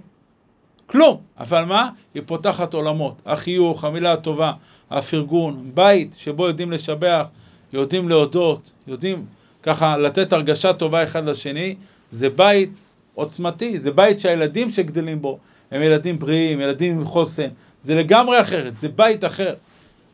כלום, 0.89 1.17
אבל 1.39 1.63
מה? 1.63 1.89
היא 2.13 2.23
פותחת 2.25 2.73
עולמות. 2.73 3.21
החיוך, 3.25 3.83
המילה 3.83 4.13
הטובה, 4.13 4.51
הפרגון, 4.91 5.71
בית 5.73 6.15
שבו 6.17 6.47
יודעים 6.47 6.71
לשבח, 6.71 7.27
יודעים 7.73 8.09
להודות, 8.09 8.71
יודעים 8.87 9.25
ככה 9.63 9.97
לתת 9.97 10.33
הרגשה 10.33 10.73
טובה 10.73 11.03
אחד 11.03 11.25
לשני, 11.25 11.75
זה 12.11 12.29
בית 12.29 12.69
עוצמתי, 13.15 13.79
זה 13.79 13.91
בית 13.91 14.19
שהילדים 14.19 14.69
שגדלים 14.69 15.21
בו 15.21 15.39
הם 15.71 15.81
ילדים 15.81 16.19
בריאים, 16.19 16.61
ילדים 16.61 16.99
עם 16.99 17.05
חוסן, 17.05 17.47
זה 17.81 17.95
לגמרי 17.95 18.41
אחרת, 18.41 18.77
זה 18.77 18.89
בית 18.89 19.25
אחר. 19.25 19.53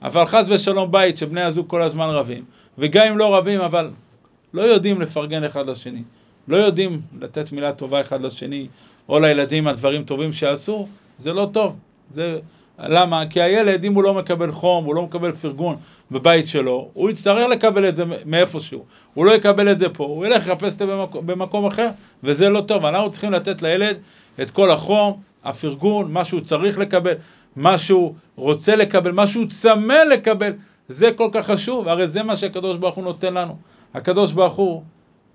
אבל 0.02 0.26
חס 0.26 0.46
ושלום 0.50 0.92
בית 0.92 1.18
שבני 1.18 1.42
הזוג 1.42 1.70
כל 1.70 1.82
הזמן 1.82 2.08
רבים, 2.10 2.44
וגם 2.78 3.08
אם 3.08 3.18
לא 3.18 3.36
רבים, 3.36 3.62
אבל 3.62 3.90
לא 4.54 4.62
יודעים 4.62 5.02
לפרגן 5.02 5.44
אחד 5.44 5.70
לשני, 5.70 6.04
לא 6.48 6.58
יודעים 6.58 7.02
לתת 7.22 7.52
מילה 7.52 7.74
טובה 7.74 8.02
אחד 8.02 8.22
לשני, 8.22 8.68
או 9.10 9.20
לילדים 9.20 9.68
על 9.68 9.76
דברים 9.76 10.04
טובים 10.04 10.34
שעשו, 10.34 10.88
זה 11.18 11.34
לא 11.34 11.50
טוב. 11.52 11.76
זה, 12.12 12.40
למה? 12.80 13.24
כי 13.30 13.42
הילד, 13.42 13.84
אם 13.84 13.94
הוא 13.94 14.04
לא 14.04 14.14
מקבל 14.14 14.52
חום, 14.52 14.86
הוא 14.86 14.96
לא 14.96 15.02
מקבל 15.04 15.32
פרגון 15.32 15.76
בבית 16.12 16.48
שלו, 16.48 16.90
הוא 16.94 17.10
יצטרך 17.10 17.50
לקבל 17.50 17.90
את 17.90 17.96
זה 17.96 18.04
מאיפשהו. 18.26 18.86
הוא 19.14 19.26
לא 19.26 19.32
יקבל 19.32 19.72
את 19.72 19.80
זה 19.80 19.90
פה, 19.90 20.04
הוא 20.04 20.26
ילך 20.26 20.48
לחפש 20.48 20.74
את 20.74 20.80
זה 20.80 20.86
במקום, 20.86 21.28
במקום 21.28 21.66
אחר, 21.66 21.90
וזה 22.24 22.50
לא 22.50 22.62
טוב. 22.62 22.86
אנחנו 22.86 23.12
צריכים 23.12 23.32
לתת 23.32 23.62
לילד 23.62 23.98
את 24.42 24.52
כל 24.52 24.72
החום, 24.72 25.22
הפרגון, 25.44 26.12
מה 26.12 26.24
שהוא 26.24 26.42
צריך 26.42 26.80
לקבל, 26.80 27.14
מה 27.56 27.78
שהוא 27.78 28.14
רוצה 28.36 28.76
לקבל, 28.76 29.12
מה 29.12 29.28
שהוא 29.28 29.46
צמא 29.50 29.98
לקבל, 30.14 30.54
זה 30.90 31.12
כל 31.12 31.30
כך 31.32 31.46
חשוב, 31.46 31.88
הרי 31.88 32.08
זה 32.08 32.24
מה 32.24 32.36
שהקדוש 32.36 32.78
ברוך 32.78 32.96
הוא 32.96 33.04
נותן 33.04 33.34
לנו. 33.34 33.56
הקדוש 33.94 34.34
ברוך 34.34 34.54
הוא, 34.54 34.84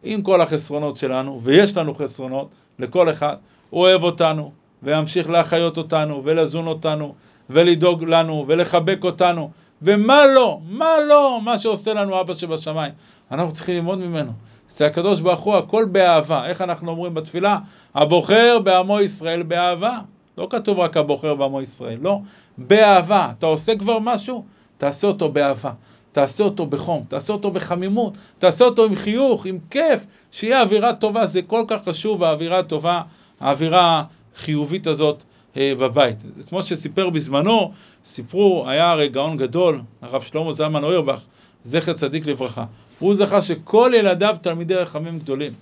עם 0.02 0.22
כל 0.22 0.40
החסרונות 0.40 0.96
שלנו, 0.96 1.40
ויש 1.42 1.76
לנו 1.76 1.94
חסרונות 1.94 2.48
לכל 2.78 3.10
אחד, 3.10 3.36
אוהב 3.72 4.02
אותנו, 4.02 4.52
וימשיך 4.82 5.30
להחיות 5.30 5.78
אותנו, 5.78 6.22
ולזון 6.24 6.66
אותנו, 6.66 7.14
ולדאוג 7.50 8.04
לנו, 8.04 8.44
ולחבק 8.48 9.04
אותנו, 9.04 9.50
ומה 9.82 10.26
לא, 10.26 10.60
מה 10.68 11.00
לא, 11.08 11.40
מה 11.44 11.58
שעושה 11.58 11.94
לנו 11.94 12.20
אבא 12.20 12.34
שבשמיים. 12.34 12.92
אנחנו 13.32 13.52
צריכים 13.52 13.74
ללמוד 13.74 13.98
ממנו. 13.98 14.32
זה 14.68 14.86
הקדוש 14.86 15.20
ברוך 15.20 15.40
הוא, 15.40 15.54
הכל 15.54 15.84
באהבה. 15.84 16.46
איך 16.46 16.60
אנחנו 16.60 16.90
אומרים 16.90 17.14
בתפילה? 17.14 17.58
הבוחר 17.94 18.58
בעמו 18.64 19.00
ישראל 19.00 19.42
באהבה. 19.42 19.98
לא 20.38 20.46
כתוב 20.50 20.78
רק 20.78 20.96
הבוחר 20.96 21.34
בעמו 21.34 21.62
ישראל, 21.62 21.98
לא. 22.00 22.18
באהבה. 22.58 23.32
אתה 23.38 23.46
עושה 23.46 23.76
כבר 23.76 23.98
משהו? 23.98 24.44
תעשה 24.78 25.06
אותו 25.06 25.28
באהבה. 25.28 25.70
תעשה 26.12 26.44
אותו 26.44 26.66
בחום, 26.66 27.04
תעשה 27.08 27.32
אותו 27.32 27.50
בחמימות, 27.50 28.16
תעשה 28.38 28.64
אותו 28.64 28.84
עם 28.84 28.96
חיוך, 28.96 29.46
עם 29.46 29.58
כיף, 29.70 30.06
שיהיה 30.32 30.62
אווירה 30.62 30.92
טובה. 30.92 31.26
זה 31.26 31.42
כל 31.42 31.62
כך 31.68 31.84
חשוב, 31.84 32.24
האווירה 32.24 32.58
הטובה, 32.58 33.02
האווירה 33.40 34.02
החיובית 34.36 34.86
הזאת 34.86 35.24
אה, 35.56 35.72
בבית. 35.78 36.16
כמו 36.48 36.62
שסיפר 36.62 37.10
בזמנו, 37.10 37.72
סיפרו, 38.04 38.64
היה 38.68 38.90
הרי 38.90 39.08
גאון 39.08 39.36
גדול, 39.36 39.80
הרב 40.02 40.22
שלמה 40.22 40.52
זלמן 40.52 40.84
אוירבך, 40.84 41.20
זכר 41.64 41.92
צדיק 41.92 42.26
לברכה. 42.26 42.64
הוא 42.98 43.14
זכה 43.14 43.42
שכל 43.42 43.92
ילדיו 43.94 44.36
תלמידי 44.42 44.74
רחמים 44.74 45.18
גדולים. 45.18 45.52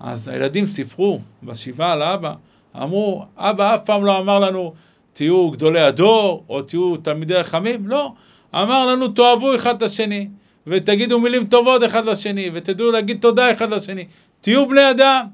אז 0.00 0.28
הילדים 0.28 0.66
סיפרו 0.66 1.20
בשבעה 1.42 1.92
על 1.92 2.02
האבא, 2.02 2.34
אמרו, 2.76 3.24
אבא 3.36 3.74
אף 3.74 3.80
פעם 3.84 4.04
לא 4.04 4.18
אמר 4.18 4.38
לנו, 4.38 4.72
תהיו 5.12 5.50
גדולי 5.50 5.80
הדור, 5.80 6.44
או 6.48 6.62
תהיו 6.62 6.96
תלמידי 6.96 7.34
רחמים, 7.34 7.88
לא. 7.88 8.12
אמר 8.54 8.86
לנו, 8.86 9.08
תאהבו 9.08 9.54
אחד 9.54 9.76
את 9.76 9.82
השני, 9.82 10.28
ותגידו 10.66 11.20
מילים 11.20 11.46
טובות 11.46 11.84
אחד 11.84 12.04
לשני, 12.04 12.50
ותדעו 12.54 12.90
להגיד 12.90 13.18
תודה 13.20 13.52
אחד 13.52 13.70
לשני. 13.70 14.06
תהיו 14.40 14.68
בני 14.68 14.90
אדם. 14.90 15.26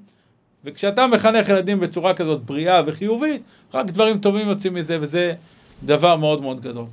וכשאתה 0.65 1.07
מחנך 1.07 1.49
ילדים 1.49 1.81
בצורה 1.81 2.15
כזאת 2.15 2.43
בריאה 2.43 2.83
וחיובית, 2.87 3.43
רק 3.75 3.87
דברים 3.87 4.19
טובים 4.19 4.49
יוצאים 4.49 4.75
מזה, 4.75 4.99
וזה 5.01 5.35
דבר 5.85 6.17
מאוד 6.17 6.43
מאוד 6.43 6.61
גדול. 6.61 6.87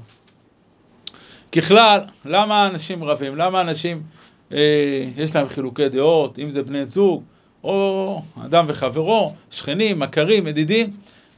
ככלל, 1.51 1.99
למה 2.25 2.67
אנשים 2.67 3.03
רבים? 3.03 3.35
למה 3.35 3.61
אנשים, 3.61 4.03
אה, 4.51 5.07
יש 5.17 5.35
להם 5.35 5.49
חילוקי 5.49 5.89
דעות, 5.89 6.39
אם 6.39 6.49
זה 6.49 6.63
בני 6.63 6.85
זוג, 6.85 7.23
או 7.63 8.21
אדם 8.45 8.65
וחברו, 8.67 9.33
שכנים, 9.51 9.99
מכרים, 9.99 10.47
ידידים? 10.47 10.87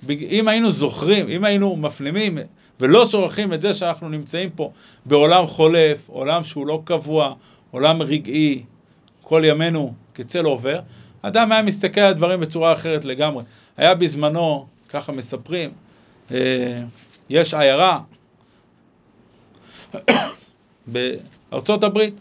אם 0.09 0.47
היינו 0.47 0.71
זוכרים, 0.71 1.29
אם 1.29 1.43
היינו 1.43 1.75
מפנימים 1.75 2.37
ולא 2.79 3.05
שוכחים 3.05 3.53
את 3.53 3.61
זה 3.61 3.73
שאנחנו 3.73 4.09
נמצאים 4.09 4.49
פה 4.49 4.71
בעולם 5.05 5.47
חולף, 5.47 6.09
עולם 6.09 6.43
שהוא 6.43 6.67
לא 6.67 6.81
קבוע, 6.83 7.33
עולם 7.71 8.01
רגעי, 8.01 8.63
כל 9.21 9.41
ימינו 9.45 9.93
כצל 10.15 10.45
עובר, 10.45 10.79
אדם 11.27 11.51
היה 11.51 11.61
מסתכל 11.61 12.01
על 12.01 12.11
הדברים 12.11 12.39
בצורה 12.39 12.73
אחרת 12.73 13.05
לגמרי. 13.05 13.43
היה 13.77 13.95
בזמנו, 13.95 14.65
ככה 14.89 15.11
מספרים, 15.11 15.71
אה, 16.31 16.83
יש 17.29 17.53
עיירה 17.53 17.99
בארצות 20.87 21.83
הברית, 21.83 22.13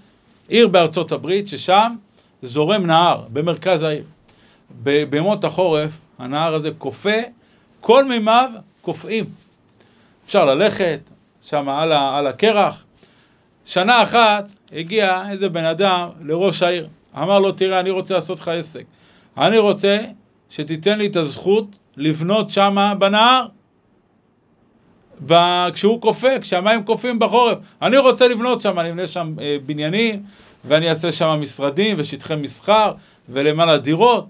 עיר 0.49 0.69
בארצות 0.69 1.13
הברית, 1.13 1.49
ששם 1.49 1.95
זורם 2.43 2.87
נהר 2.87 3.25
במרכז 3.33 3.83
העיר. 3.83 4.05
בימות 5.11 5.45
החורף 5.45 5.99
הנהר 6.19 6.55
הזה 6.55 6.71
כופה, 6.79 7.21
כל 7.81 8.05
מימיו 8.05 8.51
קופאים. 8.83 9.25
אפשר 10.27 10.45
ללכת 10.45 11.01
שם 11.43 11.69
על, 11.69 11.93
על 11.93 12.27
הקרח. 12.27 12.85
שנה 13.67 14.03
אחת 14.03 14.45
הגיע 14.73 15.31
איזה 15.31 15.49
בן 15.49 15.65
אדם 15.65 16.09
לראש 16.21 16.63
העיר, 16.63 16.89
אמר 17.17 17.39
לו, 17.39 17.53
תראה, 17.53 17.81
אני 17.81 17.91
רוצה 17.91 18.15
לעשות 18.15 18.41
לך 18.41 18.49
עסק. 18.49 18.85
אני 19.39 19.59
רוצה 19.59 19.99
שתיתן 20.51 20.99
לי 20.99 21.07
את 21.07 21.17
הזכות 21.17 21.67
לבנות 21.97 22.51
שמה 22.51 22.95
בנהר. 22.95 23.47
כשהוא 25.73 26.01
קופא, 26.01 26.39
כשהמים 26.41 26.83
קופאים 26.83 27.19
בחורף. 27.19 27.59
אני 27.83 27.97
רוצה 27.97 28.29
לבנות 28.29 28.61
שם, 28.61 28.79
אני 28.79 28.91
אבנה 28.91 29.07
שם 29.07 29.35
אה, 29.41 29.57
בניינים, 29.67 30.23
ואני 30.65 30.91
אעשה 30.91 31.13
שם 31.13 31.39
משרדים 31.41 31.97
ושטחי 31.99 32.37
מסחר 32.37 32.93
ולמעלה 33.29 33.79
דירות. 33.79 34.27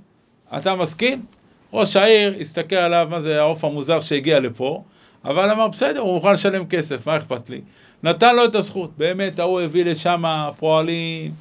אתה 0.56 0.74
מסכים? 0.74 1.24
ראש 1.72 1.96
העיר 1.96 2.34
הסתכל 2.40 2.76
עליו, 2.76 3.06
מה 3.10 3.20
זה 3.20 3.40
העוף 3.40 3.64
המוזר 3.64 4.00
שהגיע 4.00 4.40
לפה, 4.40 4.82
אבל 5.24 5.50
אמר, 5.50 5.68
בסדר, 5.68 6.00
הוא 6.00 6.14
מוכן 6.14 6.32
לשלם 6.32 6.66
כסף, 6.66 7.06
מה 7.06 7.16
אכפת 7.16 7.50
לי? 7.50 7.60
נתן 8.02 8.36
לו 8.36 8.44
את 8.44 8.54
הזכות. 8.54 8.90
באמת, 8.96 9.38
ההוא 9.38 9.60
הביא 9.60 9.84
לשם 9.84 10.22
פועלים, 10.58 11.32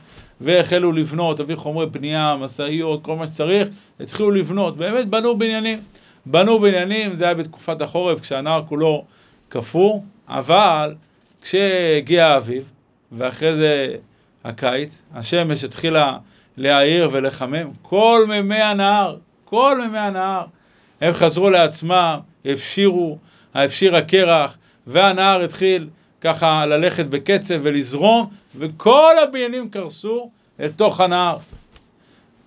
והחלו 0.42 0.92
לבנות, 0.92 1.40
הביא 1.40 1.56
חומרי 1.56 1.86
בנייה, 1.86 2.36
משאיות, 2.40 3.04
כל 3.04 3.16
מה 3.16 3.28
שצריך, 3.28 3.68
התחילו 4.00 4.32
לבנות. 4.32 4.78
באמת 4.78 5.08
בנו 5.08 5.38
בניינים. 5.38 5.80
בנו 6.26 6.60
בניינים, 6.60 7.16
זה 7.16 7.26
היה 7.26 7.34
בתקופת 7.34 7.82
החורף, 7.82 8.20
כשהנהר 8.20 8.64
כולו 8.68 9.06
קפוא, 9.50 10.00
אבל 10.28 10.96
כשהגיע 11.42 12.26
האביב, 12.28 12.70
ואחרי 13.12 13.56
זה 13.56 13.96
הקיץ, 14.46 15.04
השמש 15.14 15.64
התחילה 15.64 16.18
להעיר 16.58 17.10
ולחמם, 17.12 17.72
כל 17.82 18.26
מימי 18.28 18.62
הנהר, 18.62 19.18
כל 19.46 19.82
מימי 19.82 19.98
הנהר, 19.98 20.46
הם 21.02 21.14
חזרו 21.14 21.50
לעצמם, 21.50 22.20
הפשירו, 22.46 23.18
הפשיר 23.54 23.96
הקרח, 23.96 24.58
והנהר 24.88 25.44
התחיל 25.44 25.88
ככה 26.26 26.66
ללכת 26.66 27.06
בקצב 27.06 27.56
ולזרום, 27.62 28.30
וכל 28.56 29.14
הבניינים 29.24 29.70
קרסו 29.70 30.30
אל 30.60 30.70
תוך 30.76 31.02
הנהר. 31.02 31.38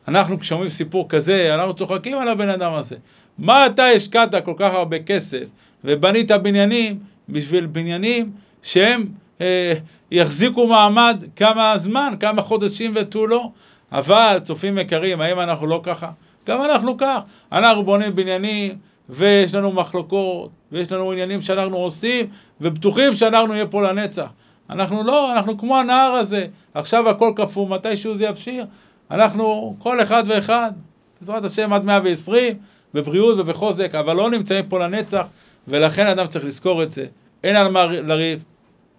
אנחנו 0.09 0.41
כשאומרים 0.41 0.71
סיפור 0.71 1.09
כזה, 1.09 1.55
אנחנו 1.55 1.75
צוחקים 1.75 2.19
על 2.19 2.29
הבן 2.29 2.49
אדם 2.49 2.73
הזה. 2.73 2.97
מה 3.39 3.67
אתה 3.67 3.87
השקעת 3.87 4.45
כל 4.45 4.55
כך 4.57 4.75
הרבה 4.75 4.99
כסף 4.99 5.45
ובנית 5.85 6.31
בניינים, 6.31 6.99
בשביל 7.29 7.67
בניינים 7.67 8.31
שהם 8.63 9.07
אה, 9.41 9.73
יחזיקו 10.11 10.67
מעמד 10.67 11.25
כמה 11.37 11.79
זמן, 11.79 12.15
כמה 12.21 12.43
חודשים 12.43 12.93
ותו 12.95 13.27
לא. 13.27 13.51
אבל, 13.93 14.39
צופים 14.45 14.79
יקרים, 14.79 15.21
האם 15.21 15.41
אנחנו 15.41 15.67
לא 15.67 15.81
ככה? 15.83 16.11
גם 16.47 16.65
אנחנו 16.65 16.97
כך. 16.97 17.19
אנחנו 17.53 17.85
בונים 17.85 18.17
בניינים, 18.17 18.79
ויש 19.09 19.55
לנו 19.55 19.73
מחלוקות, 19.73 20.51
ויש 20.73 20.93
לנו 20.93 21.13
עניינים 21.13 21.43
שאנחנו 21.43 21.77
עושים, 21.77 22.27
ובטוחים 22.61 23.15
שאנחנו 23.15 23.53
נהיה 23.53 23.67
פה 23.67 23.83
לנצח. 23.83 24.27
אנחנו 24.71 25.03
לא, 25.03 25.33
אנחנו 25.33 25.59
כמו 25.59 25.77
הנהר 25.77 26.13
הזה. 26.13 26.47
עכשיו 26.75 27.09
הכל 27.09 27.33
קפוא, 27.37 27.69
מתישהו 27.69 28.17
זה 28.17 28.25
יבשיר. 28.25 28.65
אנחנו, 29.11 29.77
כל 29.79 30.03
אחד 30.03 30.25
ואחד, 30.27 30.73
בעזרת 31.21 31.45
השם 31.45 31.73
עד 31.73 31.85
120, 31.85 32.57
בבריאות 32.95 33.39
ובחוזק, 33.39 33.95
אבל 33.95 34.17
לא 34.17 34.31
נמצאים 34.31 34.65
פה 34.69 34.79
לנצח, 34.79 35.27
ולכן 35.69 36.07
אדם 36.07 36.27
צריך 36.27 36.45
לזכור 36.45 36.83
את 36.83 36.91
זה. 36.91 37.07
אין 37.45 37.57
על 37.57 37.69
מה 37.69 37.87
לריב, 37.87 38.43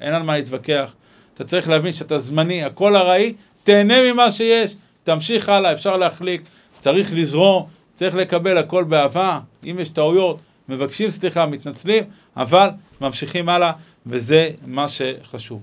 אין 0.01 0.14
על 0.14 0.24
מה 0.24 0.38
להתווכח. 0.38 0.93
אתה 1.34 1.43
צריך 1.43 1.70
להבין 1.70 1.93
שאתה 1.93 2.18
זמני, 2.18 2.64
הכל 2.64 2.95
ארעי, 2.95 3.34
תהנה 3.64 4.12
ממה 4.12 4.32
שיש, 4.32 4.76
תמשיך 5.03 5.49
הלאה, 5.49 5.74
אפשר 5.74 5.97
להחליק, 5.97 6.41
צריך 6.80 7.14
לזרום, 7.14 7.66
צריך 8.00 8.16
לקבל 8.16 8.58
הכל 8.58 8.84
באהבה, 8.84 9.39
אם 9.64 9.78
יש 9.80 9.89
טעויות, 9.89 10.39
מבקשים 10.70 11.12
סליחה, 11.12 11.45
מתנצלים, 11.45 12.04
אבל 12.38 12.70
ממשיכים 13.02 13.50
הלאה, 13.50 13.72
וזה 14.06 14.50
מה 14.66 14.86
שחשוב. 14.88 15.62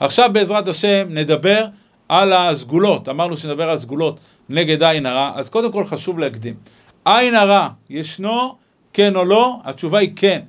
עכשיו 0.00 0.30
בעזרת 0.32 0.68
השם 0.68 1.06
נדבר 1.10 1.66
על 2.08 2.32
הסגולות, 2.32 3.08
אמרנו 3.08 3.36
שנדבר 3.36 3.70
על 3.70 3.76
סגולות 3.76 4.20
נגד 4.48 4.82
עין 4.82 5.06
הרע, 5.06 5.32
אז 5.34 5.48
קודם 5.48 5.72
כל 5.72 5.84
חשוב 5.84 6.18
להקדים. 6.18 6.54
עין 7.04 7.34
הרע 7.34 7.68
ישנו, 7.90 8.56
כן 8.92 9.16
או 9.16 9.24
לא? 9.24 9.56
התשובה 9.64 9.98
היא 9.98 10.10
כן. 10.16 10.40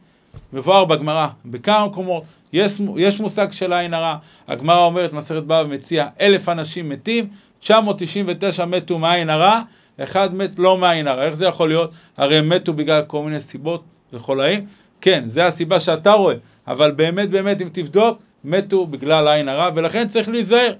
מבואר 0.53 0.86
בגמרא, 0.86 1.28
בכמה 1.45 1.88
מקומות, 1.88 2.24
יש, 2.53 2.82
יש 2.97 3.20
מושג 3.20 3.51
של 3.51 3.74
עין 3.74 3.93
הרע. 3.93 4.16
הגמרא 4.47 4.86
אומרת, 4.86 5.14
מסכת 5.14 5.43
בבא 5.43 5.64
מציע, 5.70 6.07
אלף 6.22 6.49
אנשים 6.49 6.89
מתים, 6.89 7.28
999 7.60 8.66
מתו 8.66 8.99
מעין 8.99 9.30
הרע, 9.30 9.62
אחד 10.04 10.36
מת 10.36 10.52
לא 10.60 10.78
מעין 10.78 11.08
הרע. 11.08 11.24
איך 11.24 11.34
זה 11.34 11.45
יכול 11.45 11.70
להיות? 11.70 11.91
הרי 12.18 12.38
הם 12.38 12.50
מתו 12.50 12.74
בגלל 12.74 13.02
כל 13.08 13.24
מיני 13.24 13.39
סיבות 13.39 13.84
וחולאים. 14.14 14.66
כן, 15.02 15.24
זה 15.26 15.45
הסיבה 15.45 15.80
שאתה 15.80 16.12
רואה, 16.12 16.36
אבל 16.68 16.91
באמת 16.91 17.30
באמת 17.30 17.62
אם 17.62 17.70
תבדוק, 17.72 18.20
מתו 18.43 18.86
בגלל 18.86 19.28
עין 19.28 19.50
הרע, 19.50 19.70
ולכן 19.76 20.08
צריך 20.08 20.30
להיזהר. 20.30 20.74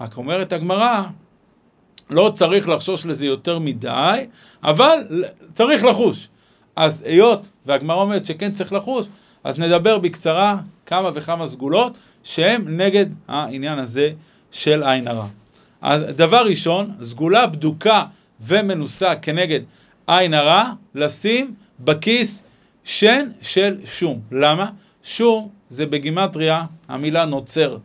רק 0.00 0.16
אומרת 0.16 0.52
הגמרא, 0.52 1.02
לא 2.10 2.30
צריך 2.34 2.68
לחשוש 2.68 3.06
לזה 3.06 3.26
יותר 3.26 3.58
מדי, 3.58 4.26
אבל 4.62 5.04
צריך 5.54 5.84
לחוש. 5.84 6.28
אז 6.76 7.02
היות 7.06 7.50
והגמרא 7.66 8.02
אומרת 8.02 8.24
שכן 8.24 8.52
צריך 8.52 8.72
לחוש, 8.72 9.06
אז 9.44 9.58
נדבר 9.58 9.98
בקצרה 9.98 10.56
כמה 10.86 11.10
וכמה 11.14 11.46
סגולות 11.46 11.92
שהן 12.22 12.80
נגד 12.80 13.06
העניין 13.28 13.78
הזה 13.78 14.10
של 14.52 14.82
עין 14.82 15.08
הרע. 15.08 15.26
דבר 16.08 16.46
ראשון, 16.46 16.90
סגולה 17.02 17.46
בדוקה 17.46 18.04
ומנוסה 18.40 19.14
כנגד 19.16 19.60
עין 20.06 20.34
הרע, 20.34 20.72
לשים 20.94 21.54
בכיס 21.80 22.42
שן 22.84 23.28
של 23.42 23.76
שום. 23.84 24.20
למה? 24.32 24.70
שום 25.02 25.48
זה 25.68 25.86
בגימטריה 25.86 26.62
המילה 26.88 27.24
נוצר. 27.24 27.76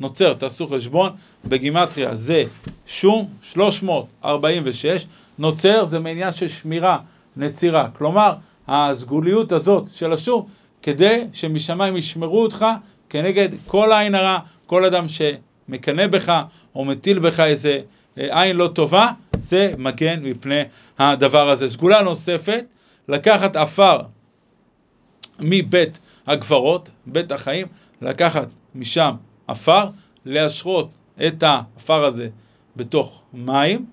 נוצר, 0.00 0.34
תעשו 0.34 0.66
חשבון, 0.66 1.12
בגימטריה 1.44 2.14
זה 2.14 2.44
שום 2.86 3.28
346, 3.42 5.06
נוצר 5.38 5.84
זה 5.84 5.98
מעניין 5.98 6.32
של 6.32 6.48
שמירה, 6.48 6.98
נצירה. 7.36 7.88
כלומר, 7.98 8.34
הסגוליות 8.68 9.52
הזאת 9.52 9.88
של 9.94 10.12
השום, 10.12 10.46
כדי 10.82 11.24
שמשמיים 11.32 11.96
ישמרו 11.96 12.42
אותך 12.42 12.66
כנגד 13.08 13.48
כל 13.66 13.92
עין 13.92 14.14
הרע, 14.14 14.38
כל 14.66 14.84
אדם 14.84 15.06
שמקנא 15.08 16.06
בך 16.06 16.42
או 16.74 16.84
מטיל 16.84 17.18
בך 17.18 17.40
איזה 17.40 17.80
אה, 18.18 18.42
עין 18.42 18.56
לא 18.56 18.68
טובה, 18.68 19.10
זה 19.42 19.74
מגן 19.78 20.22
מפני 20.22 20.62
הדבר 20.98 21.50
הזה. 21.50 21.68
סגולה 21.68 22.02
נוספת, 22.02 22.64
לקחת 23.08 23.56
עפר 23.56 23.98
מבית 25.40 26.00
הגברות, 26.26 26.90
בית 27.06 27.32
החיים, 27.32 27.66
לקחת 28.02 28.48
משם 28.74 29.14
עפר, 29.48 29.88
להשרות 30.24 30.90
את 31.26 31.42
העפר 31.42 32.04
הזה 32.04 32.28
בתוך 32.76 33.22
מים, 33.34 33.86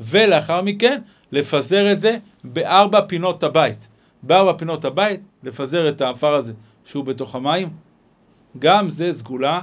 ולאחר 0.00 0.62
מכן 0.62 1.00
לפזר 1.32 1.92
את 1.92 2.00
זה 2.00 2.16
בארבע 2.44 3.00
פינות 3.06 3.42
הבית. 3.42 3.88
בארבע 4.22 4.52
פינות 4.58 4.84
הבית, 4.84 5.20
לפזר 5.42 5.88
את 5.88 6.00
העפר 6.00 6.34
הזה 6.34 6.52
שהוא 6.84 7.04
בתוך 7.04 7.34
המים, 7.34 7.68
גם 8.58 8.90
זה 8.90 9.12
סגולה 9.12 9.60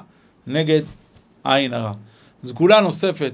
נגד 0.48 0.82
עין 1.44 1.74
הרע. 1.74 1.94
סגולה 2.46 2.82
נוספת 2.82 3.34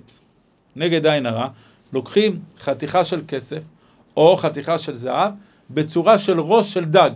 נגד 0.75 1.05
עין 1.05 1.25
הרע, 1.25 1.47
לוקחים 1.93 2.39
חתיכה 2.59 3.05
של 3.05 3.21
כסף 3.27 3.61
או 4.17 4.37
חתיכה 4.37 4.77
של 4.77 4.95
זהב 4.95 5.33
בצורה 5.69 6.17
של 6.17 6.39
ראש 6.39 6.73
של 6.73 6.85
דג. 6.85 7.11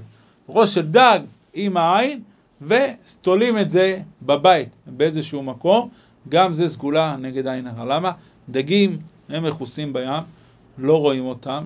ראש 0.49 0.73
של 0.73 0.87
דג 0.87 1.19
עם 1.53 1.77
העין 1.77 2.21
ותולים 2.61 3.57
את 3.57 3.71
זה 3.71 3.99
בבית 4.21 4.69
באיזשהו 4.87 5.43
מקום, 5.43 5.89
גם 6.29 6.53
זה 6.53 6.67
סגולה 6.67 7.15
נגד 7.19 7.47
עין 7.47 7.67
הרע. 7.67 7.85
למה? 7.85 8.11
דגים 8.49 8.97
הם 9.29 9.43
מכוסים 9.43 9.93
בים, 9.93 10.23
לא 10.77 10.99
רואים 10.99 11.25
אותם, 11.25 11.63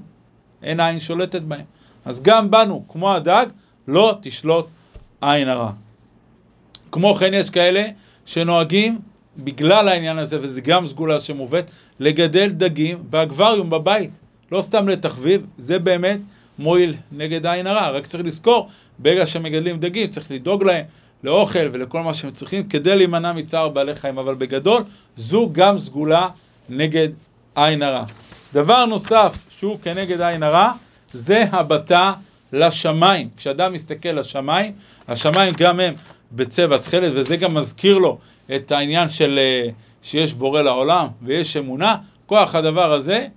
אין 0.64 0.80
עין 0.80 0.99
שולטת 0.99 1.41
בהם. 1.41 1.66
אז 2.06 2.22
גם 2.22 2.51
בנו, 2.51 2.86
כמו 2.89 3.14
הדג, 3.14 3.45
לא 3.88 4.18
תשלוט 4.22 4.68
עין 5.22 5.47
הרע. 5.47 5.72
כמו 6.91 7.16
כן 7.16 7.34
יש 7.34 7.49
כאלה 7.49 7.84
שנוהגים 8.26 8.99
בגלל 9.38 9.88
העניין 9.88 10.17
הזה, 10.17 10.38
וזה 10.41 10.61
גם 10.61 10.88
סגולה 10.88 11.19
שמובאת, 11.19 11.71
לגדל 11.99 12.47
דגים 12.47 12.97
באקווריום 13.09 13.69
בבית, 13.69 14.09
לא 14.51 14.61
סתם 14.61 14.89
לתחביב, 14.89 15.45
זה 15.57 15.79
באמת 15.79 16.19
מועיל 16.59 16.95
נגד 17.11 17.45
עין 17.45 17.67
הרע. 17.67 17.89
רק 17.89 18.05
צריך 18.05 18.23
לזכור, 18.25 18.69
ברגע 18.99 19.25
שמגדלים 19.25 19.79
דגים 19.79 20.07
צריך 20.07 20.31
לדאוג 20.31 20.63
להם 20.63 20.86
לאוכל 21.23 21.69
ולכל 21.71 22.01
מה 22.01 22.13
שהם 22.13 22.31
צריכים 22.31 22.63
כדי 22.69 22.95
להימנע 22.95 23.33
מצער 23.33 23.69
בעלי 23.69 23.95
חיים, 23.95 24.17
אבל 24.17 24.36
בגדול 24.36 24.83
זו 25.17 25.49
גם 25.51 25.77
סגולה 25.77 26.29
נגד 26.69 27.09
עין 27.55 27.81
הרע. 27.81 28.03
דבר 28.53 28.86
נוסף 28.86 29.38
שהוא 29.49 29.77
כנגד 29.81 30.21
עין 30.21 30.43
הרע, 30.43 30.71
זה 31.13 31.45
הבטה 31.51 32.13
לשמיים. 32.53 33.29
כשאדם 33.38 33.73
מסתכל 33.73 34.09
לשמיים, 34.09 34.73
השמיים 35.07 35.53
גם 35.57 35.79
הם 35.79 35.93
בצבע 36.31 36.77
תכלת, 36.77 37.11
וזה 37.15 37.38
גם 37.38 37.53
מזכיר 37.53 37.97
לו 37.97 38.17
את 38.55 38.71
העניין 38.71 39.09
של 39.09 39.39
אה, 39.39 39.69
שיש 40.03 40.33
בורא 40.33 40.61
לעולם 40.61 41.07
ויש 41.21 41.57
אמונה, 41.57 41.95
כוח 42.25 42.55
הדבר 42.55 42.93
הזה 42.93 43.27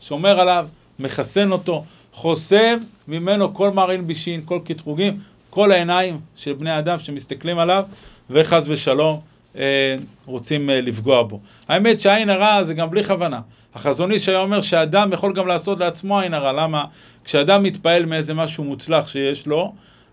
שומר 0.00 0.40
עליו, 0.40 0.68
מחסן 0.98 1.52
אותו, 1.52 1.84
חוסם 2.12 2.78
ממנו 3.08 3.54
כל 3.54 3.70
מרעין 3.70 4.06
בישין, 4.06 4.40
כל 4.44 4.60
קטרוגים, 4.64 5.18
כל 5.50 5.72
העיניים 5.72 6.20
של 6.36 6.52
בני 6.52 6.78
אדם 6.78 6.98
שמסתכלים 6.98 7.58
עליו, 7.58 7.84
וחס 8.30 8.64
ושלום 8.68 9.20
אה, 9.56 9.96
רוצים 10.26 10.70
אה, 10.70 10.80
לפגוע 10.80 11.22
בו. 11.22 11.40
האמת 11.68 12.00
שהעין 12.00 12.30
הרע 12.30 12.64
זה 12.64 12.74
גם 12.74 12.90
בלי 12.90 13.04
כוונה. 13.04 13.40
החזון 13.74 14.12
איש 14.12 14.28
היה 14.28 14.38
אומר 14.38 14.60
שאדם 14.60 15.12
יכול 15.12 15.32
גם 15.32 15.46
לעשות 15.46 15.78
לעצמו 15.78 16.20
עין 16.20 16.34
הרע. 16.34 16.52
למה? 16.52 16.84
כשאדם 17.24 17.62
מתפעל 17.62 18.06
מאיזה 18.06 18.34
משהו 18.34 18.64
מוצלח 18.64 19.08
שיש 19.08 19.46
לו, 19.46 19.72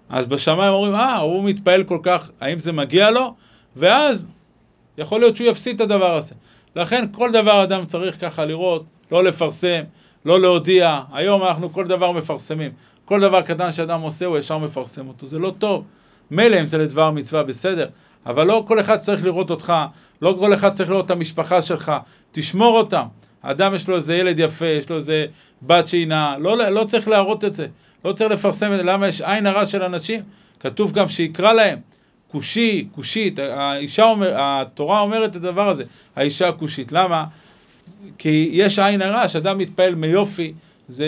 אז 0.09 0.27
בשמיים 0.27 0.73
אומרים, 0.73 0.95
אה, 0.95 1.17
הוא 1.17 1.43
מתפעל 1.43 1.83
כל 1.83 1.99
כך, 2.03 2.31
האם 2.41 2.59
זה 2.59 2.71
מגיע 2.71 3.11
לו? 3.11 3.33
ואז 3.75 4.27
יכול 4.97 5.19
להיות 5.19 5.35
שהוא 5.35 5.47
יפסיד 5.47 5.75
את 5.75 5.81
הדבר 5.81 6.15
הזה. 6.15 6.35
לכן 6.75 7.05
כל 7.11 7.31
דבר 7.31 7.63
אדם 7.63 7.85
צריך 7.85 8.21
ככה 8.21 8.45
לראות, 8.45 8.83
לא 9.11 9.23
לפרסם, 9.23 9.81
לא 10.25 10.41
להודיע. 10.41 11.01
היום 11.13 11.43
אנחנו 11.43 11.73
כל 11.73 11.87
דבר 11.87 12.11
מפרסמים. 12.11 12.71
כל 13.05 13.21
דבר 13.21 13.41
קטן 13.41 13.71
שאדם 13.71 14.01
עושה, 14.01 14.25
הוא 14.25 14.37
ישר 14.37 14.57
מפרסם 14.57 15.07
אותו. 15.07 15.27
זה 15.27 15.39
לא 15.39 15.53
טוב. 15.57 15.83
מילא 16.31 16.59
אם 16.59 16.65
זה 16.65 16.77
לדבר 16.77 17.11
מצווה, 17.11 17.43
בסדר. 17.43 17.87
אבל 18.25 18.47
לא 18.47 18.63
כל 18.67 18.79
אחד 18.79 18.97
צריך 18.97 19.23
לראות 19.23 19.49
אותך, 19.49 19.73
לא 20.21 20.35
כל 20.39 20.53
אחד 20.53 20.73
צריך 20.73 20.89
לראות 20.89 21.05
את 21.05 21.11
המשפחה 21.11 21.61
שלך. 21.61 21.91
תשמור 22.31 22.77
אותם. 22.77 23.05
האדם 23.43 23.75
יש 23.75 23.87
לו 23.87 23.95
איזה 23.95 24.15
ילד 24.15 24.39
יפה, 24.39 24.65
יש 24.65 24.89
לו 24.89 24.95
איזה 24.95 25.25
בת 25.61 25.87
שינה, 25.87 26.35
לא, 26.39 26.69
לא 26.69 26.83
צריך 26.83 27.07
להראות 27.07 27.45
את 27.45 27.53
זה. 27.53 27.67
לא 28.05 28.13
צריך 28.13 28.31
לפרסם 28.31 28.73
את 28.73 28.77
זה. 28.77 28.83
למה 28.83 29.07
יש 29.07 29.21
עין 29.21 29.45
הרע 29.45 29.65
של 29.65 29.83
אנשים? 29.83 30.21
כתוב 30.59 30.91
גם 30.91 31.09
שיקרא 31.09 31.53
להם. 31.53 31.79
כושי, 32.31 32.87
כושית, 32.95 33.39
האישה 33.39 34.03
אומר, 34.03 34.33
התורה 34.37 34.99
אומרת 34.99 35.29
את 35.29 35.35
הדבר 35.35 35.69
הזה, 35.69 35.83
האישה 36.15 36.47
הכושית. 36.47 36.91
למה? 36.91 37.23
כי 38.17 38.49
יש 38.53 38.79
עין 38.79 39.01
הרע, 39.01 39.27
שאדם 39.27 39.57
מתפעל 39.57 39.95
מיופי, 39.95 40.53
זה 40.87 41.05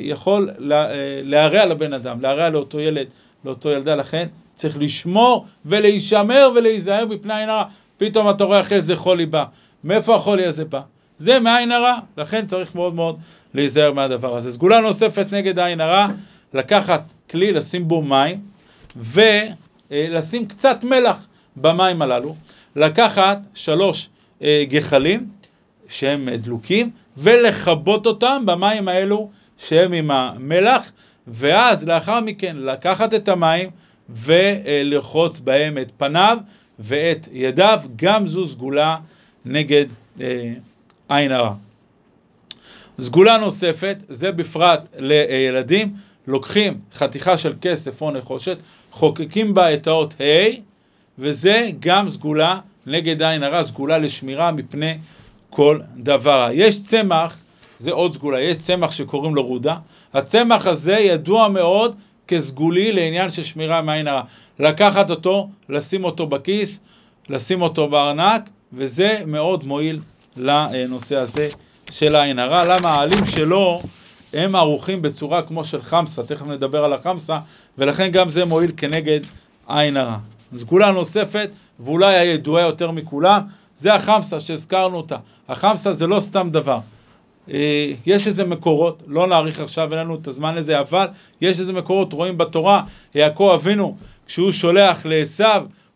יכול 0.00 0.50
להרע 1.22 1.66
לבן 1.66 1.92
אדם, 1.92 2.20
להרע 2.20 2.48
לאותו 2.48 2.80
ילד, 2.80 3.06
לאותו 3.44 3.70
ילדה, 3.70 3.94
לכן 3.94 4.26
צריך 4.54 4.78
לשמור 4.78 5.46
ולהישמר 5.64 6.50
ולהיזהר 6.54 7.06
מפני 7.06 7.34
עין 7.34 7.48
הרע. 7.48 7.64
פתאום 7.96 8.30
אתה 8.30 8.44
רואה 8.44 8.60
אחרי 8.60 8.80
זה 8.80 8.96
חולי 8.96 9.26
בא. 9.26 9.44
מאיפה 9.84 10.16
החולי 10.16 10.46
הזה 10.46 10.64
בא? 10.64 10.80
זה 11.18 11.40
מעין 11.40 11.72
הרע, 11.72 11.98
לכן 12.16 12.46
צריך 12.46 12.74
מאוד 12.74 12.94
מאוד 12.94 13.18
להיזהר 13.54 13.92
מהדבר 13.92 14.36
הזה. 14.36 14.52
סגולה 14.52 14.80
נוספת 14.80 15.26
נגד 15.32 15.58
העין 15.58 15.80
הרע, 15.80 16.06
לקחת 16.54 17.02
כלי, 17.30 17.52
לשים 17.52 17.88
בו 17.88 18.02
מים, 18.02 18.40
ו... 18.96 19.20
אה, 19.92 20.06
לשים 20.10 20.46
קצת 20.46 20.84
מלח 20.84 21.26
במים 21.56 22.02
הללו, 22.02 22.34
לקחת 22.76 23.38
שלוש 23.54 24.08
אה, 24.42 24.64
גחלים 24.68 25.28
שהם 25.88 26.28
דלוקים 26.30 26.90
ולכבות 27.16 28.06
אותם 28.06 28.42
במים 28.46 28.88
האלו 28.88 29.30
שהם 29.58 29.92
עם 29.92 30.10
המלח, 30.10 30.92
ואז 31.26 31.88
לאחר 31.88 32.20
מכן 32.20 32.56
לקחת 32.56 33.14
את 33.14 33.28
המים 33.28 33.70
ולרחוץ 34.08 35.40
בהם 35.40 35.78
את 35.78 35.92
פניו 35.96 36.38
ואת 36.78 37.28
ידיו, 37.32 37.80
גם 37.96 38.26
זו 38.26 38.48
סגולה 38.48 38.96
נגד 39.44 39.86
אה, 40.20 40.52
עין 41.08 41.32
הרע. 41.32 41.54
סגולה 43.00 43.38
נוספת, 43.38 43.96
זה 44.08 44.32
בפרט 44.32 44.88
לילדים, 44.98 45.94
לוקחים 46.26 46.78
חתיכה 46.94 47.38
של 47.38 47.52
כסף 47.60 48.02
או 48.02 48.10
נחושת, 48.10 48.58
חוקקים 48.92 49.54
בה 49.54 49.74
את 49.74 49.86
האות 49.86 50.14
ה', 50.20 50.50
וזה 51.18 51.70
גם 51.80 52.08
סגולה 52.08 52.58
נגד 52.86 53.22
עין 53.22 53.42
הרע, 53.42 53.64
סגולה 53.64 53.98
לשמירה 53.98 54.52
מפני 54.52 54.98
כל 55.50 55.78
דבר. 55.96 56.48
יש 56.52 56.82
צמח, 56.82 57.38
זה 57.78 57.92
עוד 57.92 58.14
סגולה, 58.14 58.40
יש 58.40 58.58
צמח 58.58 58.90
שקוראים 58.90 59.34
לו 59.34 59.42
רודה, 59.42 59.76
הצמח 60.14 60.66
הזה 60.66 60.96
ידוע 60.98 61.48
מאוד 61.48 61.96
כסגולי 62.28 62.92
לעניין 62.92 63.30
של 63.30 63.42
שמירה 63.42 63.82
מעין 63.82 64.08
הרע. 64.08 64.22
לקחת 64.58 65.10
אותו, 65.10 65.48
לשים 65.68 66.04
אותו 66.04 66.26
בכיס, 66.26 66.80
לשים 67.28 67.62
אותו 67.62 67.88
בארנק, 67.88 68.42
וזה 68.72 69.20
מאוד 69.26 69.64
מועיל 69.64 70.00
לנושא 70.36 71.16
הזה 71.16 71.48
של 71.90 72.16
העין 72.16 72.38
הרע. 72.38 72.64
למה 72.64 72.90
העלים 72.90 73.26
שלו 73.26 73.82
הם 74.34 74.56
ערוכים 74.56 75.02
בצורה 75.02 75.42
כמו 75.42 75.64
של 75.64 75.82
חמסה, 75.82 76.22
תכף 76.22 76.46
נדבר 76.46 76.84
על 76.84 76.92
החמסה, 76.92 77.38
ולכן 77.78 78.08
גם 78.08 78.28
זה 78.28 78.44
מועיל 78.44 78.70
כנגד 78.76 79.20
עין 79.68 79.96
הרע. 79.96 80.16
סגולה 80.56 80.90
נוספת, 80.90 81.50
ואולי 81.80 82.16
הידועה 82.18 82.62
יותר 82.62 82.90
מכולם, 82.90 83.42
זה 83.76 83.94
החמסה 83.94 84.40
שהזכרנו 84.40 84.96
אותה. 84.96 85.16
החמסה 85.48 85.92
זה 85.92 86.06
לא 86.06 86.20
סתם 86.20 86.48
דבר. 86.52 86.78
אה, 87.50 87.92
יש 88.06 88.26
איזה 88.26 88.44
מקורות, 88.44 89.02
לא 89.06 89.26
נאריך 89.26 89.60
עכשיו, 89.60 89.90
אין 89.90 89.98
לנו 89.98 90.14
את 90.14 90.28
הזמן 90.28 90.54
לזה, 90.54 90.80
אבל 90.80 91.06
יש 91.40 91.60
איזה 91.60 91.72
מקורות, 91.72 92.12
רואים 92.12 92.38
בתורה, 92.38 92.82
יעקב 93.14 93.50
אבינו, 93.54 93.96
כשהוא 94.26 94.52
שולח 94.52 95.06
לעשו, 95.06 95.44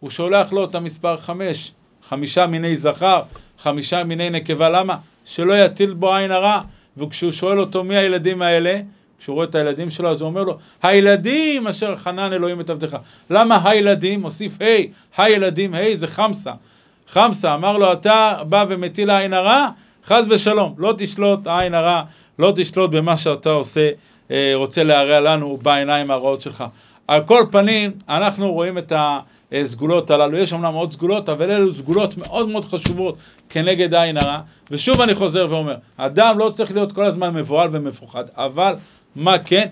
הוא 0.00 0.10
שולח 0.10 0.52
לו 0.52 0.64
את 0.64 0.74
המספר 0.74 1.16
חמש, 1.16 1.72
חמישה 2.08 2.46
מיני 2.46 2.76
זכר, 2.76 3.22
חמישה 3.58 4.04
מיני 4.04 4.30
נקבה, 4.30 4.68
למה? 4.68 4.96
שלא 5.24 5.64
יטיל 5.64 5.94
בו 5.94 6.14
עין 6.14 6.30
הרע, 6.30 6.60
וכשהוא 6.98 7.32
שואל 7.32 7.60
אותו 7.60 7.84
מי 7.84 7.96
הילדים 7.96 8.42
האלה, 8.42 8.80
כשהוא 9.18 9.34
רואה 9.34 9.46
את 9.46 9.54
הילדים 9.54 9.90
שלו, 9.90 10.10
אז 10.10 10.20
הוא 10.20 10.28
אומר 10.28 10.44
לו, 10.44 10.58
הילדים 10.82 11.66
אשר 11.66 11.96
חנן 11.96 12.32
אלוהים 12.32 12.60
את 12.60 12.70
עבדך. 12.70 12.96
למה 13.30 13.70
הילדים? 13.70 14.20
מוסיף 14.20 14.62
ה', 14.62 15.22
הילדים, 15.22 15.74
ה' 15.74 15.94
זה 15.94 16.06
חמסה. 16.06 16.52
חמסה, 17.08 17.54
אמר 17.54 17.78
לו, 17.78 17.92
אתה 17.92 18.36
בא 18.48 18.64
ומטיל 18.68 19.10
עין 19.10 19.32
הרע, 19.32 19.66
חס 20.06 20.26
ושלום, 20.30 20.74
לא 20.78 20.94
תשלוט 20.98 21.46
עין 21.46 21.74
הרע, 21.74 22.02
לא 22.38 22.52
תשלוט 22.56 22.90
במה 22.90 23.16
שאתה 23.16 23.50
עושה, 23.50 23.90
אה, 24.30 24.52
רוצה 24.54 24.84
להרע 24.84 25.20
לנו 25.20 25.58
בעיניים 25.62 26.10
הרעות 26.10 26.42
שלך. 26.42 26.64
על 27.08 27.20
כל 27.26 27.44
פנים, 27.50 27.92
אנחנו 28.08 28.52
רואים 28.52 28.78
את 28.78 28.92
הסגולות 29.52 30.10
הללו, 30.10 30.38
יש 30.38 30.52
אמנם 30.52 30.74
עוד 30.74 30.92
סגולות, 30.92 31.28
אבל 31.28 31.50
אלו 31.50 31.74
סגולות 31.74 32.16
מאוד 32.16 32.48
מאוד 32.48 32.64
חשובות 32.64 33.16
כנגד 33.48 33.94
עין 33.94 34.16
הרע, 34.16 34.40
ושוב 34.70 35.00
אני 35.00 35.14
חוזר 35.14 35.46
ואומר, 35.50 35.76
אדם 35.96 36.38
לא 36.38 36.50
צריך 36.50 36.72
להיות 36.72 36.92
כל 36.92 37.04
הזמן 37.04 37.34
מבוהל 37.34 37.68
ומפוחד, 37.72 38.24
אבל 38.36 38.74
מה 39.16 39.38
כן? 39.38 39.66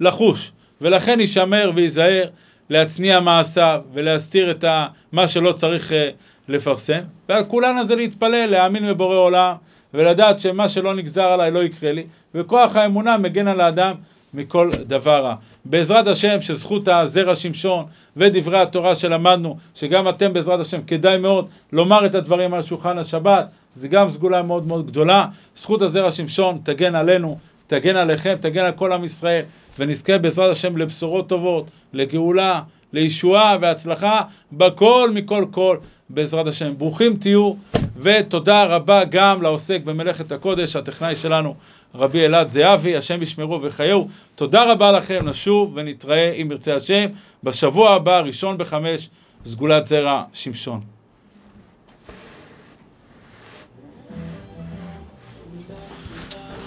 לחוש, 0.00 0.52
ולכן 0.80 1.20
יישמר 1.20 1.70
וייזהר 1.74 2.24
להצניע 2.70 3.20
מעשיו 3.20 3.80
ולהסתיר 3.92 4.50
את 4.50 4.64
מה 5.12 5.28
שלא 5.28 5.52
צריך 5.52 5.92
אה, 5.92 6.08
לפרסם, 6.48 7.00
ועל 7.28 7.44
כולנו 7.44 7.84
זה 7.84 7.96
להתפלל, 7.96 8.46
להאמין 8.46 8.88
בבורא 8.88 9.16
עולם, 9.16 9.54
ולדעת 9.94 10.40
שמה 10.40 10.68
שלא 10.68 10.94
נגזר 10.94 11.24
עליי 11.24 11.50
לא 11.50 11.64
יקרה 11.64 11.92
לי, 11.92 12.04
וכוח 12.34 12.76
האמונה 12.76 13.18
מגן 13.18 13.48
על 13.48 13.60
האדם 13.60 13.94
מכל 14.34 14.70
דבר 14.86 15.24
רע. 15.24 15.34
בעזרת 15.64 16.06
השם 16.06 16.40
שזכות 16.40 16.88
הזרע 16.88 17.34
שמשון 17.34 17.84
ודברי 18.16 18.60
התורה 18.60 18.94
שלמדנו, 18.94 19.56
שגם 19.74 20.08
אתם 20.08 20.32
בעזרת 20.32 20.60
השם 20.60 20.82
כדאי 20.86 21.18
מאוד 21.18 21.48
לומר 21.72 22.06
את 22.06 22.14
הדברים 22.14 22.54
על 22.54 22.62
שולחן 22.62 22.98
השבת, 22.98 23.46
זה 23.74 23.88
גם 23.88 24.10
סגולה 24.10 24.42
מאוד 24.42 24.66
מאוד 24.66 24.86
גדולה. 24.86 25.26
זכות 25.56 25.82
הזרע 25.82 26.10
שמשון 26.10 26.58
תגן 26.64 26.94
עלינו, 26.94 27.38
תגן 27.66 27.96
עליכם, 27.96 28.34
תגן 28.40 28.64
על 28.64 28.72
כל 28.72 28.92
עם 28.92 29.04
ישראל, 29.04 29.42
ונזכה 29.78 30.18
בעזרת 30.18 30.50
השם 30.50 30.76
לבשורות 30.76 31.28
טובות, 31.28 31.70
לגאולה, 31.92 32.60
לישועה 32.92 33.56
והצלחה 33.60 34.20
בכל 34.52 35.10
מכל 35.14 35.44
כל 35.50 35.76
בעזרת 36.10 36.46
השם. 36.46 36.78
ברוכים 36.78 37.16
תהיו 37.16 37.52
ותודה 37.96 38.64
רבה 38.64 39.04
גם 39.04 39.42
לעוסק 39.42 39.80
במלאכת 39.84 40.32
הקודש, 40.32 40.76
הטכנאי 40.76 41.16
שלנו 41.16 41.54
רבי 41.94 42.26
אלעד 42.26 42.48
זהבי, 42.48 42.96
השם 42.96 43.22
ישמרו 43.22 43.62
וחייהו. 43.62 44.08
תודה 44.34 44.72
רבה 44.72 44.92
לכם, 44.92 45.28
נשוב 45.28 45.72
ונתראה 45.74 46.32
אם 46.32 46.48
ירצה 46.50 46.74
השם 46.74 47.06
בשבוע 47.42 47.94
הבא, 47.94 48.18
ראשון 48.18 48.58
בחמש, 48.58 49.10
סגולת 49.46 49.86
זרע 49.86 50.22
שמשון. 50.32 50.80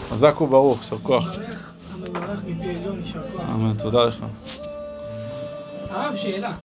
חזק 0.10 0.42
וברוך, 0.42 0.82
יישר 0.82 0.98
כוח. 0.98 1.26
אמן, 3.40 3.74
תודה 3.78 4.06
לך. 4.06 4.26
הרב, 5.90 6.16
שאלה. 6.16 6.54